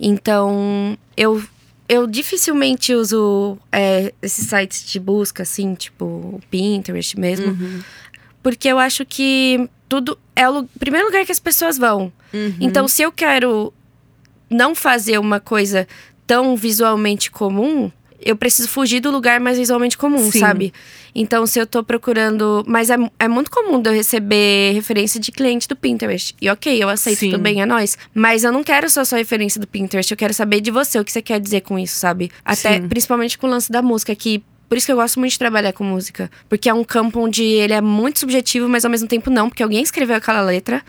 Então, 0.00 0.96
eu... 1.16 1.42
Eu 1.88 2.06
dificilmente 2.06 2.94
uso 2.94 3.58
é, 3.70 4.14
esses 4.22 4.46
sites 4.46 4.86
de 4.86 4.98
busca, 4.98 5.42
assim, 5.42 5.74
tipo 5.74 6.04
o 6.06 6.40
Pinterest 6.50 7.20
mesmo. 7.20 7.48
Uhum. 7.48 7.82
Porque 8.42 8.68
eu 8.68 8.78
acho 8.78 9.04
que 9.04 9.68
tudo 9.90 10.18
é 10.34 10.48
o 10.48 10.64
primeiro 10.78 11.08
lugar 11.08 11.26
que 11.26 11.32
as 11.32 11.40
pessoas 11.40 11.76
vão. 11.76 12.10
Uhum. 12.32 12.54
Então, 12.60 12.88
se 12.88 13.02
eu 13.02 13.12
quero 13.12 13.74
não 14.52 14.74
fazer 14.74 15.18
uma 15.18 15.40
coisa 15.40 15.86
tão 16.26 16.56
visualmente 16.56 17.30
comum, 17.30 17.90
eu 18.24 18.36
preciso 18.36 18.68
fugir 18.68 19.00
do 19.00 19.10
lugar 19.10 19.40
mais 19.40 19.58
visualmente 19.58 19.98
comum, 19.98 20.30
Sim. 20.30 20.38
sabe? 20.38 20.72
Então, 21.14 21.44
se 21.46 21.58
eu 21.58 21.66
tô 21.66 21.82
procurando. 21.82 22.64
Mas 22.66 22.88
é, 22.88 22.96
é 23.18 23.28
muito 23.28 23.50
comum 23.50 23.80
de 23.80 23.90
eu 23.90 23.94
receber 23.94 24.72
referência 24.72 25.20
de 25.20 25.30
cliente 25.30 25.68
do 25.68 25.76
Pinterest. 25.76 26.34
E 26.40 26.48
ok, 26.48 26.82
eu 26.82 26.88
aceito, 26.88 27.18
Sim. 27.18 27.30
tudo 27.30 27.42
bem, 27.42 27.60
é 27.60 27.66
nóis. 27.66 27.98
Mas 28.14 28.44
eu 28.44 28.52
não 28.52 28.62
quero 28.62 28.88
só 28.88 29.04
sua 29.04 29.18
referência 29.18 29.60
do 29.60 29.66
Pinterest, 29.66 30.10
eu 30.10 30.16
quero 30.16 30.32
saber 30.32 30.60
de 30.60 30.70
você, 30.70 30.98
o 30.98 31.04
que 31.04 31.12
você 31.12 31.20
quer 31.20 31.40
dizer 31.40 31.62
com 31.62 31.78
isso, 31.78 31.96
sabe? 31.96 32.30
Até, 32.44 32.80
Sim. 32.80 32.88
principalmente 32.88 33.36
com 33.36 33.46
o 33.46 33.50
lance 33.50 33.70
da 33.70 33.82
música, 33.82 34.14
que 34.14 34.42
por 34.72 34.78
isso 34.78 34.86
que 34.86 34.92
eu 34.92 34.96
gosto 34.96 35.20
muito 35.20 35.32
de 35.32 35.38
trabalhar 35.38 35.74
com 35.74 35.84
música. 35.84 36.30
Porque 36.48 36.66
é 36.66 36.72
um 36.72 36.82
campo 36.82 37.20
onde 37.20 37.44
ele 37.44 37.74
é 37.74 37.80
muito 37.82 38.20
subjetivo, 38.20 38.70
mas 38.70 38.86
ao 38.86 38.90
mesmo 38.90 39.06
tempo 39.06 39.28
não. 39.28 39.50
Porque 39.50 39.62
alguém 39.62 39.82
escreveu 39.82 40.16
aquela 40.16 40.40
letra. 40.40 40.80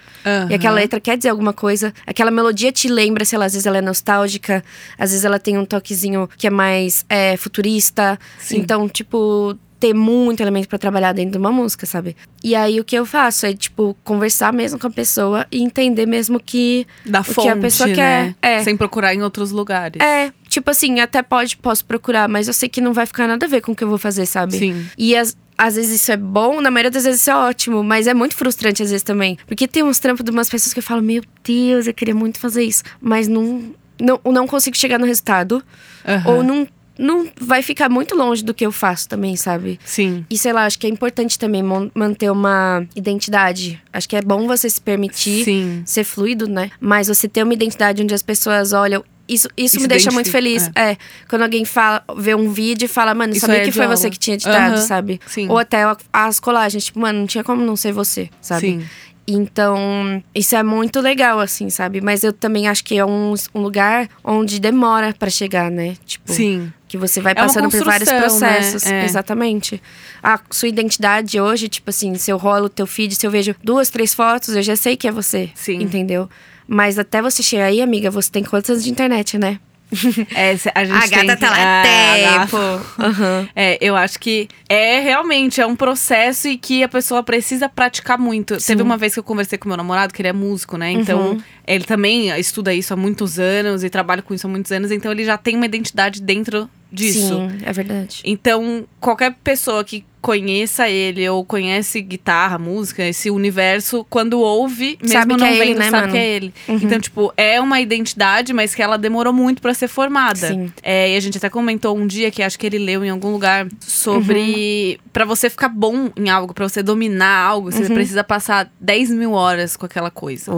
E 0.50 0.54
aquela 0.54 0.76
letra 0.76 1.02
quer 1.02 1.18
dizer 1.18 1.28
alguma 1.28 1.52
coisa. 1.52 1.94
Aquela 2.08 2.32
melodia 2.32 2.72
te 2.72 2.88
lembra, 2.88 3.26
sei 3.26 3.38
lá, 3.38 3.44
às 3.44 3.52
vezes 3.52 3.66
ela 3.66 3.80
é 3.80 3.82
nostálgica. 3.82 4.64
Às 4.98 5.10
vezes 5.10 5.26
ela 5.26 5.38
tem 5.38 5.58
um 5.58 5.66
toquezinho 5.66 6.30
que 6.38 6.48
é 6.48 6.50
mais 6.50 7.06
é, 7.10 7.36
futurista. 7.36 8.18
Sim. 8.40 8.60
Então, 8.60 8.88
tipo... 8.88 9.60
Ter 9.84 9.94
muito 9.94 10.40
elemento 10.42 10.70
pra 10.70 10.78
trabalhar 10.80 11.12
dentro 11.12 11.34
de 11.34 11.38
uma 11.38 11.52
música, 11.52 11.86
sabe? 11.86 12.16
E 12.42 12.56
aí 12.56 12.80
o 12.80 12.86
que 12.86 12.96
eu 12.96 13.06
faço 13.06 13.46
é, 13.46 13.54
tipo, 13.54 13.98
conversar 14.02 14.54
mesmo 14.54 14.80
com 14.80 14.88
a 14.88 14.90
pessoa 14.90 15.46
e 15.52 15.62
entender 15.62 16.06
mesmo 16.06 16.40
que 16.40 16.88
Da 17.06 17.20
o 17.20 17.24
que 17.26 17.34
fonte, 17.34 17.50
a 17.50 17.58
pessoa 17.58 17.88
né? 17.90 17.94
quer. 17.94 18.36
É. 18.42 18.64
Sem 18.64 18.78
procurar 18.78 19.14
em 19.14 19.22
outros 19.22 19.52
lugares. 19.52 20.02
É, 20.02 20.32
tipo 20.48 20.72
assim, 20.72 21.02
até 21.02 21.22
pode, 21.22 21.58
posso 21.58 21.84
procurar, 21.84 22.30
mas 22.30 22.48
eu 22.48 22.54
sei 22.54 22.70
que 22.70 22.80
não 22.80 22.94
vai 22.94 23.06
ficar 23.06 23.28
nada 23.28 23.46
a 23.46 23.50
ver 23.50 23.60
com 23.60 23.74
o 23.74 23.76
que 23.76 23.84
eu 23.84 23.90
vou 23.90 23.98
fazer, 23.98 24.26
sabe? 24.26 24.58
Sim. 24.58 24.86
E 24.98 25.18
as- 25.18 25.36
às 25.58 25.76
vezes 25.76 25.92
isso 26.02 26.12
é 26.14 26.16
bom, 26.18 26.62
na 26.62 26.72
maioria 26.72 26.90
das 26.90 27.04
vezes 27.04 27.20
isso 27.20 27.32
é 27.32 27.36
ótimo, 27.36 27.84
mas 27.84 28.08
é 28.08 28.14
muito 28.14 28.36
frustrante 28.38 28.82
às 28.82 28.90
vezes 28.90 29.04
também. 29.04 29.38
Porque 29.46 29.68
tem 29.68 29.84
uns 29.84 30.00
trampos 30.00 30.24
de 30.24 30.32
umas 30.32 30.50
pessoas 30.50 30.72
que 30.74 30.80
eu 30.80 30.84
falo, 30.84 31.02
meu 31.02 31.22
Deus, 31.44 31.88
eu 31.88 31.94
queria 31.94 32.16
muito 32.16 32.40
fazer 32.40 32.64
isso, 32.64 32.84
mas 33.02 33.28
não, 33.28 33.74
não, 34.00 34.18
não 34.32 34.48
consigo 34.48 34.78
chegar 34.78 34.98
no 34.98 35.06
resultado. 35.06 35.62
Aham. 36.08 36.32
Ou 36.36 36.42
não, 36.42 36.66
não 36.98 37.28
vai 37.40 37.62
ficar 37.62 37.90
muito 37.90 38.16
longe 38.16 38.44
do 38.44 38.54
que 38.54 38.66
eu 38.66 38.72
faço 38.72 39.10
também, 39.10 39.36
sabe? 39.36 39.80
Sim. 39.84 40.26
E 40.30 40.38
sei 40.38 40.54
lá, 40.54 40.66
acho 40.66 40.78
que 40.78 40.86
é 40.88 40.90
importante 40.90 41.38
também 41.40 41.64
manter 41.96 42.32
uma 42.32 42.86
identidade. 42.96 43.82
Acho 43.92 44.08
que 44.08 44.16
é 44.16 44.22
bom 44.22 44.48
você 44.48 44.70
se 44.70 44.80
permitir 44.82 45.44
Sim. 45.44 45.82
ser 45.86 46.04
fluido, 46.04 46.48
né? 46.48 46.72
Mas 46.80 47.08
você 47.08 47.28
ter 47.28 47.44
uma 47.44 47.54
identidade 47.54 48.02
onde 48.04 48.14
as 48.14 48.22
pessoas 48.22 48.74
olham. 48.74 49.04
Isso, 49.28 49.48
isso 49.56 49.78
E 49.78 49.82
me 49.82 49.88
deixa 49.88 50.12
muito 50.12 50.30
feliz. 50.30 50.70
É. 50.76 50.98
Quando 51.30 51.44
alguém 51.44 51.64
fala, 51.64 52.04
vê 52.18 52.36
um 52.36 52.52
vídeo 52.52 52.86
e 52.86 52.90
fala, 52.90 53.16
mano, 53.16 53.32
Isso 53.32 53.46
sabia 53.46 53.62
é 53.62 53.64
que 53.64 53.72
foi 53.72 53.86
aula. 53.86 53.96
você 53.96 54.10
que 54.10 54.20
tinha 54.20 54.34
editado, 54.36 54.76
Aham, 54.76 54.82
sabe? 54.86 55.20
sim. 55.26 55.48
Ou 55.50 55.58
até 55.58 55.84
as 56.12 56.40
colagens, 56.42 56.86
tipo, 56.86 57.00
mano, 57.00 57.20
não 57.20 57.26
tinha 57.28 57.44
como 57.44 57.64
não 57.64 57.76
ser 57.78 57.94
você, 57.94 58.30
sabe? 58.42 58.62
Sim. 58.62 58.84
Então, 59.28 60.22
isso 60.36 60.56
é 60.56 60.62
muito 60.64 61.00
legal, 61.00 61.40
assim, 61.40 61.70
sabe? 61.70 62.02
Mas 62.02 62.24
eu 62.24 62.34
também 62.34 62.68
acho 62.68 62.84
que 62.84 62.98
é 62.98 63.06
um, 63.06 63.34
um 63.56 63.62
lugar 63.62 64.10
onde 64.24 64.60
demora 64.60 65.14
pra 65.18 65.30
chegar, 65.30 65.72
né? 65.72 65.96
Tipo, 66.06 66.32
Sim. 66.34 66.72
que 66.88 66.98
você 66.98 67.22
vai 67.22 67.32
É 67.32 67.36
passando 67.36 67.70
por 67.70 67.84
vários 67.86 68.10
né? 68.10 68.20
processos. 68.20 68.86
É. 68.86 69.06
Exatamente. 69.06 69.82
A 70.22 70.40
sua 70.52 70.68
identidade 70.68 71.40
hoje, 71.40 71.70
tipo 71.70 71.90
assim, 71.90 72.16
se 72.16 72.32
eu 72.32 72.38
rolo 72.38 72.66
o 72.66 72.70
teu 72.70 72.86
feed, 72.86 73.16
se 73.16 73.26
eu 73.26 73.32
vejo 73.32 73.56
duas, 73.64 73.90
três 73.90 74.14
fotos, 74.14 74.56
eu 74.56 74.62
já 74.62 74.76
sei 74.76 74.98
que 74.98 75.08
é 75.08 75.12
você. 75.12 75.50
Sim. 75.56 75.82
Entendeu? 75.82 76.30
Mas 76.68 77.00
até 77.00 77.22
você 77.22 77.42
chegar 77.42 77.66
aí, 77.66 77.82
amiga, 77.82 78.12
você 78.12 78.30
tem 78.30 78.44
quantos 78.44 78.70
anos 78.70 78.84
de 78.84 78.92
internet, 78.92 79.38
né? 79.38 79.60
É, 80.36 80.52
a 80.76 80.86
gente 80.86 80.96
A 80.96 81.08
gata 81.08 81.26
tem 81.26 81.38
tá 81.38 81.50
lá 81.50 81.58
Ah, 81.58 81.82
a 81.82 82.40
tempo. 82.40 82.58
Aham. 83.00 83.48
É, 83.56 83.78
eu 83.82 83.96
acho 83.96 84.20
que 84.20 84.48
é 84.68 85.00
realmente 85.00 85.62
é 85.62 85.66
um 85.68 85.76
processo 85.76 86.48
e 86.48 86.58
que 86.58 86.84
a 86.84 86.88
pessoa 86.90 87.22
precisa 87.24 87.70
praticar 87.70 88.18
muito. 88.18 88.60
Sim. 88.60 88.74
Teve 88.74 88.82
uma 88.84 88.98
vez 88.98 89.14
que 89.14 89.20
eu 89.20 89.24
conversei 89.24 89.58
com 89.58 89.68
meu 89.68 89.78
namorado, 89.78 90.14
que 90.14 90.22
ele 90.22 90.30
é 90.30 90.34
músico, 90.34 90.78
né? 90.78 90.92
Então, 90.92 91.20
Uhum. 91.32 91.44
Ele 91.68 91.84
também 91.84 92.30
estuda 92.40 92.74
isso 92.74 92.94
há 92.94 92.98
muitos 92.98 93.40
anos 93.40 93.84
e 93.84 93.90
trabalha 93.90 94.22
com 94.22 94.34
isso 94.34 94.48
há 94.48 94.50
muitos 94.50 94.72
anos, 94.72 94.92
então 94.92 95.12
ele 95.12 95.24
já 95.26 95.38
tem 95.38 95.56
uma 95.56 95.66
identidade 95.66 96.22
dentro 96.22 96.70
disso. 96.92 97.28
Sim, 97.28 97.58
é 97.66 97.74
verdade. 97.74 98.22
Então, 98.24 98.86
qualquer 99.00 99.34
pessoa 99.44 99.84
que 99.84 100.06
conheça 100.22 100.88
ele 100.90 101.28
ou 101.28 101.44
conhece 101.44 102.00
guitarra, 102.02 102.58
música, 102.58 103.04
esse 103.04 103.30
universo, 103.30 104.06
quando 104.10 104.40
ouve, 104.40 104.98
mesmo 105.02 105.20
Sabe 105.20 105.36
não 105.36 105.46
é 105.46 105.54
ele, 105.58 105.66
vendo, 105.66 105.80
né, 105.80 105.90
sabe 105.90 106.02
mano? 106.04 106.14
que 106.14 106.18
é 106.18 106.30
ele. 106.30 106.54
Uhum. 106.66 106.80
Então, 106.82 107.00
tipo, 107.02 107.34
é 107.36 107.60
uma 107.60 107.82
identidade, 107.82 108.54
mas 108.54 108.74
que 108.74 108.82
ela 108.82 108.96
demorou 108.98 109.34
muito 109.34 109.62
pra 109.62 109.74
ser 109.74 109.90
formada. 109.90 110.48
Sim. 110.48 110.72
É, 110.82 111.12
e 111.14 111.18
a 111.18 111.20
gente 111.20 111.38
até 111.38 111.50
comentou 111.50 111.98
um 111.98 112.08
dia 112.08 112.32
que 112.32 112.42
acho 112.42 112.58
que 112.58 112.66
ele 112.66 112.78
leu 112.78 113.04
em 113.04 113.10
algum 113.10 113.32
lugar 113.34 113.68
sobre 113.82 114.98
Uhum. 115.04 115.10
pra 115.12 115.26
você 115.26 115.50
ficar 115.50 115.68
bom 115.68 116.10
em 116.16 116.30
algo, 116.30 116.54
pra 116.54 116.70
você 116.70 116.82
dominar 116.82 117.40
algo, 117.46 117.70
você 117.70 117.84
Uhum. 117.84 117.94
precisa 117.94 118.24
passar 118.24 118.72
10 118.80 119.10
mil 119.12 119.34
horas 119.34 119.76
com 119.76 119.86
aquela 119.86 120.10
coisa. 120.10 120.54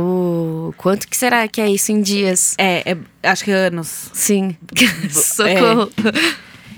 Quanto 0.77 0.94
que 0.97 1.15
será 1.17 1.47
que 1.47 1.61
é 1.61 1.69
isso 1.69 1.91
em 1.91 2.01
dias? 2.01 2.55
É, 2.57 2.91
é, 2.91 3.29
acho 3.29 3.43
que 3.43 3.51
anos. 3.51 4.09
Sim. 4.13 4.55
Socorro. 5.09 5.91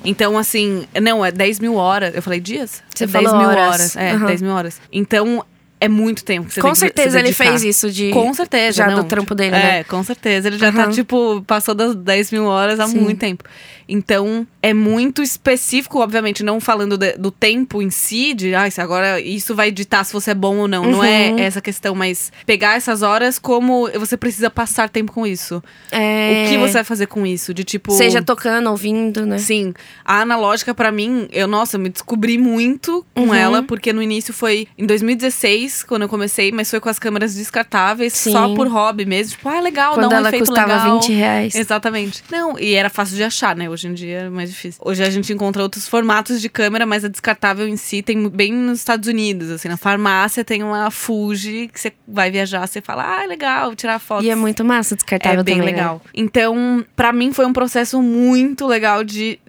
Então, 0.04 0.38
assim, 0.38 0.86
não, 1.02 1.26
é 1.26 1.32
10 1.32 1.60
mil 1.60 1.76
horas. 1.76 2.16
Eu 2.16 2.22
falei 2.22 2.40
dias? 2.40 2.82
Você 2.94 3.04
é 3.04 3.08
falou 3.08 3.32
10 3.32 3.42
mil 3.42 3.50
horas. 3.50 3.74
horas. 3.74 3.96
É, 3.98 4.12
Aham. 4.12 4.26
10 4.26 4.42
mil 4.42 4.52
horas. 4.52 4.82
Então, 4.92 5.46
é 5.80 5.88
muito 5.88 6.24
tempo 6.26 6.48
que 6.48 6.54
você 6.56 6.62
Com 6.62 6.68
tem 6.68 6.74
que 6.74 6.80
se 6.80 6.86
certeza 6.86 7.20
ele 7.20 7.32
fez 7.34 7.64
isso 7.64 7.92
de. 7.92 8.12
Com 8.12 8.34
certeza. 8.34 8.78
já 8.78 8.88
não, 8.88 8.96
do 8.96 9.04
trampo 9.06 9.36
dele, 9.36 9.56
é, 9.56 9.60
né? 9.60 9.84
com 9.84 10.04
certeza. 10.04 10.48
Ele 10.48 10.58
já 10.58 10.72
tá, 10.72 10.84
Aham. 10.84 10.92
tipo, 10.92 11.44
passou 11.46 11.76
das 11.76 11.96
10 11.96 12.32
mil 12.32 12.46
horas 12.46 12.80
há 12.80 12.88
Sim. 12.88 13.00
muito 13.00 13.20
tempo. 13.20 13.44
Então, 13.90 14.46
é 14.62 14.74
muito 14.74 15.22
específico, 15.24 16.00
obviamente, 16.02 16.44
não 16.44 16.60
falando 16.60 16.98
de- 16.98 17.14
do 17.18 17.32
tempo 17.32 17.82
em 17.82 17.90
si, 17.90 18.34
de 18.34 18.54
ah, 18.54 18.68
agora 18.80 19.18
isso 19.22 19.56
vai 19.56 19.72
ditar 19.72 20.04
se 20.04 20.12
você 20.12 20.32
é 20.32 20.34
bom 20.36 20.58
ou 20.58 20.68
não. 20.68 20.84
Não 20.92 21.02
é 21.04 21.30
Uhum. 21.30 21.40
essa 21.40 21.62
questão, 21.62 21.96
mas 21.96 22.30
pegar 22.46 22.76
essas 22.76 23.02
horas 23.02 23.40
como 23.40 23.90
você 23.98 24.18
precisa 24.18 24.50
passar 24.50 24.90
tempo 24.90 25.14
com 25.14 25.26
isso. 25.26 25.64
É, 25.90 26.44
O 26.46 26.50
que 26.50 26.58
você 26.58 26.74
vai 26.74 26.84
fazer 26.84 27.06
com 27.08 27.26
isso? 27.26 27.54
De 27.54 27.64
tipo. 27.64 27.94
Seja 27.94 28.22
tocando, 28.22 28.70
ouvindo, 28.70 29.26
né? 29.26 29.38
Sim, 29.38 29.74
a 30.04 30.20
analógica 30.22 30.74
pra 30.76 30.92
mim, 30.92 31.30
eu 31.32 31.48
nossa, 31.48 31.78
eu 31.78 31.80
me 31.80 31.88
descobri 31.88 32.38
muito 32.38 33.06
com 33.16 33.28
Uhum. 33.28 33.34
ela, 33.34 33.64
porque 33.64 33.94
no 33.94 34.02
início 34.02 34.34
foi 34.34 34.68
em 34.78 34.86
2016, 34.86 35.67
quando 35.84 36.04
eu 36.04 36.10
comecei, 36.10 36.52
mas 36.52 36.70
foi 36.70 36.80
com 36.80 36.90
as 36.90 37.00
câmeras 37.00 37.36
descartáveis, 37.36 38.14
Sim. 38.14 38.32
só 38.32 38.54
por 38.56 38.68
hobby 38.68 39.06
mesmo. 39.06 39.32
Tipo, 39.38 39.50
ah, 39.50 39.60
legal, 39.60 39.94
Quando 39.94 40.10
dá 40.10 40.16
um 40.16 40.20
ela 40.20 40.30
efeito 40.30 40.46
custava 40.46 40.76
legal. 40.76 41.00
20 41.00 41.14
reais. 41.14 41.56
Exatamente. 41.56 42.24
Não, 42.32 42.58
e 42.60 42.74
era 42.74 42.90
fácil 42.90 43.16
de 43.16 43.24
achar, 43.24 43.56
né? 43.56 43.70
Hoje 43.70 43.88
em 43.88 43.94
dia 43.94 44.18
é 44.20 44.30
mais 44.30 44.50
difícil. 44.50 44.82
Hoje 44.84 45.04
a 45.04 45.10
gente 45.10 45.32
encontra 45.32 45.62
outros 45.64 45.88
formatos 45.88 46.42
de 46.42 46.50
câmera, 46.50 46.86
mas 46.86 47.04
a 47.06 47.08
descartável 47.08 47.68
em 47.68 47.78
si 47.78 48.02
tem 48.02 48.28
bem 48.30 48.54
nos 48.54 48.80
Estados 48.80 49.08
Unidos, 49.08 49.50
assim, 49.52 49.68
na 49.68 49.78
farmácia 49.78 50.44
tem 50.44 50.64
uma 50.64 50.90
Fuji 50.92 51.70
que 51.74 51.80
você 51.80 51.94
vai 52.08 52.32
viajar, 52.32 52.66
você 52.68 52.82
fala, 52.82 53.22
ah, 53.22 53.26
legal, 53.26 53.76
tirar 53.76 54.00
foto. 54.00 54.24
E 54.24 54.30
é 54.30 54.36
muito 54.36 54.64
massa 54.64 54.96
descartável 54.96 55.42
É 55.42 55.44
bem 55.44 55.58
também, 55.58 55.74
né? 55.74 55.78
legal. 55.78 56.02
Então, 56.14 56.86
pra 56.96 57.12
mim 57.12 57.32
foi 57.34 57.46
um 57.46 57.54
processo 57.54 58.02
muito 58.02 58.66
legal 58.66 59.04
de 59.04 59.40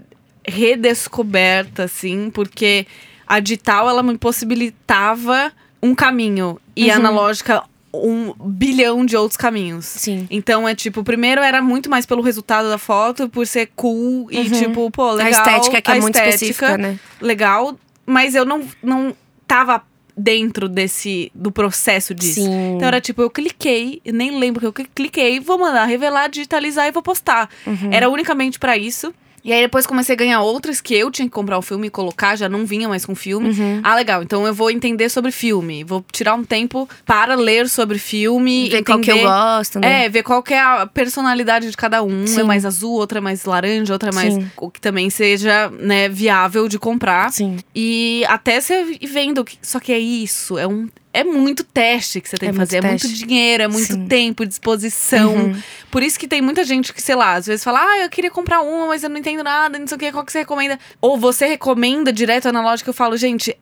redescoberta, 0.47 1.85
assim, 1.85 2.31
porque 2.31 2.87
a 3.27 3.41
digital 3.41 3.89
ela 3.89 4.03
me 4.03 4.17
possibilitava 4.17 5.53
um 5.83 5.95
caminho 5.95 6.61
e 6.77 6.91
a 6.91 6.95
Uhum. 6.95 7.01
analógica 7.01 7.63
um 7.93 8.35
bilhão 8.39 9.05
de 9.07 9.17
outros 9.17 9.37
caminhos. 9.37 9.87
Sim. 9.87 10.27
Então 10.31 10.69
é 10.69 10.75
tipo, 10.75 11.03
primeiro 11.03 11.41
era 11.41 11.63
muito 11.63 11.89
mais 11.89 12.05
pelo 12.05 12.21
resultado 12.21 12.69
da 12.69 12.77
foto, 12.79 13.29
por 13.29 13.47
ser 13.47 13.71
cool 13.75 14.29
e 14.31 14.39
Uhum. 14.39 14.45
tipo, 14.51 14.91
pô, 14.91 15.13
legal. 15.13 15.27
a 15.27 15.31
estética 15.31 15.81
que 15.81 15.91
é 15.91 15.95
muito 16.01 16.15
estética, 16.15 16.35
específica, 16.35 16.79
né? 16.79 16.99
Legal, 17.21 17.79
mas 18.05 18.35
eu 18.35 18.45
não, 18.45 18.63
não 18.83 19.15
tava 19.47 19.83
dentro 20.17 20.69
desse 20.69 21.31
do 21.35 21.51
processo 21.51 22.15
disso. 22.15 22.43
Sim. 22.43 22.75
Então 22.77 22.89
era 22.89 23.01
tipo, 23.01 23.23
eu 23.23 23.31
cliquei, 23.31 24.03
nem 24.05 24.39
lembro 24.39 24.61
que 24.73 24.83
eu 24.83 24.87
cliquei, 24.95 25.41
vou 25.41 25.57
mandar 25.59 25.85
revelar, 25.87 26.29
digitalizar 26.29 26.87
e 26.89 26.91
vou 26.91 27.03
postar. 27.03 27.49
Uhum. 27.67 27.89
Era 27.91 28.09
unicamente 28.11 28.59
pra 28.59 28.77
isso. 28.77 29.15
E 29.45 29.53
aí 29.53 29.61
depois 29.63 29.87
comecei 29.87 30.15
a 30.15 30.17
ganhar 30.19 30.41
outras 30.41 30.81
que 30.81 30.95
eu 30.95 31.11
tinha 31.11 31.27
que 31.27 31.33
comprar 31.33 31.59
o 31.59 31.63
filme 31.63 31.87
e 31.87 31.91
colocar, 31.91 32.37
já 32.37 32.49
não 32.49 32.67
vinha 32.67 32.89
mais 32.89 33.05
com 33.07 33.15
filme. 33.15 33.49
Uhum. 33.51 33.81
Ah, 33.83 33.95
legal. 33.95 34.23
Então 34.23 34.47
eu 34.47 34.53
vou 34.55 34.71
entender 34.71 35.09
sobre 35.09 35.31
filme. 35.31 35.85
Vou 35.85 36.05
tirar 36.13 36.35
um 36.35 36.45
tempo 36.45 36.89
para 37.07 37.35
ler 37.35 37.69
sobre 37.69 37.99
filme. 37.99 38.69
Ver 38.69 38.83
qual 38.85 38.99
que 39.01 39.11
eu 39.11 39.17
entender- 39.17 39.29
gosto, 39.31 39.81
né? 39.81 40.05
É, 40.05 40.09
ver 40.09 40.23
qual 40.23 40.43
que 40.43 40.55
é 40.55 40.61
a 40.61 40.87
personalidade 40.87 41.71
de 41.71 41.77
cada 41.77 42.03
um. 42.03 42.27
Sim. 42.27 42.41
É 42.41 42.43
mais 42.43 42.65
azul, 42.65 42.93
outra 42.93 43.19
é 43.19 43.21
mais 43.21 43.45
laranja, 43.45 43.93
outra 43.93 44.11
é 44.11 44.15
mais. 44.15 44.35
Sim. 44.35 44.51
O 44.57 44.71
que 44.71 44.81
também 44.81 45.09
seja, 45.11 45.71
né, 45.81 46.09
viável 46.09 46.69
de 46.69 46.79
comprar. 46.79 47.31
Sim. 47.33 47.57
E 47.75 48.25
até 48.29 48.61
você 48.61 48.99
vendo. 49.03 49.45
que- 49.45 49.59
Só 49.63 49.79
que 49.81 49.93
é 49.93 49.99
isso. 49.99 50.59
É 50.59 50.67
um. 50.67 50.89
É 51.13 51.25
muito 51.25 51.65
teste 51.65 52.21
que 52.21 52.29
você 52.29 52.37
tem 52.37 52.51
É 52.51 52.53
que 52.53 52.59
fazer. 52.59 52.83
muito 52.83 53.05
É 53.05 53.09
muito 53.09 53.27
dinheiro, 53.27 53.63
é 53.63 53.69
muito 53.69 53.93
Sim. 53.95 54.07
tempo, 54.07 54.45
disposição. 54.45 55.35
Uhum. 55.35 55.63
Por 55.91 56.03
isso 56.03 56.19
que 56.19 56.29
tem 56.29 56.43
muita 56.43 56.65
gente 56.65 56.93
que, 56.93 57.01
sei 57.01 57.15
lá, 57.15 57.35
às 57.35 57.47
vezes 57.47 57.65
fala, 57.65 57.81
ah, 57.83 57.99
eu 58.01 58.11
queria 58.11 58.31
comprar 58.31 58.61
uma, 58.61 58.87
mas 58.89 59.03
eu 59.03 59.09
não 59.09 59.17
entendo 59.17 59.43
nada, 59.43 59.79
não 59.79 59.87
sei 59.87 59.97
o 59.97 59.99
que, 59.99 60.13
qual 60.13 60.25
que 60.25 60.31
você 60.33 60.41
recomenda? 60.41 60.79
Ou 61.01 61.17
você 61.19 61.47
recomenda 61.47 62.13
direto 62.13 62.47
analógico, 62.49 62.91
eu 62.91 62.95
falo, 62.95 63.17
gente, 63.17 63.57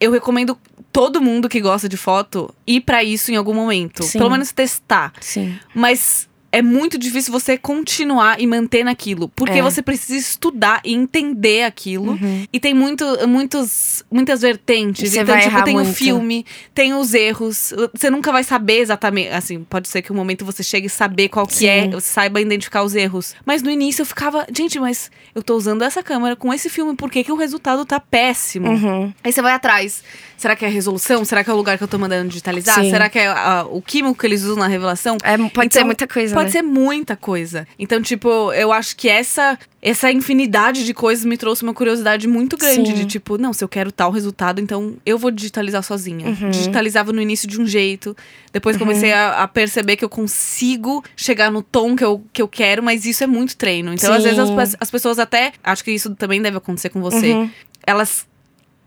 eu 0.00 0.10
recomendo 0.10 0.58
todo 0.92 1.20
mundo 1.20 1.48
que 1.48 1.60
gosta 1.60 1.88
de 1.88 1.96
foto 1.96 2.52
ir 2.66 2.80
pra 2.80 3.04
isso 3.04 3.30
em 3.30 3.36
algum 3.36 3.52
momento. 3.54 4.02
Sim. 4.02 4.18
Pelo 4.18 4.30
menos 4.30 4.50
testar. 4.52 5.12
Sim. 5.20 5.58
Mas 5.74 6.28
é 6.50 6.62
muito 6.62 6.98
difícil 6.98 7.32
você 7.32 7.58
continuar 7.58 8.40
e 8.40 8.46
manter 8.46 8.84
naquilo. 8.84 9.28
Porque 9.28 9.58
É. 9.58 9.62
você 9.62 9.82
precisa 9.82 10.18
estudar 10.18 10.80
e 10.84 10.94
entender 10.94 11.64
aquilo. 11.64 12.12
Uhum. 12.12 12.46
E 12.52 12.58
tem 12.58 12.72
muito, 12.72 13.04
muitos, 13.28 14.02
muitas 14.10 14.40
vertentes. 14.40 15.10
Você 15.12 15.20
então, 15.20 15.34
vai 15.34 15.44
tipo, 15.44 15.62
tem 15.62 15.78
o 15.78 15.84
filme, 15.84 16.46
tem 16.74 16.94
os 16.94 17.12
erros. 17.12 17.72
Você 17.94 18.08
nunca 18.10 18.32
vai 18.32 18.42
saber 18.42 18.78
exatamente. 18.78 19.28
Assim, 19.28 19.62
pode 19.64 19.88
ser 19.88 20.00
que 20.00 20.12
um 20.12 20.16
momento 20.16 20.44
você 20.44 20.62
chegue 20.62 20.86
a 20.86 20.90
saber 20.90 21.28
qual 21.28 21.46
que 21.46 21.56
Sim. 21.56 21.66
é, 21.66 21.88
você 21.88 22.08
saiba 22.08 22.40
identificar 22.40 22.82
os 22.82 22.94
erros. 22.94 23.34
Mas 23.44 23.62
no 23.62 23.70
início 23.70 24.02
eu 24.02 24.06
ficava, 24.06 24.46
gente, 24.54 24.80
mas 24.80 25.10
eu 25.34 25.42
tô 25.42 25.54
usando 25.54 25.82
essa 25.82 26.02
câmera 26.02 26.34
com 26.34 26.52
esse 26.52 26.70
filme, 26.70 26.96
por 26.96 27.10
que, 27.10 27.22
que 27.24 27.32
o 27.32 27.36
resultado 27.36 27.84
tá 27.84 28.00
péssimo? 28.00 28.68
Uhum. 28.68 29.12
Aí 29.22 29.32
você 29.32 29.42
vai 29.42 29.52
atrás. 29.52 30.02
Será 30.38 30.54
que 30.56 30.64
é 30.64 30.68
a 30.68 30.70
resolução? 30.70 31.24
Será 31.24 31.42
que 31.42 31.50
é 31.50 31.52
o 31.52 31.56
lugar 31.56 31.76
que 31.76 31.82
eu 31.84 31.88
tô 31.88 31.98
mandando 31.98 32.28
digitalizar? 32.28 32.76
Sim. 32.80 32.90
Será 32.90 33.08
que 33.10 33.18
é 33.18 33.26
a- 33.26 33.66
o 33.68 33.82
químico 33.82 34.14
que 34.18 34.24
eles 34.24 34.44
usam 34.44 34.56
na 34.56 34.68
revelação? 34.68 35.16
É, 35.24 35.36
pode 35.36 35.66
Então, 35.66 35.80
ser 35.80 35.84
muita 35.84 36.06
coisa, 36.06 36.32
Pode 36.34 36.46
né? 36.46 36.52
ser 36.52 36.62
muita 36.62 37.16
coisa. 37.16 37.66
Então, 37.76 38.00
tipo, 38.00 38.52
eu 38.52 38.72
acho 38.72 38.96
que 38.96 39.08
essa 39.08 39.58
essa 39.80 40.10
infinidade 40.10 40.84
de 40.84 40.92
coisas 40.92 41.24
me 41.24 41.36
trouxe 41.36 41.62
uma 41.62 41.72
curiosidade 41.72 42.26
muito 42.26 42.56
grande 42.56 42.88
Sim. 42.90 42.94
de 42.94 43.04
tipo, 43.04 43.38
não, 43.38 43.52
se 43.52 43.62
eu 43.62 43.68
quero 43.68 43.92
tal 43.92 44.10
resultado, 44.10 44.60
então 44.60 44.96
eu 45.06 45.16
vou 45.16 45.30
digitalizar 45.30 45.84
sozinha. 45.84 46.26
Uhum. 46.26 46.50
Digitalizava 46.50 47.12
no 47.12 47.22
início 47.22 47.46
de 47.48 47.60
um 47.60 47.66
jeito, 47.66 48.16
depois 48.52 48.76
comecei 48.76 49.12
a, 49.12 49.42
a 49.44 49.48
perceber 49.48 49.94
que 49.96 50.04
eu 50.04 50.08
consigo 50.08 51.04
chegar 51.16 51.50
no 51.50 51.62
tom 51.62 51.94
que 51.94 52.04
eu, 52.04 52.22
que 52.32 52.42
eu 52.42 52.48
quero, 52.48 52.82
mas 52.82 53.04
isso 53.04 53.22
é 53.22 53.26
muito 53.26 53.56
treino. 53.56 53.92
Então, 53.92 54.12
às 54.12 54.22
Sim. 54.24 54.30
vezes 54.34 54.50
as, 54.50 54.76
as 54.80 54.90
pessoas 54.90 55.18
até, 55.18 55.52
acho 55.62 55.84
que 55.84 55.92
isso 55.92 56.12
também 56.16 56.42
deve 56.42 56.56
acontecer 56.56 56.88
com 56.88 57.00
você. 57.00 57.32
Uhum. 57.34 57.50
Elas 57.86 58.26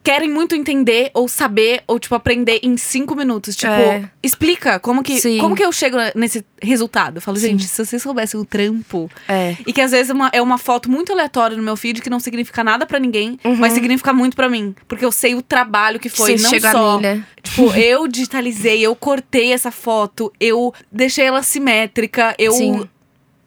querem 0.04 0.30
muito 0.30 0.56
entender 0.56 1.12
ou 1.14 1.28
saber 1.28 1.84
ou 1.88 2.00
tipo 2.00 2.16
aprender 2.16 2.60
em 2.64 2.76
cinco 2.78 3.16
minutos. 3.16 3.56
Tipo, 3.56 3.72
É. 3.72 4.10
explica 4.24 4.80
como 4.80 5.04
que 5.04 5.20
Sim. 5.20 5.38
como 5.38 5.56
que 5.56 5.64
eu 5.64 5.72
chego 5.72 5.98
nesse 6.16 6.44
resultado. 6.62 7.18
Eu 7.18 7.22
falo, 7.22 7.38
Sim. 7.38 7.50
gente, 7.50 7.66
se 7.68 7.86
vocês 7.86 8.02
soubessem 8.02 8.40
o 8.40 8.44
trampo 8.46 9.10
É. 9.28 9.56
e 9.66 9.72
que 9.72 9.80
às 9.82 9.92
vezes 9.92 10.10
é 10.10 10.14
uma, 10.14 10.30
é 10.34 10.42
uma 10.42 10.58
foto 10.58 10.90
muito 10.90 11.12
aleatória 11.14 11.56
no 11.56 11.64
meu 11.64 11.76
feed 11.78 12.02
que 12.02 12.10
não 12.10 12.20
significa 12.20 12.64
nada 12.64 12.86
pra 12.86 13.00
ninguém, 13.00 13.38
Uhum. 13.46 13.56
mas 13.58 13.74
significa 13.74 14.12
muito 14.12 14.36
pra 14.36 14.50
mim, 14.50 14.76
porque 14.88 15.06
eu 15.06 15.12
sei 15.12 15.36
o 15.36 15.42
trabalho 15.42 16.00
que 16.00 16.10
foi, 16.10 16.36
não 16.38 16.60
só 16.60 16.98
milha. 16.98 17.28
Tipo, 17.44 17.72
eu 17.78 18.08
digitalizei, 18.08 18.82
eu 18.82 18.96
cortei 18.96 19.52
essa 19.54 19.72
foto, 19.72 20.32
eu 20.40 20.74
deixei 20.92 21.26
ela 21.26 21.44
simétrica, 21.44 22.34
eu 22.40 22.54
Sim. 22.54 22.90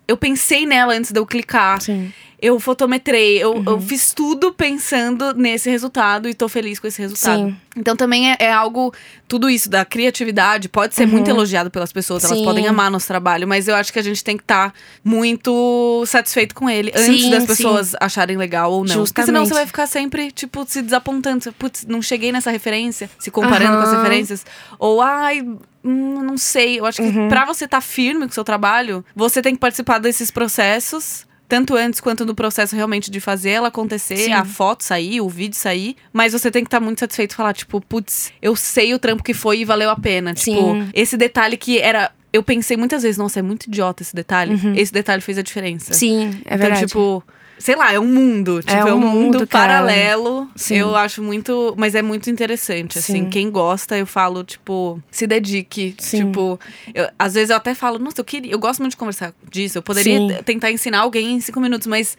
eu 0.06 0.16
pensei 0.16 0.66
nela 0.66 0.94
antes 0.94 1.10
de 1.10 1.18
eu 1.18 1.26
clicar. 1.26 1.80
Sim. 1.80 2.12
Eu 2.44 2.60
fotometrei, 2.60 3.42
eu, 3.42 3.54
Uhum. 3.54 3.64
eu 3.66 3.80
fiz 3.80 4.12
tudo 4.12 4.52
pensando 4.52 5.32
nesse 5.32 5.70
resultado 5.70 6.28
e 6.28 6.34
tô 6.34 6.46
feliz 6.48 6.78
com 6.78 6.86
esse 6.86 7.00
resultado. 7.00 7.46
Sim. 7.48 7.56
Então 7.76 7.96
também 7.96 8.30
é, 8.32 8.36
é 8.38 8.52
algo, 8.52 8.92
tudo 9.26 9.48
isso 9.48 9.70
da 9.70 9.82
criatividade 9.84 10.68
pode 10.68 10.94
ser 10.94 11.06
muito 11.06 11.28
elogiado 11.30 11.70
pelas 11.70 11.90
pessoas, 11.92 12.22
elas 12.22 12.36
Uhum. 12.36 12.44
Sim. 12.44 12.44
podem 12.44 12.66
amar 12.68 12.90
nosso 12.90 13.06
trabalho, 13.06 13.48
mas 13.48 13.66
eu 13.66 13.74
acho 13.74 13.90
que 13.92 13.98
a 13.98 14.02
gente 14.02 14.22
tem 14.22 14.36
que 14.36 14.42
estar 14.44 14.74
muito 15.02 16.04
satisfeito 16.06 16.54
com 16.54 16.68
ele 16.68 16.92
antes 16.94 17.22
Sim, 17.22 17.30
das 17.30 17.40
sim. 17.42 17.46
pessoas 17.46 17.94
acharem 18.00 18.36
legal 18.36 18.70
ou 18.72 18.84
não. 18.84 18.94
Porque 19.04 19.22
senão 19.22 19.40
Justamente. 19.42 19.48
você 19.48 19.54
vai 19.54 19.66
ficar 19.66 19.86
sempre, 19.86 20.30
tipo, 20.30 20.64
se 20.68 20.82
desapontando. 20.82 21.52
Putz, 21.54 21.86
não 21.86 22.02
cheguei 22.02 22.30
nessa 22.30 22.50
referência, 22.50 23.08
se 23.18 23.30
comparando 23.30 23.76
com 23.78 23.82
as 23.84 23.92
referências. 23.92 24.44
Ou, 24.78 25.00
ai. 25.00 25.40
hum, 25.86 26.22
não 26.22 26.36
sei, 26.38 26.78
eu 26.80 26.86
acho 26.86 27.02
que 27.02 27.08
Uhum. 27.08 27.28
pra 27.28 27.44
você 27.44 27.64
estar 27.66 27.80
firme 27.80 28.20
com 28.26 28.30
o 28.30 28.34
seu 28.34 28.44
trabalho, 28.44 29.04
você 29.14 29.42
tem 29.42 29.54
que 29.54 29.60
participar 29.60 29.98
desses 29.98 30.30
processos 30.30 31.26
tanto 31.54 31.76
antes 31.76 32.00
quanto 32.00 32.26
no 32.26 32.34
processo 32.34 32.74
realmente 32.74 33.12
de 33.12 33.20
fazer 33.20 33.50
ela 33.50 33.68
acontecer, 33.68 34.16
Sim. 34.16 34.32
a 34.32 34.44
foto 34.44 34.82
sair, 34.82 35.20
o 35.20 35.28
vídeo 35.28 35.54
sair. 35.54 35.94
Mas 36.12 36.32
você 36.32 36.50
tem 36.50 36.64
que 36.64 36.66
estar 36.66 36.80
muito 36.80 36.98
satisfeito 36.98 37.30
e 37.30 37.34
falar, 37.36 37.52
tipo, 37.52 37.80
putz, 37.80 38.32
eu 38.42 38.56
sei 38.56 38.92
o 38.92 38.98
trampo 38.98 39.22
que 39.22 39.32
foi 39.32 39.60
e 39.60 39.64
valeu 39.64 39.88
a 39.88 39.94
pena. 39.94 40.34
Sim. 40.34 40.56
Tipo, 40.56 40.90
esse 40.92 41.16
detalhe 41.16 41.56
que 41.56 41.78
era. 41.78 42.10
Eu 42.32 42.42
pensei 42.42 42.76
muitas 42.76 43.04
vezes, 43.04 43.16
nossa, 43.16 43.38
é 43.38 43.42
muito 43.42 43.66
idiota 43.66 44.02
esse 44.02 44.12
detalhe. 44.16 44.58
Esse 44.76 44.92
detalhe 44.92 45.22
fez 45.22 45.38
a 45.38 45.42
diferença. 45.42 45.92
Uhum. 45.92 45.98
Sim, 45.98 46.24
é 46.44 46.54
então, 46.54 46.58
verdade. 46.58 46.86
tipo. 46.86 47.22
Sei 47.64 47.74
lá, 47.74 47.90
é 47.94 47.98
um 47.98 48.04
mundo. 48.06 48.60
Tipo, 48.60 48.72
é 48.88 48.92
um 48.92 48.98
um 48.98 49.00
mundo, 49.00 49.38
mundo, 49.38 49.46
paralelo. 49.46 50.46
Sim. 50.54 50.76
Eu 50.76 50.94
acho 50.94 51.22
muito. 51.22 51.74
Mas 51.78 51.94
é 51.94 52.02
muito 52.02 52.28
interessante, 52.28 52.98
assim. 52.98 53.24
Sim. 53.24 53.30
Quem 53.30 53.50
gosta, 53.50 53.96
eu 53.96 54.04
falo, 54.06 54.44
tipo, 54.44 55.00
se 55.10 55.26
dedique. 55.26 55.94
Sim. 55.98 56.26
Tipo, 56.26 56.60
eu- 56.94 57.08
às 57.18 57.32
vezes 57.32 57.48
eu 57.48 57.56
até 57.56 57.74
falo, 57.74 57.98
nossa, 57.98 58.20
eu 58.20 58.24
queria. 58.24 58.52
Eu 58.52 58.58
gosto 58.58 58.80
muito 58.80 58.90
de 58.90 58.96
conversar 58.98 59.32
disso. 59.50 59.78
Eu 59.78 59.82
poderia 59.82 60.42
tentar 60.42 60.70
ensinar 60.70 60.98
alguém 61.00 61.32
em 61.36 61.40
cinco 61.40 61.58
minutos, 61.58 61.86
mas 61.86 62.18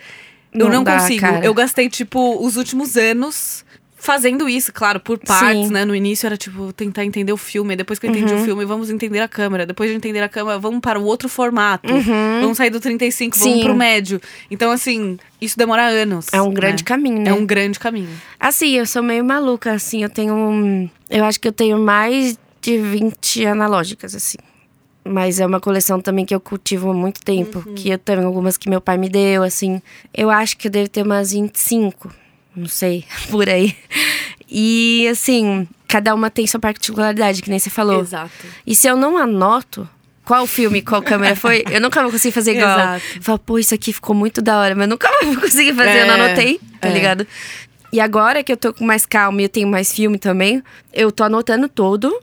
eu 0.51 0.65
Não 0.65 0.77
não 0.77 0.83
dá, 0.83 0.97
consigo. 0.99 1.21
cara. 1.21 1.45
Eu 1.45 1.53
gastei, 1.53 1.89
tipo, 1.89 2.43
os 2.43 2.57
últimos 2.57 2.97
anos. 2.97 3.63
Fazendo 4.05 4.47
isso, 4.47 4.71
claro, 4.71 4.99
por 4.99 5.17
partes, 5.17 5.65
Sim. 5.67 5.73
né? 5.73 5.83
No 5.83 5.95
início 5.95 6.27
era 6.27 6.37
tipo 6.37 6.71
tentar 6.71 7.03
entender 7.03 7.33
o 7.33 7.37
filme, 7.37 7.75
depois 7.75 7.97
que 7.97 8.05
eu 8.05 8.11
entendi 8.11 8.31
Uhum. 8.33 8.41
o 8.41 8.45
filme, 8.45 8.63
vamos 8.63 8.91
entender 8.91 9.19
a 9.19 9.27
câmera. 9.27 9.65
Depois 9.65 9.89
de 9.89 9.95
entender 9.95 10.21
a 10.21 10.29
câmera, 10.29 10.59
vamos 10.59 10.79
para 10.79 10.99
o 10.99 11.03
outro 11.05 11.27
formato. 11.27 11.89
Vamos 12.41 12.55
sair 12.57 12.69
do 12.69 12.79
35, 12.79 13.35
vamos 13.35 13.51
Uhum. 13.55 13.59
Sim. 13.61 13.65
pro 13.65 13.75
médio. 13.75 14.21
Então, 14.51 14.69
assim, 14.69 15.17
isso 15.41 15.57
demora 15.57 15.87
anos. 15.87 16.27
É 16.31 16.39
um 16.39 16.53
grande 16.53 16.83
né? 16.83 16.87
caminho, 16.87 17.19
né? 17.19 17.31
É 17.31 17.33
um 17.33 17.45
grande 17.47 17.79
caminho. 17.79 18.09
Assim, 18.39 18.73
eu 18.73 18.85
sou 18.85 19.01
meio 19.01 19.25
maluca, 19.25 19.71
assim. 19.73 20.03
Eu 20.03 20.09
tenho. 20.09 20.35
um- 20.35 20.87
Eu 21.09 21.23
acho 21.25 21.39
que 21.39 21.47
eu 21.47 21.51
tenho 21.53 21.79
mais 21.79 22.37
de 22.61 22.77
20 22.77 23.43
analógicas, 23.45 24.13
assim. 24.13 24.37
Mas 25.03 25.39
é 25.39 25.45
uma 25.45 25.59
coleção 25.59 25.99
também 26.01 26.25
que 26.25 26.33
eu 26.33 26.39
cultivo 26.39 26.89
há 26.89 26.93
muito 26.93 27.21
tempo. 27.23 27.61
Que 27.75 27.89
eu 27.89 27.97
tenho 27.97 28.25
algumas 28.25 28.55
que 28.57 28.69
meu 28.69 28.81
pai 28.81 28.97
me 28.97 29.07
deu, 29.09 29.41
assim. 29.43 29.81
Eu 30.13 30.29
acho 30.31 30.57
que 30.57 30.67
eu 30.67 30.71
devo 30.71 30.89
ter 30.89 31.03
umas 31.03 31.31
25, 31.31 32.11
não 32.55 32.67
sei, 32.67 33.05
por 33.29 33.49
aí. 33.49 33.75
E 34.49 35.07
assim, 35.11 35.67
cada 35.87 36.13
uma 36.13 36.29
tem 36.29 36.45
sua 36.47 36.59
particularidade, 36.59 37.41
que 37.41 37.49
nem 37.49 37.59
você 37.59 37.69
falou. 37.69 38.01
Exato. 38.01 38.31
E 38.65 38.75
se 38.75 38.87
eu 38.87 38.95
não 38.95 39.17
anoto 39.17 39.87
qual 40.23 40.47
filme, 40.47 40.81
qual 40.81 41.01
câmera 41.01 41.35
foi, 41.35 41.63
eu 41.69 41.79
nunca 41.79 42.01
vou 42.01 42.11
conseguir 42.11 42.33
fazer 42.33 42.51
igual. 42.57 42.79
Exato. 42.79 43.03
Falo, 43.21 43.39
pô, 43.39 43.59
isso 43.59 43.73
aqui 43.73 43.93
ficou 43.93 44.15
muito 44.15 44.41
da 44.41 44.59
hora, 44.59 44.75
mas 44.75 44.87
nunca 44.87 45.09
vou 45.23 45.35
conseguir 45.39 45.73
fazer, 45.73 46.01
eu 46.01 46.07
não 46.07 46.15
É, 46.15 46.25
anotei, 46.25 46.59
tá 46.79 46.87
é. 46.89 46.93
ligado? 46.93 47.27
E 47.91 47.99
agora 47.99 48.43
que 48.43 48.51
eu 48.51 48.57
tô 48.57 48.73
com 48.73 48.83
mais 48.85 49.05
calma 49.05 49.41
e 49.41 49.45
eu 49.45 49.49
tenho 49.49 49.67
mais 49.67 49.93
filme 49.93 50.17
também, 50.17 50.61
eu 50.93 51.11
tô 51.11 51.23
anotando 51.23 51.69
tudo. 51.69 52.13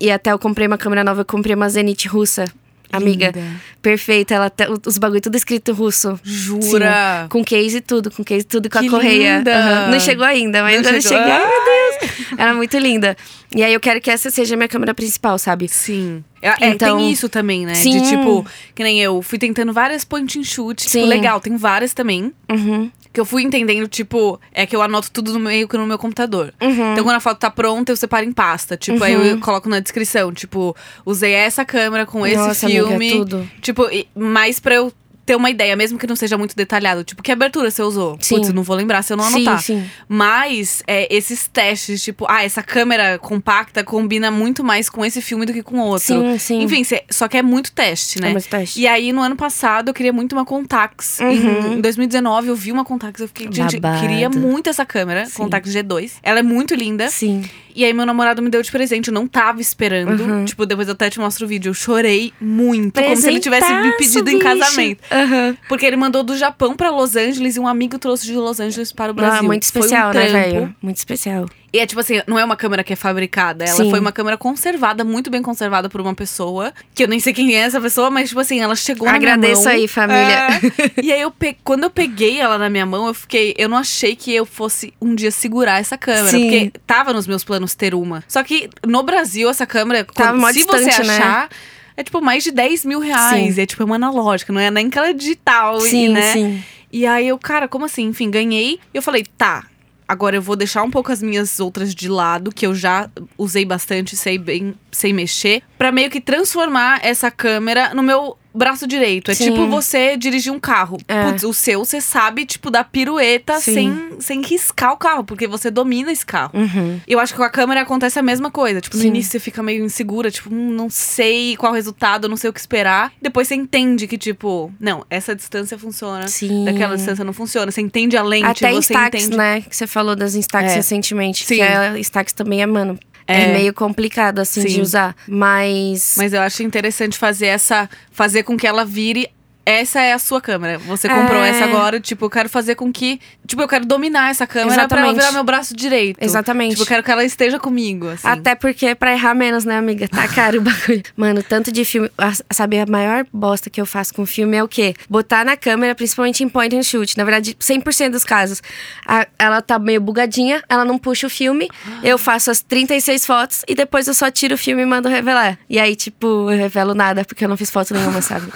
E 0.00 0.10
até 0.10 0.32
eu 0.32 0.38
comprei 0.38 0.66
uma 0.66 0.78
câmera 0.78 1.04
nova, 1.04 1.20
eu 1.20 1.24
comprei 1.24 1.54
uma 1.54 1.68
Zenith 1.68 2.06
russa. 2.06 2.52
Amiga, 2.92 3.26
Linda. 3.34 3.42
perfeita. 3.80 4.34
Ela 4.34 4.50
tá- 4.50 4.68
os 4.86 4.98
bagulho 4.98 5.20
tudo 5.20 5.36
escrito 5.36 5.72
russo. 5.72 6.18
Jura? 6.22 7.22
Sim, 7.22 7.28
com 7.30 7.42
case 7.44 7.78
e 7.78 7.80
tudo, 7.80 8.10
com 8.10 8.22
case 8.22 8.40
e 8.42 8.44
tudo, 8.44 8.68
com 8.70 8.78
Que 8.80 8.86
a 8.86 8.90
correia. 8.90 9.38
linda! 9.38 9.56
Aham. 9.56 9.90
Não 9.92 10.00
chegou 10.00 10.24
ainda, 10.24 10.62
mas 10.62 10.76
Não 10.76 10.82
quando 10.84 10.94
eu 10.96 11.02
chegou? 11.02 11.18
cheguei, 11.18 11.32
ai 11.32 11.40
meu 11.40 11.64
Deus. 11.64 12.38
Ela 12.38 12.50
é 12.50 12.54
muito 12.54 12.78
linda. 12.78 13.16
E 13.54 13.62
aí 13.62 13.72
eu 13.72 13.80
quero 13.80 14.00
que 14.00 14.10
essa 14.10 14.30
seja 14.30 14.54
a 14.54 14.56
minha 14.56 14.68
câmera 14.68 14.94
principal, 14.94 15.38
sabe? 15.38 15.68
Sim. 15.68 16.22
É, 16.40 16.48
é, 16.66 16.68
Então- 16.70 16.98
tem 16.98 17.10
isso 17.10 17.28
também, 17.28 17.64
né? 17.64 17.74
Sim. 17.74 18.00
De 18.02 18.08
tipo, 18.08 18.44
que 18.74 18.82
nem 18.82 19.00
eu 19.00 19.22
fui 19.22 19.38
tentando 19.38 19.72
várias 19.72 20.04
point 20.04 20.38
and 20.38 20.44
shoot. 20.44 20.76
Tipo, 20.82 20.90
Sim. 20.90 21.06
legal, 21.06 21.40
tem 21.40 21.56
várias 21.56 21.92
também. 21.94 22.32
Uhum. 22.50 22.90
Que 23.12 23.20
eu 23.20 23.24
fui 23.24 23.42
entendendo, 23.42 23.86
tipo, 23.88 24.40
é 24.52 24.64
que 24.64 24.74
eu 24.74 24.80
anoto 24.80 25.10
tudo 25.10 25.32
no 25.34 25.40
meio 25.40 25.68
que 25.68 25.76
no 25.76 25.86
meu 25.86 25.98
computador. 25.98 26.54
Uhum. 26.60 26.92
Então, 26.92 27.04
quando 27.04 27.16
a 27.16 27.20
foto 27.20 27.38
tá 27.38 27.50
pronta, 27.50 27.92
eu 27.92 27.96
separo 27.96 28.24
em 28.24 28.32
pasta. 28.32 28.76
Tipo, 28.76 29.04
aí 29.04 29.12
eu 29.12 29.38
coloco 29.40 29.68
na 29.68 29.80
descrição, 29.80 30.32
tipo, 30.32 30.74
usei 31.04 31.32
essa 31.32 31.64
câmera 31.64 32.06
com 32.06 32.26
esse 32.26 32.36
Nossa, 32.36 32.66
amiga, 32.66 32.88
filme. 32.88 33.10
tudo. 33.10 33.50
Tipo, 33.60 33.86
mais 34.14 34.58
pra 34.58 34.76
eu 34.76 34.92
ter 35.24 35.36
uma 35.36 35.48
ideia, 35.50 35.76
mesmo 35.76 35.98
que 35.98 36.06
não 36.06 36.16
seja 36.16 36.36
muito 36.36 36.56
detalhado. 36.56 37.04
Tipo, 37.04 37.22
que 37.22 37.30
abertura 37.30 37.70
você 37.70 37.82
usou? 37.82 38.16
Sim. 38.20 38.36
Putz, 38.36 38.48
eu 38.48 38.54
não 38.54 38.62
vou 38.62 38.74
lembrar 38.76 39.02
se 39.02 39.12
eu 39.12 39.16
não 39.16 39.24
Sim, 39.24 39.34
anotar. 39.46 39.62
sim. 39.62 39.84
Mas 40.08 40.82
é, 40.86 41.06
esses 41.14 41.46
testes, 41.48 42.02
tipo, 42.02 42.26
ah, 42.28 42.42
essa 42.44 42.62
câmera 42.62 43.18
compacta 43.18 43.84
combina 43.84 44.30
muito 44.30 44.62
mais 44.64 44.90
com 44.90 45.04
esse 45.04 45.22
filme 45.22 45.46
do 45.46 45.52
que 45.52 45.62
com 45.62 45.78
outro. 45.78 46.04
Sim, 46.06 46.38
sim. 46.38 46.62
Enfim, 46.62 46.84
cê- 46.84 47.04
só 47.10 47.28
que 47.28 47.36
é 47.36 47.42
muito 47.42 47.72
teste, 47.72 48.20
né? 48.20 48.28
É 48.28 48.32
muito 48.32 48.48
teste. 48.48 48.80
E 48.80 48.86
aí, 48.86 49.12
no 49.12 49.20
ano 49.22 49.36
passado, 49.36 49.88
eu 49.90 49.94
queria 49.94 50.12
muito 50.12 50.32
uma 50.34 50.44
Contax. 50.44 51.20
Em, 51.20 51.74
em 51.76 51.80
2019, 51.80 52.48
eu 52.48 52.56
vi 52.56 52.72
uma 52.72 52.84
Contax. 52.84 53.20
Eu 53.20 53.28
fiquei, 53.28 53.48
gente, 53.50 53.78
Babado. 53.78 54.00
queria 54.06 54.28
muito 54.28 54.68
essa 54.68 54.84
câmera, 54.84 55.26
Sim. 55.26 55.32
Contax 55.34 55.70
G2. 55.70 56.12
Ela 56.22 56.40
é 56.40 56.42
muito 56.42 56.74
linda. 56.74 57.08
Sim. 57.08 57.44
E 57.74 57.84
aí, 57.84 57.92
meu 57.92 58.06
namorado 58.06 58.42
me 58.42 58.50
deu 58.50 58.62
de 58.62 58.70
presente. 58.70 59.08
Eu 59.08 59.14
não 59.14 59.26
tava 59.26 59.60
esperando. 59.60 60.22
Uhum. 60.22 60.44
Tipo, 60.44 60.66
depois 60.66 60.88
eu 60.88 60.92
até 60.92 61.10
te 61.10 61.18
mostro 61.18 61.46
o 61.46 61.48
vídeo. 61.48 61.70
Eu 61.70 61.74
chorei 61.74 62.32
muito. 62.40 63.00
Como 63.00 63.16
se 63.16 63.28
ele 63.28 63.40
tivesse 63.40 63.72
me 63.72 63.92
pedido 63.96 64.30
em 64.30 64.38
casamento. 64.38 65.02
Aham. 65.10 65.56
Porque 65.68 65.86
ele 65.86 65.96
mandou 65.96 66.22
do 66.22 66.36
Japão 66.36 66.76
pra 66.76 66.90
Los 66.90 67.16
Angeles 67.16 67.56
e 67.56 67.60
um 67.60 67.66
amigo 67.66 67.98
trouxe 67.98 68.26
de 68.26 68.34
Los 68.34 68.60
Angeles 68.60 68.92
para 68.92 69.12
o 69.12 69.14
Brasil. 69.14 69.40
Ah, 69.40 69.42
muito 69.42 69.70
Foi 69.70 69.80
um 69.80 69.84
especial, 69.84 70.12
né, 70.12 70.28
velho? 70.28 70.74
Muito 70.82 70.96
especial. 70.96 71.46
E 71.72 71.78
é 71.78 71.86
tipo 71.86 72.00
assim, 72.00 72.20
não 72.26 72.38
é 72.38 72.44
uma 72.44 72.54
câmera 72.54 72.84
que 72.84 72.92
é 72.92 72.96
fabricada. 72.96 73.64
Ela 73.64 73.76
Sim. 73.82 73.88
foi 73.90 73.98
uma 73.98 74.12
câmera 74.12 74.36
conservada, 74.36 75.02
muito 75.04 75.30
bem 75.30 75.40
conservada 75.40 75.88
por 75.88 76.02
uma 76.02 76.14
pessoa. 76.14 76.70
Que 76.94 77.04
eu 77.04 77.08
nem 77.08 77.18
sei 77.18 77.32
quem 77.32 77.54
é 77.54 77.60
essa 77.60 77.80
pessoa, 77.80 78.10
mas 78.10 78.28
tipo 78.28 78.40
assim, 78.40 78.60
ela 78.60 78.76
chegou 78.76 79.06
na 79.10 79.18
minha 79.18 79.32
Agradeço 79.32 79.64
mão. 79.64 79.72
aí, 79.72 79.88
família. 79.88 80.48
É. 80.48 81.02
E 81.02 81.10
aí, 81.10 81.20
eu 81.22 81.30
pe... 81.30 81.56
quando 81.64 81.84
eu 81.84 81.90
peguei 81.90 82.38
ela 82.38 82.58
na 82.58 82.68
minha 82.68 82.84
mão, 82.84 83.06
eu 83.06 83.14
fiquei. 83.14 83.54
Eu 83.56 83.70
não 83.70 83.78
achei 83.78 84.14
que 84.14 84.34
eu 84.34 84.44
fosse 84.44 84.92
um 85.00 85.14
dia 85.14 85.30
segurar 85.30 85.80
essa 85.80 85.96
câmera. 85.96 86.28
Sim. 86.28 86.42
Porque 86.42 86.72
tava 86.86 87.12
nos 87.14 87.26
meus 87.26 87.42
planos 87.42 87.74
ter 87.74 87.94
uma. 87.94 88.22
Só 88.28 88.42
que 88.42 88.68
no 88.86 89.02
Brasil, 89.02 89.48
essa 89.48 89.64
câmera, 89.66 90.04
Tava 90.04 90.38
quando- 90.38 90.52
se 90.52 90.64
você 90.64 90.84
distante, 90.84 91.06
né? 91.06 91.16
achar. 91.16 91.48
É 91.96 92.02
tipo 92.02 92.20
mais 92.20 92.44
de 92.44 92.50
10 92.50 92.84
mil 92.84 93.00
reais. 93.00 93.54
Sim. 93.54 93.60
É 93.62 93.64
tipo 93.66 93.82
é 93.82 93.86
uma 93.86 93.96
analógica, 93.96 94.52
não 94.52 94.60
é 94.60 94.70
nem 94.70 94.88
aquela 94.88 95.12
digital, 95.14 95.78
e, 95.86 95.90
Sim, 95.90 96.08
né? 96.10 96.32
sim. 96.34 96.64
E 96.92 97.06
aí 97.06 97.28
eu, 97.28 97.38
cara, 97.38 97.66
como 97.66 97.86
assim? 97.86 98.04
Enfim, 98.04 98.30
ganhei. 98.30 98.78
E 98.92 98.96
eu 98.98 99.02
falei, 99.02 99.24
tá. 99.38 99.64
Agora 100.12 100.36
eu 100.36 100.42
vou 100.42 100.56
deixar 100.56 100.82
um 100.82 100.90
pouco 100.90 101.10
as 101.10 101.22
minhas 101.22 101.58
outras 101.58 101.94
de 101.94 102.06
lado, 102.06 102.52
que 102.52 102.66
eu 102.66 102.74
já 102.74 103.08
usei 103.38 103.64
bastante, 103.64 104.14
sei 104.14 104.36
bem, 104.36 104.74
sei 104.90 105.10
mexer, 105.10 105.62
pra 105.78 105.90
meio 105.90 106.10
que 106.10 106.20
transformar 106.20 107.00
essa 107.02 107.30
câmera 107.30 107.94
no 107.94 108.02
meu 108.02 108.36
braço 108.54 108.86
direito. 108.86 109.30
É 109.30 109.34
Sim. 109.34 109.50
tipo 109.50 109.66
você 109.66 110.16
dirigir 110.16 110.52
um 110.52 110.60
carro. 110.60 110.98
É. 111.08 111.24
Putz, 111.24 111.44
o 111.44 111.52
seu 111.52 111.84
você 111.84 112.00
sabe, 112.00 112.44
tipo, 112.44 112.70
dar 112.70 112.84
pirueta 112.84 113.58
Sim. 113.60 113.74
sem, 113.74 114.20
sem 114.20 114.42
riscar 114.42 114.92
o 114.92 114.96
carro, 114.96 115.24
porque 115.24 115.46
você 115.46 115.70
domina 115.70 116.12
esse 116.12 116.24
carro. 116.24 116.50
Uhum. 116.54 117.00
Eu 117.06 117.18
acho 117.18 117.32
que 117.32 117.38
com 117.38 117.44
a 117.44 117.50
câmera 117.50 117.82
acontece 117.82 118.18
a 118.18 118.22
mesma 118.22 118.50
coisa. 118.50 118.80
Tipo, 118.80 118.96
no 118.96 119.02
Sim. 119.02 119.08
início 119.08 119.32
você 119.32 119.40
fica 119.40 119.62
meio 119.62 119.84
insegura, 119.84 120.30
tipo, 120.30 120.52
hum, 120.52 120.70
não 120.72 120.88
sei 120.90 121.56
qual 121.56 121.72
o 121.72 121.74
resultado, 121.74 122.28
não 122.28 122.36
sei 122.36 122.50
o 122.50 122.52
que 122.52 122.60
esperar. 122.60 123.12
Depois 123.20 123.48
você 123.48 123.54
entende 123.54 124.06
que, 124.06 124.18
tipo, 124.18 124.72
não, 124.78 125.04
essa 125.10 125.34
distância 125.34 125.78
funciona. 125.78 126.28
Sim. 126.28 126.64
Daquela 126.64 126.96
distância 126.96 127.24
não 127.24 127.32
funciona. 127.32 127.70
Você 127.70 127.80
entende 127.80 128.16
a 128.16 128.22
lente, 128.22 128.44
Até 128.64 128.70
você 128.72 128.78
Instax, 128.92 129.22
entende. 129.22 129.36
né? 129.36 129.60
Que 129.62 129.74
você 129.76 129.86
falou 129.86 130.14
das 130.16 130.34
Instax 130.34 130.72
É. 130.72 130.74
recentemente. 130.76 131.44
Sim. 131.46 131.56
Que 131.56 131.62
a 131.62 131.98
Instax 131.98 132.32
também 132.32 132.62
é, 132.62 132.66
mano, 132.66 132.98
é, 133.32 133.50
É. 133.50 133.52
meio 133.52 133.72
complicado, 133.74 134.38
assim, 134.38 134.62
de 134.64 134.72
Sim. 134.74 134.80
usar. 134.80 135.14
Mas. 135.28 136.14
Mas 136.16 136.32
eu 136.32 136.40
acho 136.40 136.62
interessante 136.62 137.16
fazer 137.18 137.46
essa. 137.46 137.88
Fazer 138.10 138.42
com 138.42 138.56
que 138.56 138.66
ela 138.66 138.84
vire. 138.84 139.28
Essa 139.64 140.00
é 140.00 140.12
a 140.12 140.18
sua 140.18 140.40
câmera. 140.40 140.78
Você 140.78 141.08
comprou 141.08 141.42
É. 141.42 141.50
essa 141.50 141.64
agora, 141.64 142.00
tipo, 142.00 142.24
eu 142.24 142.30
quero 142.30 142.48
fazer 142.48 142.74
com 142.74 142.92
que. 142.92 143.20
Tipo, 143.46 143.62
eu 143.62 143.68
quero 143.68 143.84
dominar 143.86 144.30
essa 144.30 144.46
câmera 144.46 144.88
pra 144.88 144.98
ela 145.00 145.08
Exatamente. 145.10 145.14
virar 145.20 145.32
meu 145.32 145.44
braço 145.44 145.76
direito. 145.76 146.16
Exatamente. 146.20 146.70
Tipo, 146.70 146.82
eu 146.82 146.86
quero 146.86 147.02
que 147.02 147.10
ela 147.10 147.24
esteja 147.24 147.58
comigo, 147.60 148.08
assim. 148.08 148.26
Até 148.26 148.54
porque 148.54 148.86
é 148.86 148.94
pra 148.94 149.12
errar 149.12 149.34
menos, 149.34 149.64
né, 149.64 149.76
amiga? 149.78 150.08
Tá 150.08 150.26
caro 150.28 150.58
o 150.58 150.62
bagulho. 150.62 151.02
Mano, 151.16 151.42
tanto 151.42 151.70
de 151.70 151.84
filme. 151.84 152.10
a- 152.18 152.32
Sabe, 152.52 152.78
a 152.80 152.86
maior 152.86 153.24
bosta 153.32 153.70
que 153.70 153.80
eu 153.80 153.86
faço 153.86 154.12
com 154.14 154.26
filme 154.26 154.56
é 154.56 154.62
o 154.64 154.68
quê? 154.68 154.94
Botar 155.08 155.44
na 155.44 155.56
câmera, 155.56 155.94
principalmente 155.94 156.42
em 156.42 156.48
point 156.48 156.74
and 156.76 156.82
shoot. 156.82 157.16
Na 157.16 157.24
verdade, 157.24 157.56
100% 157.60 158.10
dos 158.12 158.24
casos. 158.24 158.62
A- 159.06 159.26
ela 159.38 159.62
tá 159.62 159.78
meio 159.78 160.00
bugadinha, 160.00 160.62
ela 160.68 160.84
não 160.84 160.98
puxa 160.98 161.26
o 161.26 161.30
filme. 161.30 161.68
Eu 162.02 162.18
faço 162.18 162.50
as 162.50 162.60
36 162.60 163.24
fotos 163.24 163.62
e 163.68 163.74
depois 163.74 164.08
eu 164.08 164.14
só 164.14 164.30
tiro 164.30 164.54
o 164.54 164.58
filme 164.58 164.82
e 164.82 164.86
mando 164.86 165.08
revelar. 165.08 165.58
E 165.68 165.78
aí, 165.78 165.94
tipo, 165.94 166.26
eu 166.50 166.56
revelo 166.58 166.94
nada 166.94 167.24
porque 167.24 167.44
eu 167.44 167.48
não 167.48 167.56
fiz 167.56 167.70
foto 167.70 167.94
nenhuma, 167.94 168.20
sabe? 168.22 168.46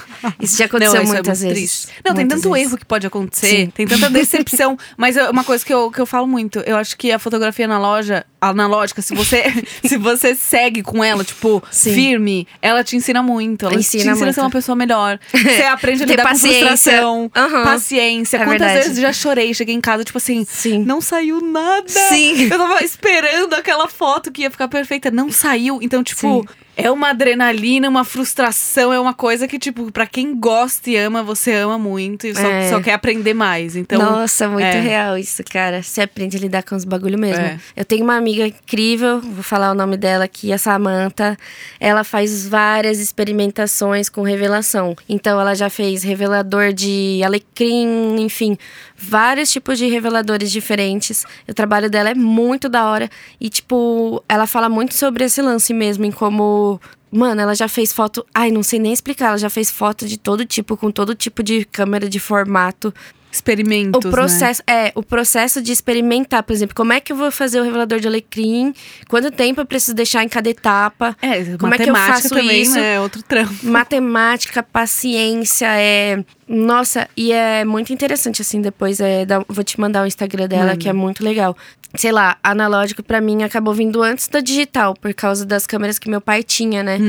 Isso 0.41 0.57
já 0.57 0.65
aconteceu 0.65 0.93
Não, 0.95 0.96
isso 1.03 1.11
é 1.11 1.15
muitas 1.15 1.39
muito 1.41 1.53
vezes. 1.55 1.81
triste. 1.83 2.01
Não, 2.05 2.13
tem 2.15 2.25
Muitas 2.25 2.41
tanto 2.41 2.53
vezes. 2.53 2.67
erro 2.67 2.77
que 2.77 2.85
pode 2.85 3.07
acontecer, 3.07 3.47
Sim. 3.47 3.69
tem 3.69 3.87
tanta 3.87 4.09
decepção. 4.09 4.77
Mas 4.97 5.17
é 5.17 5.29
uma 5.29 5.43
coisa 5.43 5.65
que 5.65 5.73
eu, 5.73 5.89
que 5.91 5.99
eu 5.99 6.05
falo 6.05 6.27
muito, 6.27 6.59
eu 6.59 6.75
acho 6.77 6.97
que 6.97 7.11
a 7.11 7.19
fotografia 7.19 7.67
na 7.67 7.79
loja, 7.79 8.25
analógica, 8.41 9.01
se 9.01 9.13
você, 9.15 9.43
se 9.85 9.97
você 9.97 10.35
segue 10.35 10.81
com 10.83 11.03
ela, 11.03 11.23
tipo, 11.23 11.63
Sim. 11.71 11.93
firme, 11.93 12.47
ela 12.61 12.83
te 12.83 12.95
ensina 12.95 13.21
muito. 13.23 13.65
Ela 13.65 13.75
Ensina 13.75 13.83
te 13.83 13.97
ensina 13.97 14.13
a 14.13 14.15
muito. 14.15 14.33
ser 14.35 14.41
uma 14.41 14.49
pessoa 14.49 14.75
melhor. 14.75 15.19
Você 15.33 15.63
aprende 15.63 16.03
a 16.03 16.05
lidar 16.05 16.23
com 16.23 16.29
paciência. 16.29 16.67
frustração, 16.67 17.31
Aham. 17.35 17.63
paciência. 17.63 18.37
É 18.37 18.39
Quantas 18.45 18.59
verdade. 18.67 18.87
vezes 18.87 18.99
já 19.01 19.13
chorei, 19.13 19.53
cheguei 19.53 19.75
em 19.75 19.81
casa, 19.81 20.03
tipo 20.03 20.17
assim, 20.17 20.45
Sim. 20.47 20.83
não 20.83 21.01
saiu 21.01 21.41
nada. 21.41 21.87
Sim. 21.87 22.43
Eu 22.43 22.57
tava 22.57 22.83
esperando 22.83 23.53
aquela 23.53 23.87
foto 23.87 24.31
que 24.31 24.41
ia 24.43 24.51
ficar 24.51 24.67
perfeita, 24.67 25.09
não 25.11 25.31
saiu. 25.31 25.79
Então, 25.81 26.03
tipo, 26.03 26.19
Sim. 26.41 26.43
É 26.79 26.91
uma 26.91 27.09
adrenalina, 27.09 27.89
uma 27.89 28.05
frustração, 28.05 28.93
é 28.93 28.99
uma 28.99 29.13
coisa 29.13 29.47
que, 29.47 29.57
tipo, 29.57 29.91
pra 29.91 30.05
quem 30.05 30.39
gosta 30.39 30.89
e 30.91 30.95
ama, 30.95 31.23
você 31.23 31.51
ama 31.55 31.77
muito 31.79 32.27
e 32.27 32.35
só, 32.35 32.47
É. 32.47 32.69
só 32.69 32.79
quer 32.79 32.93
aprender 32.93 33.33
mais. 33.33 33.75
Então, 33.75 33.99
Nossa, 33.99 34.47
muito 34.47 34.63
é. 34.63 34.79
real 34.79 35.17
isso, 35.17 35.43
cara. 35.43 35.81
Você 35.81 36.01
aprende 36.01 36.37
a 36.37 36.39
lidar 36.39 36.61
com 36.61 36.75
os 36.75 36.85
bagulho 36.85 37.17
mesmo. 37.17 37.43
É. 37.43 37.59
Eu 37.75 37.83
tenho 37.83 38.03
uma 38.03 38.15
amiga 38.15 38.45
incrível, 38.45 39.19
vou 39.19 39.41
falar 39.43 39.71
o 39.71 39.75
nome 39.75 39.97
dela 39.97 40.25
aqui, 40.25 40.53
a 40.53 40.57
Samantha. 40.59 41.35
Ela 41.79 42.03
faz 42.03 42.47
várias 42.47 42.99
experimentações 42.99 44.07
com 44.07 44.21
revelação. 44.21 44.95
Então, 45.09 45.41
ela 45.41 45.55
já 45.55 45.71
fez 45.71 46.03
revelador 46.03 46.73
de 46.73 47.21
alecrim, 47.25 48.17
enfim, 48.19 48.55
vários 48.97 49.51
tipos 49.51 49.77
de 49.77 49.85
reveladores 49.87 50.51
diferentes. 50.51 51.23
O 51.47 51.53
trabalho 51.53 51.89
dela 51.89 52.09
é 52.09 52.15
muito 52.15 52.67
da 52.67 52.85
hora. 52.85 53.09
E, 53.39 53.49
tipo, 53.49 54.23
ela 54.27 54.47
fala 54.47 54.67
muito 54.67 54.95
sobre 54.95 55.23
esse 55.25 55.41
lance 55.41 55.73
mesmo, 55.73 56.03
em 56.05 56.11
como. 56.11 56.81
Mano, 57.11 57.39
ela 57.39 57.55
já 57.55 57.67
fez 57.69 57.93
foto. 57.93 58.25
Ai, 58.33 58.51
não 58.51 58.63
sei 58.63 58.79
nem 58.79 58.91
explicar. 58.91 59.27
Ela 59.27 59.37
já 59.37 59.49
fez 59.49 59.69
foto 59.71 60.05
de 60.07 60.17
todo 60.17 60.43
tipo, 60.45 60.75
com 60.75 60.91
todo 60.91 61.15
tipo 61.15 61.41
de 61.43 61.63
câmera 61.65 62.09
de 62.09 62.19
formato. 62.19 62.93
experimentos, 63.31 64.03
O 64.03 64.07
né? 64.07 64.11
processo, 64.11 64.63
é, 64.65 64.91
o 64.95 65.03
processo 65.03 65.61
de 65.61 65.71
experimentar, 65.71 66.41
por 66.43 66.53
exemplo, 66.53 66.75
como 66.75 66.91
é 66.91 66.99
que 66.99 67.11
eu 67.11 67.15
vou 67.15 67.29
fazer 67.31 67.59
o 67.59 67.63
revelador 67.63 67.99
de 67.99 68.07
alecrim? 68.07 68.73
Quanto 69.07 69.29
tempo 69.31 69.61
eu 69.61 69.65
preciso 69.65 69.93
deixar 69.93 70.23
em 70.23 70.27
cada 70.29 70.49
etapa? 70.49 71.15
É, 71.21 71.43
Como 71.57 71.73
é 71.73 71.77
que 71.77 71.89
eu 71.89 71.95
faço 71.95 72.29
também, 72.29 72.63
isso? 72.63 72.75
né? 72.75 72.95
É 72.95 72.99
outro 72.99 73.21
trampo. 73.21 73.53
Matemática, 73.63 74.63
paciência, 74.63 75.67
é 75.67 76.23
Nossa, 76.47 77.07
e 77.15 77.31
é 77.31 77.65
muito 77.65 77.91
interessante, 77.91 78.41
assim, 78.41 78.61
depois 78.61 78.99
é, 78.99 79.25
dá- 79.25 79.43
vou 79.49 79.63
te 79.63 79.79
mandar 79.79 80.03
o 80.03 80.07
Instagram 80.07 80.47
dela, 80.47 80.65
Manda. 80.67 80.77
que 80.77 80.87
é 80.87 80.93
muito 80.93 81.23
legal. 81.23 81.55
Sei 81.95 82.11
lá, 82.11 82.37
analógico 82.43 83.01
pra 83.01 83.21
mim 83.21 83.43
acabou 83.43 83.73
vindo 83.73 84.03
antes 84.03 84.27
da 84.27 84.39
digital, 84.41 84.93
por 84.93 85.13
causa 85.13 85.45
das 85.45 85.65
câmeras 85.65 85.97
que 85.97 86.09
meu 86.09 86.19
pai 86.19 86.43
tinha, 86.43 86.83
né? 86.83 86.99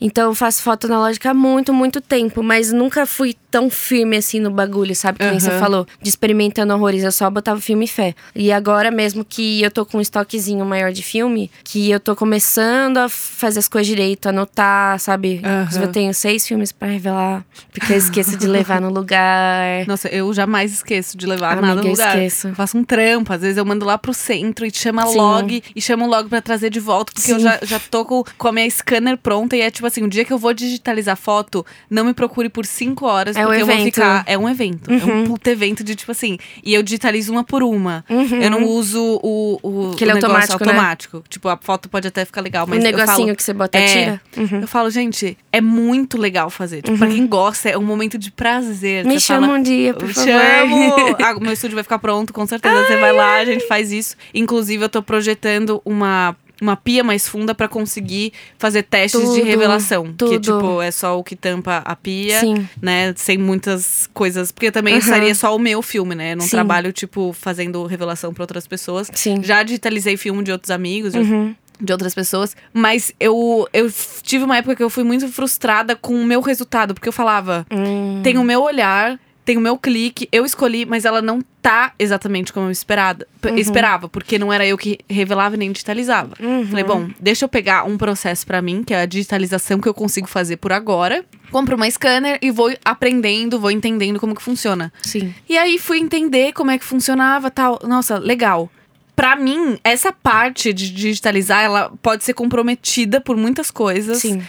Então 0.00 0.24
eu 0.28 0.34
faço 0.34 0.62
foto 0.62 0.86
analógica 0.86 1.30
há 1.30 1.34
muito, 1.34 1.72
muito 1.72 2.00
tempo, 2.00 2.42
mas 2.42 2.72
nunca 2.72 3.06
fui 3.06 3.34
tão 3.50 3.70
firme 3.70 4.16
assim 4.16 4.40
no 4.40 4.50
bagulho, 4.50 4.94
sabe? 4.96 5.18
Que 5.20 5.24
nem 5.30 5.38
você 5.40 5.50
falou, 5.60 5.86
de 6.02 6.08
experimentando 6.08 6.74
horrores, 6.74 7.04
eu 7.04 7.12
só 7.12 7.30
botava 7.30 7.60
filme 7.60 7.84
e 7.84 7.88
fé. 7.88 8.14
E 8.34 8.50
agora 8.52 8.90
mesmo 8.90 9.24
que 9.24 9.62
eu 9.62 9.70
tô 9.70 9.86
com 9.86 9.98
um 9.98 10.00
estoquezinho 10.00 10.64
maior 10.66 10.90
de 10.92 11.02
filme, 11.04 11.48
que 11.64 11.88
eu 11.88 12.00
tô 12.00 12.14
começando 12.16 12.98
a 12.98 13.08
fazer 13.08 13.60
as 13.60 13.68
coisas 13.68 13.86
direito, 13.86 14.28
anotar, 14.28 14.98
sabe? 14.98 15.40
Aham. 15.42 15.62
Inclusive, 15.62 15.84
Eu 15.84 15.92
tenho 15.92 16.12
seis 16.12 16.46
filmes 16.46 16.72
pra 16.72 16.88
revelar, 16.88 17.44
porque 17.72 17.92
eu 17.92 17.96
esqueço 17.96 18.36
de 18.36 18.46
levar 18.48 18.75
no 18.80 18.90
lugar. 18.90 19.86
Nossa, 19.86 20.08
eu 20.08 20.32
jamais 20.32 20.72
esqueço 20.72 21.16
de 21.16 21.26
levar 21.26 21.52
Amiga, 21.52 21.66
nada 21.68 21.80
no 21.82 21.86
eu 21.86 21.90
lugar. 21.92 22.16
esqueço. 22.16 22.48
Eu 22.48 22.54
faço 22.54 22.76
um 22.78 22.84
trampo, 22.84 23.32
às 23.32 23.40
vezes 23.40 23.56
eu 23.56 23.64
mando 23.64 23.84
lá 23.84 23.96
pro 23.98 24.12
centro 24.14 24.66
e 24.66 24.70
chama 24.74 25.06
Sim. 25.06 25.16
log 25.18 25.62
e 25.74 25.80
chama 25.80 26.04
o 26.04 26.08
log 26.08 26.28
pra 26.28 26.40
trazer 26.40 26.70
de 26.70 26.80
volta, 26.80 27.12
porque 27.12 27.32
eu 27.32 27.36
Sim. 27.38 27.42
já, 27.44 27.58
já 27.62 27.78
tô 27.80 28.04
com, 28.04 28.22
com 28.36 28.48
a 28.48 28.52
minha 28.52 28.70
scanner 28.70 29.16
pronta 29.16 29.56
e 29.56 29.60
é 29.60 29.70
tipo 29.70 29.86
assim, 29.86 30.02
o 30.02 30.08
dia 30.08 30.24
que 30.24 30.32
eu 30.32 30.38
vou 30.38 30.52
digitalizar 30.52 31.16
foto, 31.16 31.64
não 31.90 32.04
me 32.04 32.12
procure 32.14 32.48
por 32.48 32.64
cinco 32.66 33.06
horas, 33.06 33.36
É 33.36 33.40
um 33.42 33.46
porque 33.48 33.62
eu 33.62 33.66
vou 33.66 33.76
ficar. 33.78 34.24
É 34.26 34.36
um 34.38 34.48
evento. 34.48 34.90
É 34.90 34.96
Uhum. 34.96 35.22
um 35.22 35.26
puto 35.26 35.48
evento 35.50 35.84
de 35.84 35.94
tipo 35.94 36.10
assim. 36.12 36.38
E 36.64 36.74
eu 36.74 36.82
digitalizo 36.82 37.30
uma 37.32 37.44
por 37.44 37.62
uma. 37.62 38.04
Eu 38.08 38.50
não 38.50 38.64
uso 38.64 39.20
o, 39.22 39.58
o, 39.62 39.90
Aquele 39.92 40.12
o 40.12 40.14
negócio 40.14 40.34
automático, 40.54 40.64
né? 40.64 40.70
automático. 40.72 41.24
Tipo, 41.28 41.48
a 41.48 41.56
foto 41.60 41.88
pode 41.88 42.08
até 42.08 42.24
ficar 42.24 42.40
legal, 42.40 42.66
mas 42.66 42.78
o 42.78 42.80
eu 42.80 42.84
negocinho 42.84 43.26
falo, 43.26 43.36
que 43.36 43.42
você 43.42 43.52
bota 43.52 43.78
é, 43.78 43.86
tira. 43.86 44.20
Uhum. 44.36 44.60
Eu 44.62 44.68
falo, 44.68 44.90
gente, 44.90 45.36
é 45.52 45.60
muito 45.60 46.18
legal 46.18 46.50
fazer. 46.50 46.82
Tipo, 46.82 46.98
pra 46.98 47.06
quem 47.08 47.26
gosta, 47.26 47.68
é 47.68 47.78
um 47.78 47.82
momento 47.82 48.18
de 48.18 48.30
prazer. 48.30 48.65
Me 49.04 49.14
Você 49.14 49.20
chama 49.20 49.46
fala, 49.46 49.58
um 49.58 49.62
dia, 49.62 49.94
por 49.94 50.08
eu 50.08 50.14
favor. 50.14 50.30
chamo! 50.30 51.16
Ah, 51.22 51.34
meu 51.40 51.52
estúdio 51.52 51.74
vai 51.74 51.82
ficar 51.84 51.98
pronto, 51.98 52.32
com 52.32 52.46
certeza. 52.46 52.86
Você 52.86 52.96
vai 52.98 53.12
lá, 53.12 53.36
a 53.36 53.44
gente 53.44 53.66
faz 53.66 53.90
isso. 53.92 54.16
Inclusive, 54.34 54.84
eu 54.84 54.88
tô 54.88 55.02
projetando 55.02 55.80
uma. 55.84 56.36
Uma 56.58 56.74
pia 56.74 57.04
mais 57.04 57.28
funda 57.28 57.54
pra 57.54 57.68
conseguir 57.68 58.32
fazer 58.56 58.82
testes 58.82 59.20
de 59.20 59.26
Tudo, 59.26 59.44
revelação. 59.44 60.04
Que, 60.06 60.12
tudo. 60.16 60.40
tipo, 60.40 60.80
é 60.80 60.90
só 60.90 61.18
o 61.18 61.22
que 61.22 61.36
tampa 61.36 61.82
a 61.84 61.94
pia, 61.94 62.40
Sim. 62.40 62.66
né? 62.80 63.12
Sem 63.14 63.36
muitas 63.36 64.08
coisas. 64.14 64.50
Porque 64.50 64.70
também 64.70 64.94
Aham. 64.94 65.02
seria 65.02 65.34
só 65.34 65.54
o 65.54 65.58
meu 65.58 65.82
filme, 65.82 66.14
né? 66.14 66.32
Eu 66.32 66.36
não 66.38 66.44
Sim. 66.46 66.52
trabalho, 66.52 66.94
tipo, 66.94 67.34
fazendo 67.38 67.84
revelação 67.84 68.32
pra 68.32 68.42
outras 68.42 68.66
pessoas. 68.66 69.10
Sim. 69.12 69.42
Já 69.42 69.62
digitalizei 69.62 70.16
filme 70.16 70.42
de 70.42 70.50
outros 70.50 70.70
amigos, 70.70 71.12
de 71.12 71.18
Uhum. 71.18 71.54
De 71.80 71.92
outras 71.92 72.14
pessoas, 72.14 72.56
mas 72.72 73.12
eu, 73.20 73.68
eu 73.72 73.90
tive 74.22 74.44
uma 74.44 74.56
época 74.56 74.76
que 74.76 74.82
eu 74.82 74.90
fui 74.90 75.04
muito 75.04 75.28
frustrada 75.28 75.94
com 75.96 76.14
o 76.20 76.24
meu 76.24 76.40
resultado, 76.40 76.94
porque 76.94 77.08
eu 77.08 77.12
falava, 77.12 77.66
Hum. 77.70 78.20
tem 78.22 78.38
o 78.38 78.44
meu 78.44 78.62
olhar, 78.62 79.18
tem 79.44 79.56
o 79.56 79.60
meu 79.60 79.78
clique, 79.78 80.28
eu 80.32 80.44
escolhi, 80.44 80.84
mas 80.84 81.04
ela 81.04 81.22
não 81.22 81.40
tá 81.62 81.92
exatamente 82.00 82.52
como 82.52 82.66
eu 82.66 82.70
esperada, 82.70 83.26
Uhum. 83.44 83.56
esperava, 83.56 84.08
porque 84.08 84.38
não 84.40 84.52
era 84.52 84.66
eu 84.66 84.76
que 84.76 84.98
revelava 85.08 85.54
e 85.54 85.58
nem 85.58 85.70
digitalizava. 85.70 86.34
Uhum. 86.40 86.66
Falei, 86.66 86.82
bom, 86.84 87.08
deixa 87.20 87.44
eu 87.44 87.48
pegar 87.48 87.84
um 87.84 87.96
processo 87.96 88.44
pra 88.44 88.60
mim, 88.60 88.82
que 88.82 88.92
é 88.92 89.02
a 89.02 89.06
digitalização 89.06 89.78
que 89.80 89.88
eu 89.88 89.94
consigo 89.94 90.26
fazer 90.26 90.56
por 90.56 90.72
agora. 90.72 91.24
Compro 91.52 91.76
uma 91.76 91.88
scanner 91.88 92.38
e 92.42 92.50
vou 92.50 92.72
aprendendo, 92.84 93.60
vou 93.60 93.70
entendendo 93.70 94.18
como 94.18 94.34
que 94.34 94.42
funciona. 94.42 94.92
Sim. 95.02 95.32
E 95.48 95.56
aí 95.56 95.78
fui 95.78 95.98
entender 96.00 96.52
como 96.52 96.72
é 96.72 96.78
que 96.78 96.84
funcionava, 96.84 97.48
tal. 97.50 97.78
Nossa, 97.84 98.18
legal. 98.18 98.68
Pra 99.16 99.34
mim, 99.34 99.78
essa 99.82 100.12
parte 100.12 100.74
de 100.74 100.90
digitalizar, 100.90 101.64
ela 101.64 101.90
pode 102.02 102.22
ser 102.22 102.34
comprometida 102.34 103.18
por 103.18 103.34
muitas 103.34 103.70
coisas. 103.70 104.18
Sim. 104.18 104.42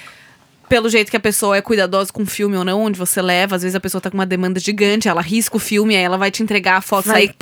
Pelo 0.68 0.90
jeito 0.90 1.10
que 1.10 1.16
a 1.16 1.22
pessoa 1.22 1.56
é 1.56 1.62
cuidadosa 1.62 2.12
com 2.12 2.24
o 2.24 2.26
filme 2.26 2.58
ou 2.58 2.66
não, 2.66 2.82
onde 2.82 3.00
você 3.00 3.22
leva. 3.22 3.56
Às 3.56 3.62
vezes 3.62 3.76
a 3.76 3.80
pessoa 3.80 4.02
tá 4.02 4.12
com 4.12 4.18
uma 4.18 4.26
demanda 4.26 4.60
gigante, 4.60 5.08
ela 5.08 5.22
risca 5.22 5.56
o 5.56 5.60
filme, 5.60 5.96
aí 5.96 6.04
ela 6.04 6.18
vai 6.18 6.30
te 6.30 6.44
entregar 6.44 6.76
a 6.76 6.82
foto 6.82 7.06
Vai 7.06 7.16
sair 7.16 7.28
né? 7.28 7.34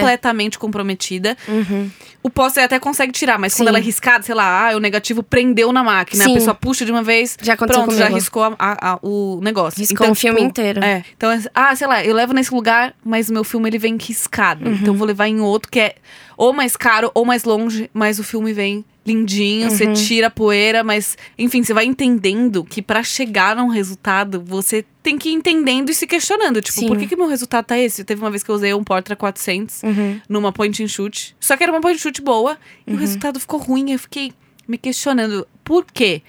completamente 0.00 0.58
comprometida. 0.58 1.36
Uhum. 1.46 1.88
O 2.26 2.30
pôster 2.30 2.64
até 2.64 2.80
consegue 2.80 3.12
tirar, 3.12 3.38
mas 3.38 3.52
quando 3.54 3.66
Sim. 3.66 3.68
ela 3.68 3.78
é 3.78 3.82
riscada, 3.82 4.24
sei 4.24 4.34
lá, 4.34 4.70
ah, 4.70 4.76
o 4.76 4.80
negativo 4.80 5.22
prendeu 5.22 5.70
na 5.70 5.84
máquina. 5.84 6.24
Sim. 6.24 6.30
A 6.30 6.34
pessoa 6.34 6.54
puxa 6.54 6.82
de 6.86 6.90
uma 6.90 7.02
vez, 7.02 7.36
Já 7.42 7.52
aconteceu 7.52 7.82
pronto, 7.82 7.94
já 7.98 8.04
comigo. 8.04 8.18
riscou 8.18 8.42
a- 8.44 8.56
a- 8.58 8.92
a- 8.92 8.98
o 9.02 9.40
negócio. 9.42 9.78
Riscou 9.78 10.08
um 10.08 10.14
filme 10.14 10.40
inteiro. 10.40 10.82
É. 10.82 11.04
Então, 11.14 11.30
é- 11.30 11.42
ah, 11.54 11.76
sei 11.76 11.86
lá, 11.86 12.02
eu 12.02 12.14
levo 12.14 12.32
nesse 12.32 12.52
lugar, 12.54 12.94
mas 13.04 13.28
o 13.28 13.32
meu 13.34 13.44
filme 13.44 13.68
ele 13.68 13.76
vem 13.78 13.98
riscado. 14.00 14.64
Uhum. 14.66 14.72
Então 14.74 14.94
eu 14.94 14.98
vou 14.98 15.06
levar 15.06 15.28
em 15.28 15.38
outro 15.40 15.70
que 15.70 15.78
é 15.78 15.96
ou 16.34 16.54
mais 16.54 16.78
caro 16.78 17.10
ou 17.14 17.26
mais 17.26 17.44
longe, 17.44 17.90
mas 17.92 18.18
o 18.18 18.24
filme 18.24 18.54
vem 18.54 18.82
lindinho, 19.06 19.70
você 19.70 19.84
Uhum. 19.84 19.92
tira 19.92 20.28
a 20.28 20.30
poeira, 20.30 20.82
mas 20.82 21.18
enfim, 21.38 21.62
você 21.62 21.74
vai 21.74 21.84
entendendo 21.84 22.64
que 22.64 22.80
pra 22.80 23.02
chegar 23.02 23.54
num 23.54 23.68
resultado, 23.68 24.42
você 24.42 24.82
tem 25.04 25.18
que 25.18 25.28
ir 25.28 25.32
entendendo 25.34 25.90
e 25.90 25.94
se 25.94 26.06
questionando, 26.06 26.62
tipo, 26.62 26.80
Sim. 26.80 26.88
por 26.88 26.96
que 26.98 27.06
que 27.06 27.14
meu 27.14 27.28
resultado 27.28 27.66
tá 27.66 27.78
esse? 27.78 28.02
Teve 28.02 28.22
uma 28.22 28.30
vez 28.30 28.42
que 28.42 28.50
eu 28.50 28.54
usei 28.54 28.72
um 28.72 28.82
Portra 28.82 29.14
400 29.14 29.82
Uhum. 29.82 30.20
numa 30.28 30.50
point 30.50 30.82
and 30.82 30.88
shoot. 30.88 31.36
Só 31.38 31.56
que 31.56 31.62
era 31.62 31.70
uma 31.70 31.80
point 31.82 31.96
and 31.96 32.00
shoot 32.00 32.22
boa 32.22 32.56
e 32.86 32.92
o 32.94 32.96
resultado 32.96 33.38
ficou 33.38 33.60
ruim. 33.60 33.92
Eu 33.92 33.98
fiquei 33.98 34.32
me 34.66 34.78
questionando 34.78 35.46
por 35.62 35.84
quê. 35.84 36.22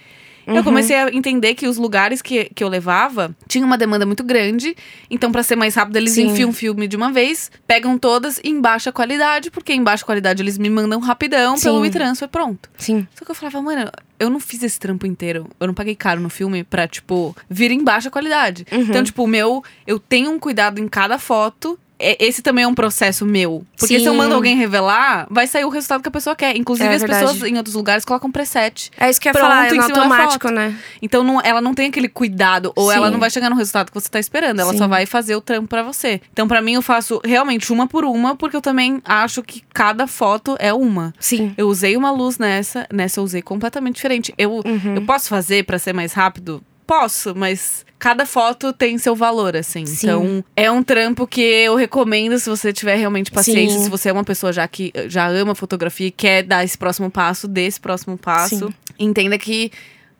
Eu 0.47 0.63
comecei 0.63 0.95
a 0.95 1.09
entender 1.11 1.55
que 1.55 1.67
os 1.67 1.77
lugares 1.77 2.21
que, 2.21 2.45
que 2.53 2.63
eu 2.63 2.67
levava 2.67 3.35
tinham 3.47 3.65
uma 3.65 3.77
demanda 3.77 4.05
muito 4.05 4.23
grande. 4.23 4.75
Então, 5.09 5.31
pra 5.31 5.43
ser 5.43 5.55
mais 5.55 5.75
rápido, 5.75 5.97
eles 5.97 6.11
Sim. 6.11 6.27
enfiam 6.27 6.49
um 6.49 6.53
filme 6.53 6.87
de 6.87 6.95
uma 6.95 7.11
vez, 7.11 7.51
pegam 7.67 7.97
todas 7.97 8.39
em 8.43 8.59
baixa 8.59 8.91
qualidade, 8.91 9.49
porque 9.49 9.73
em 9.73 9.83
baixa 9.83 10.05
qualidade 10.05 10.41
eles 10.41 10.57
me 10.57 10.69
mandam 10.69 10.99
rapidão 10.99 11.57
Sim. 11.57 11.63
pelo 11.63 11.79
WeTransfer, 11.79 12.27
pronto. 12.29 12.69
Sim. 12.77 13.07
Só 13.15 13.25
que 13.25 13.31
eu 13.31 13.35
falava, 13.35 13.61
mano, 13.61 13.91
eu 14.19 14.29
não 14.29 14.39
fiz 14.39 14.63
esse 14.63 14.79
trampo 14.79 15.05
inteiro. 15.05 15.47
Eu 15.59 15.67
não 15.67 15.73
paguei 15.73 15.95
caro 15.95 16.21
no 16.21 16.29
filme 16.29 16.63
pra, 16.63 16.87
tipo, 16.87 17.35
vir 17.49 17.71
em 17.71 17.83
baixa 17.83 18.09
qualidade. 18.09 18.65
Uhum. 18.71 18.81
Então, 18.81 19.03
tipo, 19.03 19.23
o 19.23 19.27
meu, 19.27 19.63
eu 19.85 19.99
tenho 19.99 20.31
um 20.31 20.39
cuidado 20.39 20.79
em 20.79 20.87
cada 20.87 21.17
foto. 21.17 21.79
É- 21.97 22.17
Esse 22.25 22.41
também 22.41 22.63
é 22.63 22.67
um 22.67 22.73
processo 22.75 23.25
meu. 23.25 23.65
Porque 23.77 23.99
se 23.99 24.05
eu 24.05 24.11
Sim. 24.11 24.17
mando 24.17 24.35
alguém 24.35 24.55
revelar, 24.55 25.27
vai 25.29 25.47
sair 25.47 25.63
o 25.65 25.69
resultado 25.69 26.01
que 26.01 26.09
a 26.09 26.11
pessoa 26.11 26.35
quer. 26.35 26.55
Inclusive, 26.57 26.89
É 26.89 26.93
as 26.95 27.01
verdade. 27.01 27.25
pessoas 27.25 27.49
em 27.49 27.55
outros 27.57 27.75
lugares 27.75 28.03
colocam 28.03 28.31
preset. 28.31 28.91
É 28.97 29.09
isso 29.09 29.19
que 29.21 29.29
eu 29.29 29.33
ia 29.33 29.39
falar, 29.39 29.67
é 29.67 29.73
no 29.73 29.81
automático, 29.83 30.49
né? 30.51 30.77
Então 31.01 31.23
não- 31.23 31.39
ela 31.41 31.61
não 31.61 31.73
tem 31.73 31.87
aquele 31.87 32.09
cuidado, 32.09 32.71
ou 32.75 32.89
Sim. 32.91 32.97
ela 32.97 33.09
não 33.11 33.19
vai 33.19 33.29
chegar 33.29 33.49
no 33.49 33.55
resultado 33.55 33.91
que 33.91 33.93
você 33.99 34.09
tá 34.09 34.19
esperando, 34.19 34.59
ela 34.59 34.71
Sim. 34.73 34.77
só 34.79 34.87
vai 34.87 35.05
fazer 35.05 35.35
o 35.35 35.41
trampo 35.41 35.67
pra 35.67 35.83
você. 35.83 36.21
Então 36.33 36.47
pra 36.47 36.61
mim 36.61 36.73
eu 36.73 36.81
faço 36.81 37.21
realmente 37.23 37.71
uma 37.71 37.87
por 37.87 38.03
uma, 38.03 38.35
porque 38.35 38.55
eu 38.57 38.61
também 38.61 39.01
acho 39.05 39.41
que 39.41 39.61
cada 39.73 40.05
foto 40.07 40.55
é 40.59 40.73
uma. 40.73 41.13
Sim. 41.19 41.53
Eu 41.57 41.67
usei 41.69 41.95
uma 41.95 42.11
luz 42.11 42.37
nessa, 42.37 42.85
nessa 42.91 43.19
eu 43.19 43.23
usei 43.23 43.41
completamente 43.41 43.95
diferente. 43.95 44.33
Eu, 44.37 44.51
Uhum. 44.65 44.95
eu 44.95 45.01
posso 45.05 45.29
fazer 45.29 45.63
pra 45.65 45.79
ser 45.79 45.93
mais 45.93 46.13
rápido? 46.13 46.61
Posso, 46.85 47.33
mas 47.35 47.85
cada 47.97 48.25
foto 48.25 48.71
tem 48.71 48.97
seu 48.97 49.15
valor, 49.15 49.55
assim. 49.55 49.85
Sim. 49.85 50.07
Então, 50.07 50.43
é 50.55 50.69
um 50.69 50.83
trampo 50.83 51.25
que 51.25 51.41
eu 51.41 51.75
recomendo 51.75 52.37
se 52.37 52.49
você 52.49 52.71
tiver 52.71 52.95
realmente 52.95 53.31
paciência, 53.31 53.77
Sim. 53.77 53.83
se 53.85 53.89
você 53.89 54.09
é 54.09 54.13
uma 54.13 54.23
pessoa 54.23 54.53
já 54.53 54.67
que 54.67 54.91
já 55.07 55.27
ama 55.27 55.55
fotografia 55.55 56.07
e 56.07 56.11
quer 56.11 56.43
dar 56.43 56.63
esse 56.63 56.77
próximo 56.77 57.09
passo, 57.09 57.47
dê 57.47 57.65
esse 57.65 57.79
próximo 57.79 58.17
passo. 58.17 58.67
Sim. 58.67 58.73
Entenda 58.99 59.37
que 59.37 59.71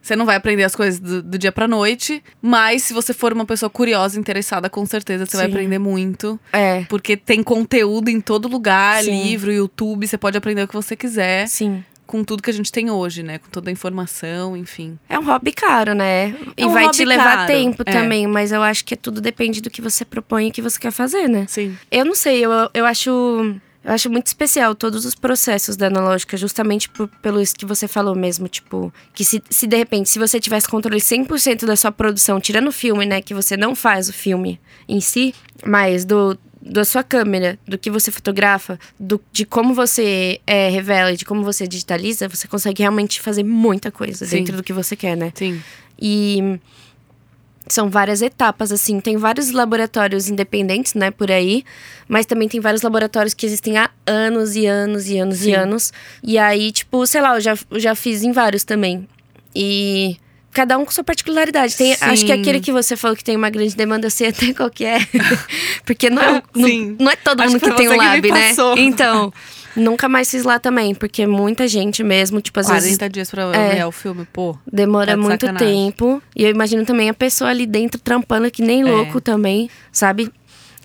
você 0.06 0.16
não 0.16 0.26
vai 0.26 0.36
aprender 0.36 0.64
as 0.64 0.76
coisas 0.76 1.00
do, 1.00 1.24
do 1.24 1.38
dia 1.38 1.52
pra 1.52 1.68
noite, 1.68 2.24
mas 2.40 2.84
se 2.84 2.94
você 2.94 3.12
for 3.12 3.34
uma 3.34 3.46
pessoa 3.46 3.72
curiosa, 3.72 4.20
interessada, 4.20 4.70
com 4.70 4.86
certeza 4.86 5.26
você 5.26 5.36
vai 5.36 5.48
Sim. 5.48 5.52
aprender 5.52 5.80
muito. 5.80 6.40
É. 6.54 6.84
Porque 6.88 7.18
tem 7.18 7.42
conteúdo 7.42 8.10
em 8.10 8.22
todo 8.22 8.48
lugar, 8.48 9.04
Sim. 9.04 9.24
livro, 9.24 9.52
YouTube, 9.52 10.08
você 10.08 10.16
pode 10.18 10.38
aprender 10.38 10.62
o 10.64 10.68
que 10.68 10.76
você 10.76 10.96
quiser 10.96 11.48
Sim. 11.48 11.84
Com 12.06 12.24
tudo 12.24 12.42
que 12.44 12.50
a 12.50 12.54
gente 12.54 12.72
tem 12.72 12.90
hoje, 12.90 13.24
né? 13.24 13.38
Com 13.40 13.50
toda 13.50 13.70
a 13.70 13.74
informação, 13.74 14.56
enfim. 14.56 14.98
É 15.10 15.18
um 15.18 15.24
hobby 15.26 15.52
caro, 15.52 15.94
né? 15.94 16.36
E 16.58 16.64
É 16.64 16.66
um 16.68 16.72
vai 16.74 16.90
te 16.92 17.04
levar 17.06 17.38
caro, 17.38 17.48
tempo 17.48 17.84
é. 17.86 17.92
também, 17.92 18.28
mas 18.28 18.52
eu 18.52 18.62
acho 18.62 18.84
que 18.86 18.96
tudo 18.96 19.20
depende 19.22 19.62
do 19.62 19.70
que 19.70 19.82
você 19.82 20.06
propõe 20.06 20.48
e 20.48 20.52
que 20.52 20.62
você 20.62 20.80
quer 20.80 20.92
fazer, 20.92 21.28
né? 21.28 21.46
Sim. 21.48 21.78
Eu 21.92 22.06
não 22.06 22.16
sei, 22.16 22.46
eu, 22.46 22.52
eu 22.74 22.86
acho. 22.86 23.10
Eu 23.88 23.92
acho 23.94 24.10
muito 24.10 24.26
especial 24.26 24.74
todos 24.74 25.06
os 25.06 25.14
processos 25.14 25.78
da 25.78 25.86
analógica, 25.86 26.36
justamente 26.36 26.90
por- 26.90 27.08
pelo 27.22 27.40
isso 27.40 27.54
que 27.56 27.68
você 27.68 27.88
falou 27.88 28.16
mesmo, 28.16 28.48
tipo, 28.48 28.92
que 29.14 29.24
se, 29.24 29.44
se 29.48 29.68
de 29.68 29.78
repente, 29.78 30.10
se 30.10 30.18
você 30.18 30.40
tivesse 30.40 30.68
controle 30.68 31.00
100% 31.00 31.68
da 31.68 31.76
sua 31.76 31.92
produção, 31.92 32.40
tirando 32.42 32.70
o 32.70 32.72
filme, 32.72 33.06
né, 33.06 33.22
que 33.22 33.32
você 33.32 33.56
não 33.56 33.76
faz 33.76 34.10
o 34.10 34.14
filme 34.14 34.60
em 34.90 35.00
si, 35.00 35.36
mas 35.64 36.04
do 36.04 36.36
da 36.66 36.84
sua 36.84 37.04
câmera, 37.04 37.60
do 37.68 37.78
que 37.78 37.92
você 37.92 38.10
fotografa, 38.12 38.80
do, 39.00 39.22
de 39.32 39.46
como 39.46 39.74
você 39.74 40.42
é, 40.48 40.68
revela 40.70 41.14
e 41.14 41.18
de 41.18 41.24
como 41.24 41.44
você 41.44 41.68
digitaliza, 41.68 42.28
você 42.28 42.48
consegue 42.48 42.82
realmente 42.82 43.22
fazer 43.22 43.44
muita 43.44 43.92
coisa 43.92 44.26
Sim. 44.26 44.38
dentro 44.38 44.58
do 44.58 44.64
que 44.64 44.74
você 44.74 44.96
quer, 44.96 45.16
né? 45.16 45.32
Sim. 45.36 45.62
E 46.00 46.60
são 47.68 47.90
várias 47.90 48.22
etapas, 48.22 48.72
assim. 48.72 49.00
Tem 49.00 49.16
vários 49.16 49.52
laboratórios 49.52 50.28
independentes, 50.28 50.96
né, 50.96 51.12
por 51.12 51.32
aí. 51.32 51.64
Mas 52.08 52.26
também 52.26 52.48
tem 52.48 52.60
vários 52.60 52.82
laboratórios 52.82 53.34
que 53.34 53.46
existem 53.46 53.78
há 53.78 53.90
anos 54.06 54.56
e 54.56 54.66
anos 54.66 55.08
e 55.08 55.20
anos 55.20 55.38
Sim. 55.38 55.52
e 55.52 55.54
anos. 55.54 55.94
E 56.24 56.38
aí, 56.38 56.72
tipo, 56.72 57.06
sei 57.06 57.22
lá, 57.22 57.36
eu 57.36 57.42
já, 57.42 57.58
eu 57.70 57.80
já 57.80 57.96
fiz 57.96 58.24
em 58.24 58.32
vários 58.32 58.64
também. 58.64 59.08
E 59.54 60.18
cada 60.56 60.78
um 60.78 60.86
com 60.86 60.92
sua 60.92 61.04
particularidade. 61.04 61.76
Tem, 61.76 61.92
acho 61.94 62.26
que 62.26 62.34
Sim. 62.34 62.40
aquele 62.40 62.60
que 62.62 62.72
você 62.72 62.96
falou 62.96 63.16
que 63.16 63.24
tem 63.24 63.36
uma 63.36 63.50
grande 63.50 63.76
demanda, 63.76 64.08
eu 64.08 64.12
sei 64.12 64.30
até 64.30 64.54
qual 64.54 64.70
que 64.72 64.86
é. 64.86 64.98
Porque 65.86 66.10
não 66.10 66.22
é, 66.24 66.42
não, 66.56 66.96
não 67.00 67.12
é 67.12 67.16
todo 67.18 67.42
Acho 67.42 67.52
mundo 67.52 67.62
que 67.62 67.72
tem 67.76 67.90
um 67.90 67.98
lab, 67.98 68.32
né? 68.32 68.54
Então... 68.78 69.32
Nunca 69.76 70.08
mais 70.08 70.32
fiz 70.32 70.46
lá 70.46 70.58
também, 70.58 70.96
porque 70.96 71.28
muita 71.28 71.68
gente 71.68 72.02
mesmo, 72.02 72.40
tipo, 72.40 72.58
às 72.62 72.68
40 72.68 72.82
vezes 72.82 73.12
dias 73.12 73.30
pra 73.30 73.44
É. 73.54 73.86
o 73.86 73.92
filme, 73.92 74.26
pô. 74.32 74.58
demora 74.72 75.08
Tá 75.08 75.16
de 75.16 75.22
muito 75.22 75.46
sacanagem. 75.46 75.92
tempo. 75.92 76.24
E 76.34 76.46
eu 76.46 76.50
imagino 76.50 76.86
também 76.86 77.10
a 77.10 77.14
pessoa 77.14 77.50
ali 77.50 77.66
dentro 77.66 78.00
trampando 78.00 78.50
que 78.50 78.62
nem 78.62 78.84
É. 78.84 78.86
louco 78.86 79.20
também, 79.20 79.70
sabe? 79.92 80.32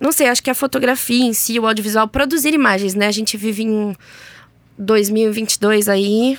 Não 0.00 0.10
sei, 0.10 0.26
acho 0.26 0.42
que 0.42 0.50
a 0.50 0.56
fotografia 0.56 1.24
em 1.24 1.32
si, 1.32 1.56
o 1.60 1.68
audiovisual, 1.68 2.08
produzir 2.08 2.52
imagens, 2.52 2.96
né? 2.96 3.06
A 3.06 3.12
gente 3.12 3.36
vive 3.36 3.62
em 3.62 3.94
2022 4.76 5.88
aí, 5.88 6.36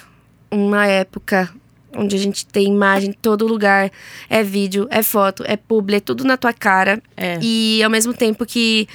uma 0.52 0.86
época 0.86 1.50
onde 1.96 2.16
a 2.16 2.20
gente 2.20 2.46
tem 2.46 2.68
imagem 2.68 3.10
em 3.10 3.14
todo 3.14 3.48
lugar, 3.48 3.92
é 4.30 4.44
vídeo, 4.44 4.88
é 4.90 5.04
foto, 5.04 5.44
é 5.46 5.56
publi, 5.58 5.96
é 5.96 6.00
tudo 6.00 6.24
na 6.24 6.38
tua 6.38 6.54
cara. 6.54 7.02
É. 7.16 7.40
E 7.42 7.82
ao 7.84 7.90
mesmo 7.90 8.14
tempo 8.14 8.46
que 8.46 8.88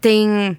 tem. 0.00 0.56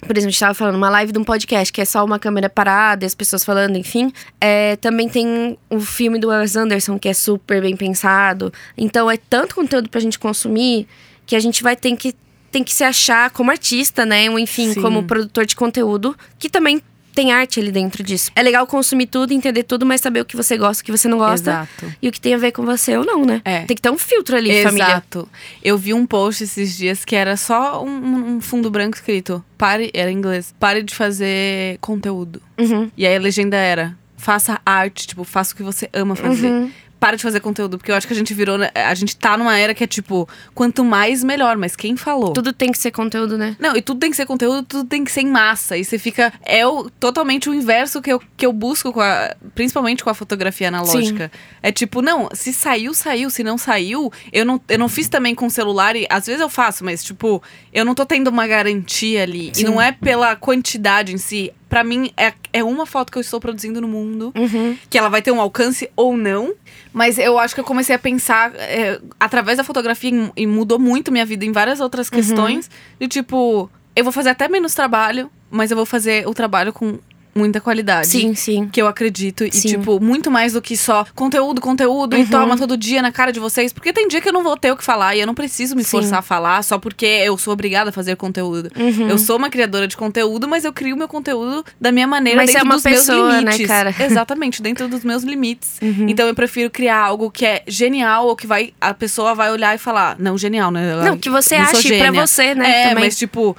Por 0.00 0.16
exemplo, 0.16 0.28
a 0.28 0.30
gente 0.30 0.38
tava 0.38 0.54
falando 0.54 0.76
uma 0.76 0.88
live 0.90 1.10
de 1.10 1.18
um 1.18 1.24
podcast 1.24 1.72
que 1.72 1.80
é 1.80 1.84
só 1.84 2.04
uma 2.04 2.20
câmera 2.20 2.48
parada 2.48 3.04
e 3.04 3.06
as 3.06 3.16
pessoas 3.16 3.44
falando, 3.44 3.76
enfim. 3.76 4.12
É, 4.40 4.76
também 4.76 5.08
tem 5.08 5.58
o 5.68 5.80
filme 5.80 6.20
do 6.20 6.28
Wes 6.28 6.54
Anderson, 6.54 6.96
que 7.00 7.08
é 7.08 7.12
super 7.12 7.60
bem 7.60 7.76
pensado. 7.76 8.52
Então 8.76 9.10
é 9.10 9.16
tanto 9.16 9.56
conteúdo 9.56 9.88
pra 9.88 10.00
gente 10.00 10.16
consumir 10.16 10.86
que 11.26 11.34
a 11.34 11.40
gente 11.40 11.64
vai 11.64 11.74
ter 11.74 11.96
que, 11.96 12.14
tem 12.52 12.62
que 12.62 12.72
se 12.72 12.84
achar 12.84 13.30
como 13.30 13.50
artista, 13.50 14.06
né? 14.06 14.30
Ou 14.30 14.38
enfim, 14.38 14.72
Sim. 14.72 14.80
como 14.80 15.02
produtor 15.02 15.44
de 15.44 15.56
conteúdo, 15.56 16.16
que 16.38 16.48
também 16.48 16.80
tem 17.18 17.32
arte 17.32 17.58
ali 17.58 17.72
dentro 17.72 18.00
disso. 18.04 18.30
É 18.36 18.40
legal 18.44 18.64
consumir 18.64 19.06
tudo, 19.08 19.32
entender 19.32 19.64
tudo, 19.64 19.84
mas 19.84 20.00
saber 20.00 20.20
o 20.20 20.24
que 20.24 20.36
você 20.36 20.56
gosta, 20.56 20.82
o 20.82 20.86
que 20.86 20.92
você 20.92 21.08
não 21.08 21.18
gosta. 21.18 21.50
Exato. 21.50 21.92
E 22.00 22.08
o 22.08 22.12
que 22.12 22.20
tem 22.20 22.32
a 22.32 22.38
ver 22.38 22.52
com 22.52 22.64
você 22.64 22.96
ou 22.96 23.04
não, 23.04 23.24
né? 23.24 23.42
É. 23.44 23.64
Tem 23.64 23.74
que 23.74 23.82
ter 23.82 23.90
um 23.90 23.98
filtro 23.98 24.36
ali, 24.36 24.62
família. 24.62 24.84
Exato. 24.84 25.28
Eu 25.60 25.76
vi 25.76 25.92
um 25.92 26.06
post 26.06 26.44
esses 26.44 26.76
dias 26.76 27.04
que 27.04 27.16
era 27.16 27.36
só 27.36 27.84
um, 27.84 28.36
um 28.36 28.40
fundo 28.40 28.70
branco 28.70 28.96
escrito. 28.96 29.44
Pare, 29.56 29.90
era 29.92 30.12
em 30.12 30.16
inglês. 30.16 30.54
Pare 30.60 30.80
de 30.80 30.94
fazer 30.94 31.78
conteúdo. 31.80 32.40
Uhum. 32.56 32.88
E 32.96 33.04
aí 33.04 33.16
a 33.16 33.20
legenda 33.20 33.56
era: 33.56 33.98
faça 34.16 34.60
arte, 34.64 35.08
tipo, 35.08 35.24
faça 35.24 35.54
o 35.54 35.56
que 35.56 35.62
você 35.64 35.90
ama 35.92 36.14
fazer. 36.14 36.46
Uhum. 36.46 36.70
Para 37.00 37.16
de 37.16 37.22
fazer 37.22 37.40
conteúdo, 37.40 37.78
porque 37.78 37.90
eu 37.92 37.96
acho 37.96 38.06
que 38.06 38.12
a 38.12 38.16
gente 38.16 38.34
virou. 38.34 38.58
né, 38.58 38.70
A 38.74 38.94
gente 38.94 39.16
tá 39.16 39.36
numa 39.36 39.56
era 39.56 39.74
que 39.74 39.84
é 39.84 39.86
tipo, 39.86 40.28
quanto 40.54 40.84
mais, 40.84 41.22
melhor. 41.22 41.56
Mas 41.56 41.76
quem 41.76 41.96
falou? 41.96 42.32
Tudo 42.32 42.52
tem 42.52 42.72
que 42.72 42.78
ser 42.78 42.90
conteúdo, 42.90 43.38
né? 43.38 43.56
Não, 43.58 43.76
e 43.76 43.82
tudo 43.82 44.00
tem 44.00 44.10
que 44.10 44.16
ser 44.16 44.26
conteúdo, 44.26 44.64
tudo 44.64 44.88
tem 44.88 45.04
que 45.04 45.12
ser 45.12 45.20
em 45.20 45.28
massa. 45.28 45.76
E 45.76 45.84
você 45.84 45.98
fica. 45.98 46.32
É 46.44 46.66
o, 46.66 46.90
totalmente 46.90 47.48
o 47.48 47.54
inverso 47.54 48.02
que 48.02 48.12
eu, 48.12 48.20
que 48.36 48.44
eu 48.44 48.52
busco, 48.52 48.92
com 48.92 49.00
a, 49.00 49.34
principalmente 49.54 50.02
com 50.02 50.10
a 50.10 50.14
fotografia 50.14 50.68
analógica. 50.68 51.30
É 51.62 51.70
tipo, 51.70 52.02
não, 52.02 52.28
se 52.32 52.52
saiu, 52.52 52.92
saiu. 52.94 53.30
Se 53.30 53.44
não 53.44 53.56
saiu, 53.56 54.12
eu 54.32 54.44
não, 54.44 54.60
eu 54.68 54.78
não 54.78 54.88
fiz 54.88 55.08
também 55.08 55.34
com 55.34 55.46
o 55.46 55.50
celular. 55.50 55.94
E 55.96 56.06
às 56.10 56.26
vezes 56.26 56.40
eu 56.40 56.48
faço, 56.48 56.84
mas, 56.84 57.04
tipo, 57.04 57.42
eu 57.72 57.84
não 57.84 57.94
tô 57.94 58.04
tendo 58.04 58.28
uma 58.28 58.46
garantia 58.46 59.22
ali. 59.22 59.50
Sim. 59.52 59.62
E 59.62 59.64
não 59.64 59.80
é 59.80 59.92
pela 59.92 60.34
quantidade 60.36 61.12
em 61.12 61.18
si. 61.18 61.52
Pra 61.68 61.84
mim, 61.84 62.10
é, 62.16 62.32
é 62.52 62.64
uma 62.64 62.86
foto 62.86 63.12
que 63.12 63.18
eu 63.18 63.20
estou 63.20 63.38
produzindo 63.40 63.80
no 63.80 63.86
mundo 63.88 64.32
Uhum. 64.36 64.76
que 64.88 64.96
ela 64.96 65.08
vai 65.08 65.20
ter 65.20 65.30
um 65.30 65.40
alcance 65.40 65.90
ou 65.94 66.16
não. 66.16 66.54
Mas 66.92 67.18
eu 67.18 67.38
acho 67.38 67.54
que 67.54 67.60
eu 67.60 67.64
comecei 67.64 67.94
a 67.94 67.98
pensar 67.98 68.52
é, 68.54 68.98
através 69.20 69.58
da 69.58 69.64
fotografia 69.64 70.10
e- 70.36 70.46
mudou 70.46 70.78
muito 70.78 71.12
minha 71.12 71.26
vida 71.26 71.44
em 71.44 71.52
várias 71.52 71.78
Uhum. 71.78 71.84
outras 71.84 72.08
questões. 72.08 72.70
De 72.98 73.06
tipo, 73.06 73.70
eu 73.94 74.02
vou 74.02 74.12
fazer 74.12 74.30
até 74.30 74.48
menos 74.48 74.74
trabalho, 74.74 75.30
mas 75.50 75.70
eu 75.70 75.76
vou 75.76 75.84
fazer 75.86 76.26
o 76.26 76.32
trabalho 76.32 76.72
com 76.72 76.98
muita 77.38 77.60
qualidade. 77.60 78.08
Sim, 78.08 78.34
sim. 78.34 78.68
Que 78.70 78.82
eu 78.82 78.86
acredito. 78.86 79.44
E, 79.44 79.52
Sim. 79.52 79.68
tipo, 79.68 80.00
muito 80.00 80.30
mais 80.30 80.52
do 80.52 80.60
que 80.60 80.76
só 80.76 81.06
conteúdo, 81.14 81.60
conteúdo 81.60 82.16
e 82.16 82.20
Uhum. 82.22 82.26
toma 82.26 82.56
todo 82.58 82.76
dia 82.76 83.00
na 83.00 83.12
cara 83.12 83.32
de 83.32 83.38
vocês. 83.40 83.72
Porque 83.72 83.92
tem 83.92 84.08
dia 84.08 84.20
que 84.20 84.28
eu 84.28 84.32
não 84.32 84.42
vou 84.42 84.56
ter 84.56 84.72
o 84.72 84.76
que 84.76 84.84
falar 84.84 85.14
e 85.16 85.20
eu 85.20 85.26
não 85.26 85.34
preciso 85.34 85.74
me 85.76 85.84
Sim. 85.84 85.90
forçar 85.90 86.18
a 86.18 86.22
falar 86.22 86.62
só 86.64 86.78
porque 86.78 87.06
eu 87.06 87.38
sou 87.38 87.52
obrigada 87.52 87.90
a 87.90 87.92
fazer 87.92 88.16
conteúdo. 88.16 88.70
Uhum. 88.76 89.08
Eu 89.08 89.16
sou 89.18 89.36
uma 89.36 89.48
criadora 89.48 89.86
de 89.86 89.96
conteúdo, 89.96 90.46
mas 90.48 90.64
eu 90.64 90.72
crio 90.72 90.96
meu 90.96 91.08
conteúdo 91.08 91.64
da 91.80 91.92
minha 91.92 92.06
maneira 92.06 92.36
Mas 92.38 92.50
você 92.50 92.54
dentro 92.54 92.66
é 92.66 92.68
uma 92.70 92.74
dos 92.74 92.82
pessoa, 92.82 93.16
meus 93.18 93.32
né, 93.34 93.38
limites. 93.52 93.66
cara? 93.66 93.94
Exatamente, 94.04 94.60
dentro 94.60 94.88
dos 94.88 95.04
meus 95.04 95.22
limites. 95.22 95.78
Uhum. 95.80 96.06
Então 96.08 96.26
eu 96.26 96.34
prefiro 96.34 96.68
criar 96.70 96.98
algo 96.98 97.30
que 97.30 97.46
é 97.46 97.62
genial 97.66 98.26
ou 98.26 98.34
que 98.36 98.46
vai 98.46 98.72
a 98.80 98.92
pessoa 98.92 99.34
vai 99.34 99.50
olhar 99.52 99.74
e 99.74 99.78
falar, 99.78 100.16
não, 100.18 100.36
genial, 100.36 100.70
né? 100.70 100.96
Não, 101.04 101.16
que 101.18 101.30
você 101.30 101.54
ache 101.54 101.70
pra 101.72 102.06
gênia. 102.06 102.12
você, 102.26 102.54
né? 102.54 102.68
É, 102.84 102.88
também. 102.88 103.04
mas 103.04 103.16
tipo, 103.18 103.56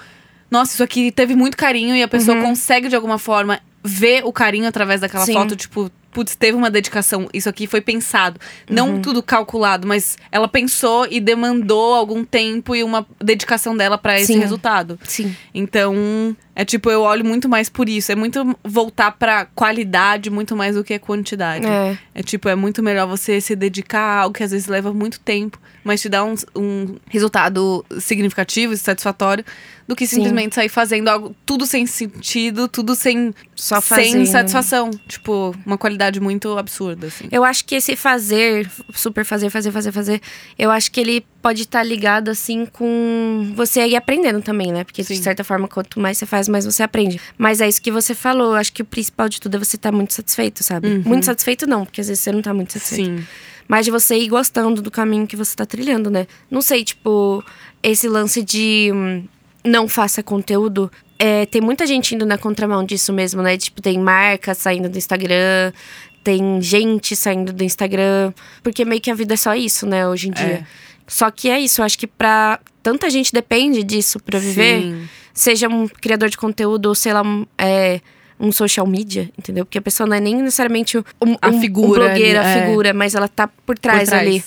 nossa, 0.52 0.74
isso 0.74 0.84
aqui 0.84 1.12
teve 1.12 1.36
muito 1.36 1.56
carinho 1.56 1.96
e 1.96 2.02
a 2.04 2.08
pessoa 2.08 2.36
Uhum. 2.38 2.44
consegue 2.44 2.90
de 2.90 2.96
alguma 2.96 3.18
forma 3.20 3.60
ver 3.84 4.24
o 4.26 4.32
carinho 4.34 4.68
através 4.68 5.02
daquela 5.02 5.26
Sim. 5.26 5.34
foto, 5.34 5.56
tipo, 5.56 5.90
putz, 6.12 6.36
teve 6.36 6.58
uma 6.58 6.70
dedicação, 6.70 7.30
isso 7.34 7.48
aqui 7.48 7.68
foi 7.68 7.82
pensado. 7.82 8.40
Não 8.70 8.94
Uhum. 8.96 9.02
tudo 9.02 9.22
calculado, 9.24 9.88
mas 9.88 10.18
ela 10.32 10.48
pensou 10.48 11.08
e 11.10 11.20
demandou 11.20 11.94
algum 11.94 12.26
tempo 12.26 12.76
e 12.76 12.84
uma 12.84 13.06
dedicação 13.24 13.76
dela 13.78 13.98
pra 13.98 14.20
esse 14.20 14.34
Sim. 14.34 14.40
resultado. 14.40 15.00
Sim. 15.06 15.36
Então, 15.54 16.36
é 16.60 16.66
tipo, 16.66 16.92
eu 16.92 17.04
olho 17.04 17.24
muito 17.24 17.48
mais 17.48 17.70
por 17.70 17.88
isso. 17.88 18.12
É 18.12 18.16
muito 18.16 18.54
voltar 18.66 19.12
pra 19.12 19.46
qualidade 19.46 20.30
muito 20.30 20.58
mais 20.58 20.76
do 20.76 20.84
que 20.84 20.94
a 20.94 21.00
quantidade. 21.00 21.66
É. 21.66 21.98
É 22.14 22.22
tipo, 22.22 22.50
é 22.50 22.56
muito 22.56 22.84
melhor 22.84 23.08
você 23.08 23.40
se 23.40 23.56
dedicar 23.56 24.02
a 24.02 24.22
algo 24.24 24.36
que 24.36 24.44
às 24.44 24.52
vezes 24.52 24.68
leva 24.68 24.94
muito 24.94 25.22
tempo, 25.22 25.58
mas 25.86 26.02
te 26.02 26.10
dá 26.10 26.22
um, 26.22 26.36
um 26.54 26.98
resultado 27.08 27.86
significativo 28.02 28.74
e 28.74 28.78
satisfatório, 28.78 29.46
do 29.88 29.96
que 29.96 30.06
Sim. 30.06 30.18
simplesmente 30.18 30.54
sair 30.54 30.68
fazendo 30.68 31.08
algo 31.08 31.34
tudo 31.46 31.66
sem 31.66 31.86
sentido, 31.86 32.68
tudo 32.68 32.94
sem, 32.94 33.34
Só 33.56 33.80
sem 33.80 34.26
satisfação. 34.26 34.92
Tipo, 35.08 35.56
uma 35.66 35.78
qualidade 35.78 36.20
muito 36.20 36.58
absurda, 36.58 37.08
assim. 37.08 37.30
Eu 37.32 37.46
acho 37.46 37.64
que 37.64 37.76
esse 37.76 37.96
fazer, 37.96 38.70
super 38.94 39.24
fazer, 39.24 39.50
fazer, 39.50 39.72
fazer, 39.72 39.94
fazer, 39.94 40.22
eu 40.58 40.70
acho 40.70 40.92
que 40.92 41.00
ele 41.00 41.26
pode 41.42 41.64
estar 41.64 41.84
ligado, 41.84 42.30
assim, 42.30 42.66
com 42.66 43.54
você 43.56 43.86
ir 43.88 43.96
aprendendo 43.96 44.42
também, 44.42 44.72
né? 44.72 44.84
Porque, 44.84 45.04
Sim. 45.04 45.14
de 45.14 45.22
certa 45.22 45.44
forma, 45.44 45.68
quanto 45.68 46.00
mais 46.00 46.18
você 46.18 46.26
faz, 46.26 46.48
mais 46.48 46.66
você 46.66 46.84
aprende. 46.84 47.20
Mas 47.38 47.62
é 47.62 47.68
isso 47.68 47.82
que 47.82 47.92
você 47.92 48.14
falou. 48.14 48.54
Acho 48.56 48.74
que 48.74 48.82
o 48.82 48.86
principal 48.86 49.30
de 49.30 49.40
tudo 49.40 49.56
é 49.56 49.60
você 49.60 49.76
estar 49.76 49.92
muito 49.92 50.14
satisfeito, 50.14 50.64
sabe? 50.64 50.88
Uhum. 50.88 51.04
Muito 51.06 51.26
satisfeito 51.26 51.66
não, 51.66 51.86
porque 51.86 52.02
às 52.02 52.08
vezes 52.08 52.24
você 52.24 52.32
não 52.32 52.42
tá 52.42 52.54
muito 52.54 52.74
satisfeito. 52.74 53.20
Sim. 53.20 53.28
Mas 53.68 53.86
de 53.86 53.92
você 53.92 54.18
ir 54.18 54.28
gostando 54.28 54.82
do 54.82 54.90
caminho 54.90 55.28
que 55.28 55.36
você 55.36 55.56
tá 55.56 55.66
trilhando, 55.66 56.10
né? 56.10 56.28
Não 56.50 56.62
sei, 56.62 56.84
tipo, 56.84 57.44
esse 57.84 58.08
lance 58.10 58.42
de 58.42 58.92
hum, 58.94 59.24
não 59.64 59.88
faça 59.88 60.24
conteúdo. 60.24 60.92
É, 61.18 61.46
tem 61.46 61.62
muita 61.62 61.86
gente 61.86 62.16
indo 62.16 62.26
na 62.26 62.38
contramão 62.38 62.84
disso 62.84 63.14
mesmo, 63.14 63.42
né? 63.42 63.58
Tipo, 63.58 63.82
tem 63.82 64.00
marcas 64.00 64.58
saindo 64.58 64.90
do 64.90 64.98
Instagram, 64.98 65.72
tem 66.24 66.62
gente 66.62 67.16
saindo 67.16 67.54
do 67.54 67.64
Instagram. 67.64 68.34
Porque 68.64 68.84
meio 68.84 69.02
que 69.02 69.12
a 69.12 69.16
vida 69.16 69.36
é 69.36 69.38
só 69.38 69.54
isso, 69.56 69.86
né, 69.86 70.08
hoje 70.08 70.30
em 70.30 70.32
dia. 70.32 70.46
É. 70.46 70.89
Só 71.10 71.30
que 71.32 71.50
é 71.50 71.60
isso, 71.60 71.82
eu 71.82 71.86
acho 71.86 71.98
que 71.98 72.08
pra 72.08 72.60
tanta 72.84 73.10
gente 73.10 73.34
depende 73.34 73.84
disso 73.84 74.20
pra 74.20 74.40
viver, 74.40 74.82
Sim. 74.82 75.10
seja 75.34 75.68
um 75.68 75.88
criador 75.88 76.30
de 76.30 76.38
conteúdo 76.38 76.86
ou 76.86 76.96
sei 76.96 77.12
lá, 77.14 77.22
um, 77.24 77.46
é, 77.58 78.00
um 78.40 78.52
social 78.52 78.88
media, 78.88 79.30
entendeu? 79.38 79.66
Porque 79.66 79.78
a 79.80 79.82
pessoa 79.82 80.08
não 80.08 80.16
é 80.16 80.20
nem 80.20 80.36
necessariamente 80.36 80.98
um, 80.98 81.04
A 81.42 81.50
um, 81.50 81.60
figura 81.60 82.04
um 82.04 82.06
blogueira, 82.06 82.42
a 82.42 82.48
é. 82.50 82.62
figura, 82.66 82.94
mas 82.94 83.16
ela 83.16 83.28
tá 83.28 83.48
por 83.48 83.56
Por 83.66 83.80
trás, 83.80 84.10
trás. 84.10 84.22
ali. 84.26 84.44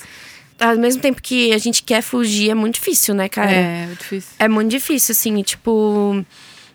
Ao 0.59 0.77
mesmo 0.77 1.03
tempo 1.03 1.21
que 1.21 1.53
a 1.53 1.59
gente 1.59 1.83
quer 1.83 2.01
fugir, 2.03 2.51
é 2.51 2.55
muito 2.55 2.75
difícil, 2.77 3.15
né, 3.15 3.29
cara? 3.29 3.51
É, 3.51 3.89
é 3.91 3.95
difícil. 3.99 4.31
É 4.39 4.49
muito 4.49 4.71
difícil, 4.71 5.13
assim, 5.13 5.43
tipo. 5.43 6.25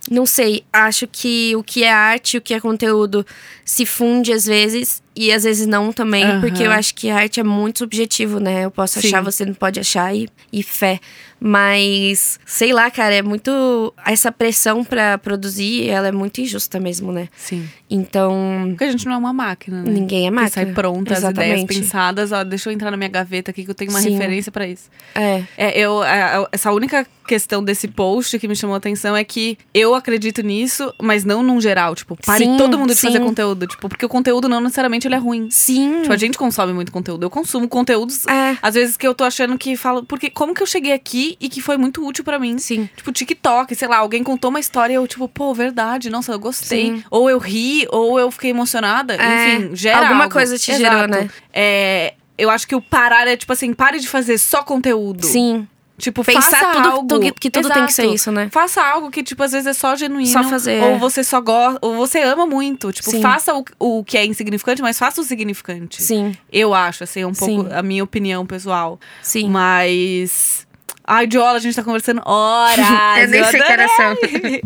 Não 0.10 0.26
sei, 0.26 0.64
acho 0.72 1.06
que 1.08 1.54
o 1.56 1.64
que 1.64 1.84
é 1.84 1.92
arte 1.92 2.36
e 2.36 2.38
o 2.38 2.42
que 2.42 2.54
é 2.54 2.60
conteúdo 2.60 3.26
se 3.66 3.86
funde 3.86 4.32
às 4.32 4.46
vezes 4.46 5.02
e 5.18 5.32
às 5.32 5.44
vezes 5.44 5.66
não 5.68 5.92
também, 5.92 6.24
Aham. 6.24 6.42
porque 6.42 6.64
eu 6.64 6.72
acho 6.72 6.94
que 6.96 7.10
a 7.10 7.16
arte 7.18 7.40
é 7.40 7.44
muito 7.44 7.80
subjetivo, 7.80 8.40
né? 8.40 8.66
Eu 8.66 8.72
posso 8.72 9.02
Sim. 9.02 9.08
achar, 9.08 9.22
você 9.22 9.44
não 9.46 9.54
pode 9.54 9.80
achar 9.80 10.16
e, 10.16 10.30
e 10.54 10.62
fé. 10.64 11.00
Mas, 11.40 12.40
sei 12.46 12.74
lá, 12.74 12.90
cara, 12.90 13.14
é 13.16 13.22
muito. 13.22 13.94
Essa 14.06 14.32
pressão 14.32 14.84
pra 14.84 15.18
produzir, 15.20 15.88
ela 15.88 16.08
é 16.08 16.12
muito 16.12 16.42
injusta 16.42 16.80
mesmo, 16.80 17.12
né? 17.12 17.30
Sim. 17.38 17.70
Então. 17.90 18.66
Porque 18.70 18.84
a 18.84 18.92
gente 18.92 19.06
não 19.06 19.14
é 19.14 19.18
uma 19.18 19.32
máquina, 19.34 19.82
né? 19.84 19.92
Ninguém 19.92 20.26
é 20.26 20.30
Que 20.30 20.36
máquina. 20.36 20.50
sai 20.52 20.66
pronta, 20.74 21.14
as 21.14 21.20
ideias 21.20 21.38
Exatamente. 21.60 21.68
pensadas. 21.80 22.32
Ó, 22.32 22.44
deixa 22.44 22.70
eu 22.70 22.74
entrar 22.74 22.92
na 22.92 22.98
minha 22.98 23.10
gaveta 23.10 23.52
aqui 23.52 23.64
que 23.64 23.70
eu 23.70 23.76
tenho 23.76 23.92
uma 23.92 24.02
Sim. 24.02 24.12
referência 24.12 24.52
pra 24.52 24.68
isso. 24.68 24.90
É. 25.16 25.44
É, 25.58 25.80
eu, 25.80 26.02
a- 26.02 26.50
essa 26.52 26.72
única 26.72 27.06
questão 27.28 27.64
desse 27.64 27.88
post 27.88 28.40
que 28.40 28.48
me 28.48 28.56
chamou 28.56 28.74
a 28.74 28.78
atenção 28.78 29.16
é 29.16 29.24
que 29.24 29.58
eu 29.74 29.94
acredito 29.94 30.42
nisso, 30.42 30.92
mas 31.02 31.24
não 31.24 31.44
num 31.44 31.62
geral. 31.62 31.94
Tipo, 31.94 32.18
pare 32.26 32.46
Sim, 32.46 32.58
todo 32.58 32.80
mundo 32.80 32.96
de 32.96 33.00
fazer 33.02 33.20
sim. 33.20 33.24
conteúdo. 33.24 33.68
Tipo, 33.68 33.88
porque 33.90 34.06
o 34.06 34.10
conteúdo 34.10 34.50
não 34.50 34.60
necessariamente 34.60 35.07
ele 35.08 35.16
é 35.16 35.18
ruim. 35.18 35.50
Sim. 35.50 36.02
Tipo, 36.02 36.14
a 36.14 36.18
gente 36.18 36.38
consome 36.38 36.74
muito 36.74 36.92
conteúdo. 36.92 37.24
Eu 37.26 37.30
consumo 37.30 37.68
conteúdos, 37.68 38.26
É. 38.28 38.58
às 38.62 38.76
vezes, 38.76 38.96
que 38.98 39.08
eu 39.08 39.14
tô 39.16 39.24
achando 39.24 39.58
que 39.58 39.76
falo. 39.76 40.04
Porque 40.04 40.30
como 40.30 40.54
que 40.54 40.62
eu 40.62 40.68
cheguei 40.68 40.94
aqui 40.94 41.38
e 41.40 41.50
que 41.50 41.62
foi 41.62 41.78
muito 41.78 42.06
útil 42.06 42.24
pra 42.24 42.38
mim? 42.40 42.58
Sim. 42.58 42.90
Tipo, 42.96 43.12
TikTok, 43.12 43.74
sei 43.76 43.88
lá, 43.88 43.98
alguém 43.98 44.24
contou 44.24 44.50
uma 44.50 44.60
história 44.60 44.94
e 44.94 44.96
eu, 44.96 45.08
tipo, 45.08 45.28
pô, 45.28 45.54
verdade, 45.54 46.10
nossa, 46.10 46.32
eu 46.32 46.40
gostei. 46.40 46.92
Sim. 46.92 47.04
Ou 47.10 47.30
eu 47.30 47.38
ri, 47.38 47.88
ou 47.92 48.20
eu 48.20 48.30
fiquei 48.32 48.50
emocionada. 48.52 49.16
É, 49.16 49.56
Enfim, 49.56 49.76
gera. 49.76 50.00
alguma 50.00 50.24
algo. 50.24 50.34
coisa 50.34 50.58
te 50.58 50.72
Exato. 50.72 50.84
gerou, 50.96 51.08
né? 51.08 51.30
É. 51.54 52.14
Eu 52.38 52.52
acho 52.52 52.68
que 52.68 52.76
o 52.76 52.82
parar 52.82 53.28
é 53.28 53.36
tipo 53.36 53.52
assim, 53.52 53.74
pare 53.74 54.00
de 54.00 54.08
fazer 54.08 54.38
só 54.38 54.62
conteúdo. 54.62 55.26
Sim. 55.26 55.68
Tipo, 56.00 56.24
Pensar 56.24 56.42
faça 56.44 56.72
tudo, 56.74 56.88
algo. 56.90 57.08
tudo- 57.08 57.34
que 57.34 57.50
tudo 57.50 57.70
tem 57.70 57.86
que 57.88 57.92
ser 57.94 58.04
Exato. 58.04 58.16
isso, 58.16 58.32
né? 58.32 58.50
Faça 58.52 58.84
algo 58.84 59.10
que, 59.10 59.24
tipo, 59.24 59.42
às 59.42 59.52
vezes 59.52 59.66
é 59.66 59.74
só 59.74 59.96
genuíno. 59.96 60.28
Só 60.32 60.44
fazer, 60.44 60.80
Ou 60.84 60.90
é. 60.92 60.98
você 61.00 61.24
só 61.24 61.42
gosta. 61.42 61.80
Ou 61.82 61.96
você 61.96 62.22
ama 62.22 62.46
muito. 62.46 62.92
Tipo, 62.92 63.10
Sim. 63.10 63.20
faça 63.22 63.56
o, 63.56 63.66
o 63.80 64.04
que 64.04 64.16
é 64.16 64.24
insignificante, 64.24 64.80
mas 64.82 65.00
faça 65.00 65.20
o 65.22 65.24
significante. 65.24 66.04
Sim. 66.04 66.36
Eu 66.52 66.72
acho, 66.76 67.04
assim, 67.04 67.22
é 67.22 67.28
um 67.28 67.34
pouco 67.34 67.64
Sim. 67.64 67.74
a 67.74 67.82
minha 67.82 68.04
opinião 68.04 68.46
pessoal. 68.46 69.00
Sim. 69.24 69.50
Mas. 69.50 70.67
Ai, 71.10 71.26
Diola, 71.26 71.54
a 71.58 71.60
gente 71.60 71.74
tá 71.74 71.84
conversando 71.84 72.22
horas. 72.26 72.86
Eu 73.22 73.30
nem 73.30 73.44
sei 73.46 73.62
que 73.62 73.72
adorei. 73.72 73.72
horas 73.72 73.92
são. 73.96 74.16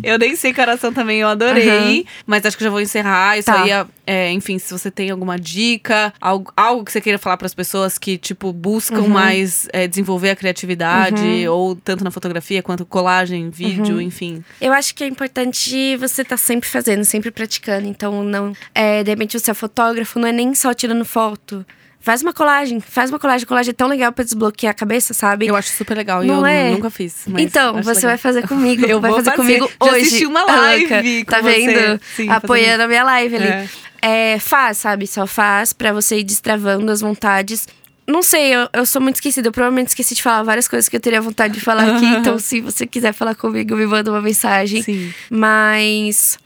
Eu 0.01 0.17
nem 0.17 0.35
sei 0.35 0.53
são 0.79 0.91
também, 0.91 1.19
eu 1.19 1.27
adorei. 1.27 1.69
Aham. 1.69 2.03
Mas 2.25 2.43
acho 2.45 2.57
que 2.57 2.63
já 2.63 2.69
vou 2.71 2.81
encerrar. 2.81 3.37
Isso 3.37 3.45
Tá. 3.45 3.61
aí, 3.63 3.69
é, 3.69 3.85
é, 4.07 4.31
enfim, 4.31 4.57
se 4.57 4.71
você 4.73 4.89
tem 4.89 5.11
alguma 5.11 5.37
dica, 5.37 6.11
algo, 6.19 6.51
algo 6.57 6.83
que 6.83 6.91
você 6.91 6.99
queira 6.99 7.19
falar 7.19 7.37
pras 7.37 7.53
pessoas 7.53 7.97
que, 7.99 8.17
tipo, 8.17 8.51
buscam 8.51 9.01
Uhum. 9.01 9.07
mais 9.09 9.67
é, 9.71 9.87
desenvolver 9.87 10.31
a 10.31 10.35
criatividade, 10.35 11.47
ou 11.47 11.75
tanto 11.75 12.03
na 12.03 12.09
fotografia 12.09 12.63
quanto 12.63 12.85
colagem, 12.85 13.49
vídeo, 13.51 13.95
Uhum. 13.95 14.01
enfim. 14.01 14.43
Eu 14.59 14.73
acho 14.73 14.95
que 14.95 15.03
é 15.03 15.07
importante 15.07 15.95
você 15.97 16.23
estar 16.23 16.37
sempre 16.37 16.67
fazendo, 16.67 17.03
sempre 17.05 17.29
praticando. 17.29 17.87
Então, 17.87 18.23
não. 18.23 18.53
É, 18.73 19.03
de 19.03 19.09
repente, 19.11 19.39
você 19.39 19.51
é 19.51 19.53
fotógrafo, 19.53 20.17
não 20.19 20.27
é 20.27 20.31
nem 20.31 20.55
só 20.55 20.73
tirando 20.73 21.05
foto. 21.05 21.63
Faz 22.01 22.23
uma 22.23 22.33
colagem, 22.33 22.79
faz 22.79 23.11
uma 23.11 23.19
colagem. 23.19 23.45
Colagem 23.45 23.69
é 23.69 23.73
tão 23.73 23.87
legal 23.87 24.11
pra 24.11 24.23
desbloquear 24.23 24.71
a 24.71 24.73
cabeça, 24.73 25.13
sabe? 25.13 25.45
Eu 25.47 25.55
acho 25.55 25.69
super 25.69 25.95
legal 25.95 26.23
e 26.23 26.27
Não 26.27 26.39
eu 26.39 26.45
é? 26.47 26.71
nunca 26.71 26.89
fiz. 26.89 27.25
então, 27.37 27.75
você 27.83 27.99
legal. 28.01 28.09
vai 28.09 28.17
fazer 28.17 28.47
comigo. 28.47 28.85
Eu 28.89 28.99
vai 28.99 29.11
vou 29.11 29.19
fazer, 29.23 29.37
fazer. 29.37 29.57
comigo 29.59 29.71
Já 29.83 29.91
hoje. 29.91 30.01
assisti 30.07 30.25
uma 30.25 30.43
live 30.43 31.25
Tá 31.25 31.41
vendo? 31.41 32.01
Sim, 32.15 32.27
Apoiando 32.29 32.83
a 32.83 32.87
minha 32.87 33.03
live 33.03 33.35
ali. 33.35 33.47
É. 33.47 33.69
É, 34.01 34.39
faz, 34.39 34.79
sabe? 34.79 35.05
Só 35.05 35.27
faz 35.27 35.73
pra 35.73 35.93
você 35.93 36.17
ir 36.17 36.23
destravando 36.23 36.91
as 36.91 37.01
vontades. 37.01 37.67
Não 38.07 38.23
sei, 38.23 38.55
eu, 38.55 38.67
eu 38.73 38.83
sou 38.85 38.99
muito 38.99 39.15
esquecida. 39.17 39.47
Eu 39.47 39.51
provavelmente 39.51 39.89
esqueci 39.89 40.15
de 40.15 40.23
falar 40.23 40.41
várias 40.41 40.67
coisas 40.67 40.89
que 40.89 40.95
eu 40.95 40.99
teria 40.99 41.21
vontade 41.21 41.53
de 41.53 41.61
falar 41.61 41.83
aqui. 41.97 42.05
Então, 42.17 42.39
se 42.39 42.59
você 42.61 42.87
quiser 42.87 43.13
falar 43.13 43.35
comigo, 43.35 43.75
me 43.75 43.85
manda 43.85 44.09
uma 44.11 44.21
mensagem. 44.21 44.81
Sim. 44.81 45.13
Mas 45.29 46.39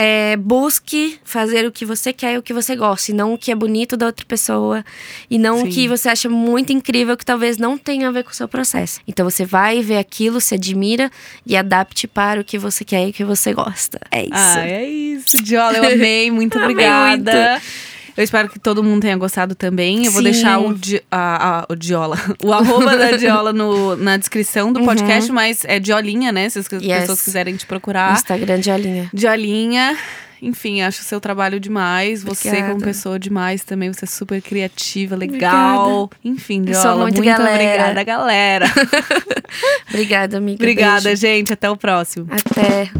é, 0.00 0.36
busque 0.36 1.18
fazer 1.24 1.66
o 1.66 1.72
que 1.72 1.84
você 1.84 2.12
quer 2.12 2.34
e 2.34 2.38
o 2.38 2.42
que 2.42 2.52
você 2.52 2.76
gosta, 2.76 3.10
e 3.10 3.14
não 3.14 3.34
o 3.34 3.38
que 3.38 3.50
é 3.50 3.54
bonito 3.54 3.96
da 3.96 4.06
outra 4.06 4.24
pessoa, 4.24 4.84
e 5.28 5.36
não 5.36 5.58
Sim. 5.58 5.64
o 5.64 5.70
que 5.72 5.88
você 5.88 6.08
acha 6.08 6.28
muito 6.28 6.72
incrível 6.72 7.16
que 7.16 7.26
talvez 7.26 7.58
não 7.58 7.76
tenha 7.76 8.06
a 8.06 8.12
ver 8.12 8.22
com 8.22 8.30
o 8.30 8.34
seu 8.34 8.46
processo. 8.46 9.00
Então 9.08 9.28
você 9.28 9.44
vai 9.44 9.82
ver 9.82 9.98
aquilo, 9.98 10.40
se 10.40 10.54
admira 10.54 11.10
e 11.44 11.56
adapte 11.56 12.06
para 12.06 12.40
o 12.40 12.44
que 12.44 12.56
você 12.56 12.84
quer 12.84 13.08
e 13.08 13.10
o 13.10 13.12
que 13.12 13.24
você 13.24 13.52
gosta. 13.52 13.98
É 14.12 14.22
isso. 14.22 14.30
Ah, 14.34 14.68
é 14.68 14.88
isso, 14.88 15.42
Diola. 15.42 15.78
Eu 15.78 15.92
amei. 15.92 16.30
Muito 16.30 16.54
Amei 16.58 16.70
obrigada. 16.70 17.60
Eu 18.18 18.24
espero 18.24 18.48
que 18.48 18.58
todo 18.58 18.82
mundo 18.82 19.00
tenha 19.02 19.16
gostado 19.16 19.54
também. 19.54 20.04
Eu 20.06 20.10
vou 20.10 20.20
Sim. 20.20 20.30
deixar 20.30 20.58
o, 20.58 20.74
Di- 20.74 21.00
a, 21.08 21.60
a- 21.60 21.66
o 21.68 21.76
Diola, 21.76 22.18
o 22.42 22.52
arroba 22.52 22.96
da 22.96 23.12
Diola 23.12 23.52
no, 23.52 23.94
na 23.94 24.16
descrição 24.16 24.72
do 24.72 24.82
podcast, 24.84 25.30
mas 25.30 25.64
é 25.64 25.78
Diolinha, 25.78 26.32
né? 26.32 26.48
Se 26.48 26.58
as 26.58 26.66
Uhum. 26.66 26.80
Yes. 26.82 27.00
pessoas 27.02 27.22
quiserem 27.22 27.54
te 27.54 27.64
procurar. 27.64 28.12
Instagram 28.14 28.58
de 28.58 28.70
Alinha. 28.72 29.08
Diolinha. 29.14 29.96
Enfim, 30.42 30.82
acho 30.82 31.00
o 31.00 31.04
seu 31.04 31.20
trabalho 31.20 31.58
demais. 31.60 32.22
Você, 32.22 32.48
Obrigada. 32.48 32.72
como 32.72 32.84
pessoa, 32.84 33.18
demais 33.18 33.62
também. 33.64 33.92
Você 33.92 34.04
é 34.04 34.08
super 34.08 34.40
criativa, 34.42 35.14
legal. 35.16 36.10
Enfim, 36.24 36.58
Eu 36.60 36.64
Diola, 36.72 36.82
sou 36.82 36.98
muito 36.98 37.22
galera. 37.22 37.54
obrigada, 37.54 38.02
galera. 38.04 38.66
Obrigada, 39.90 40.36
amiga. 40.38 40.56
obrigada, 40.62 41.02
Beijo. 41.02 41.20
gente. 41.22 41.52
Até 41.52 41.70
o 41.70 41.76
próximo. 41.76 42.26
Até. 42.30 42.90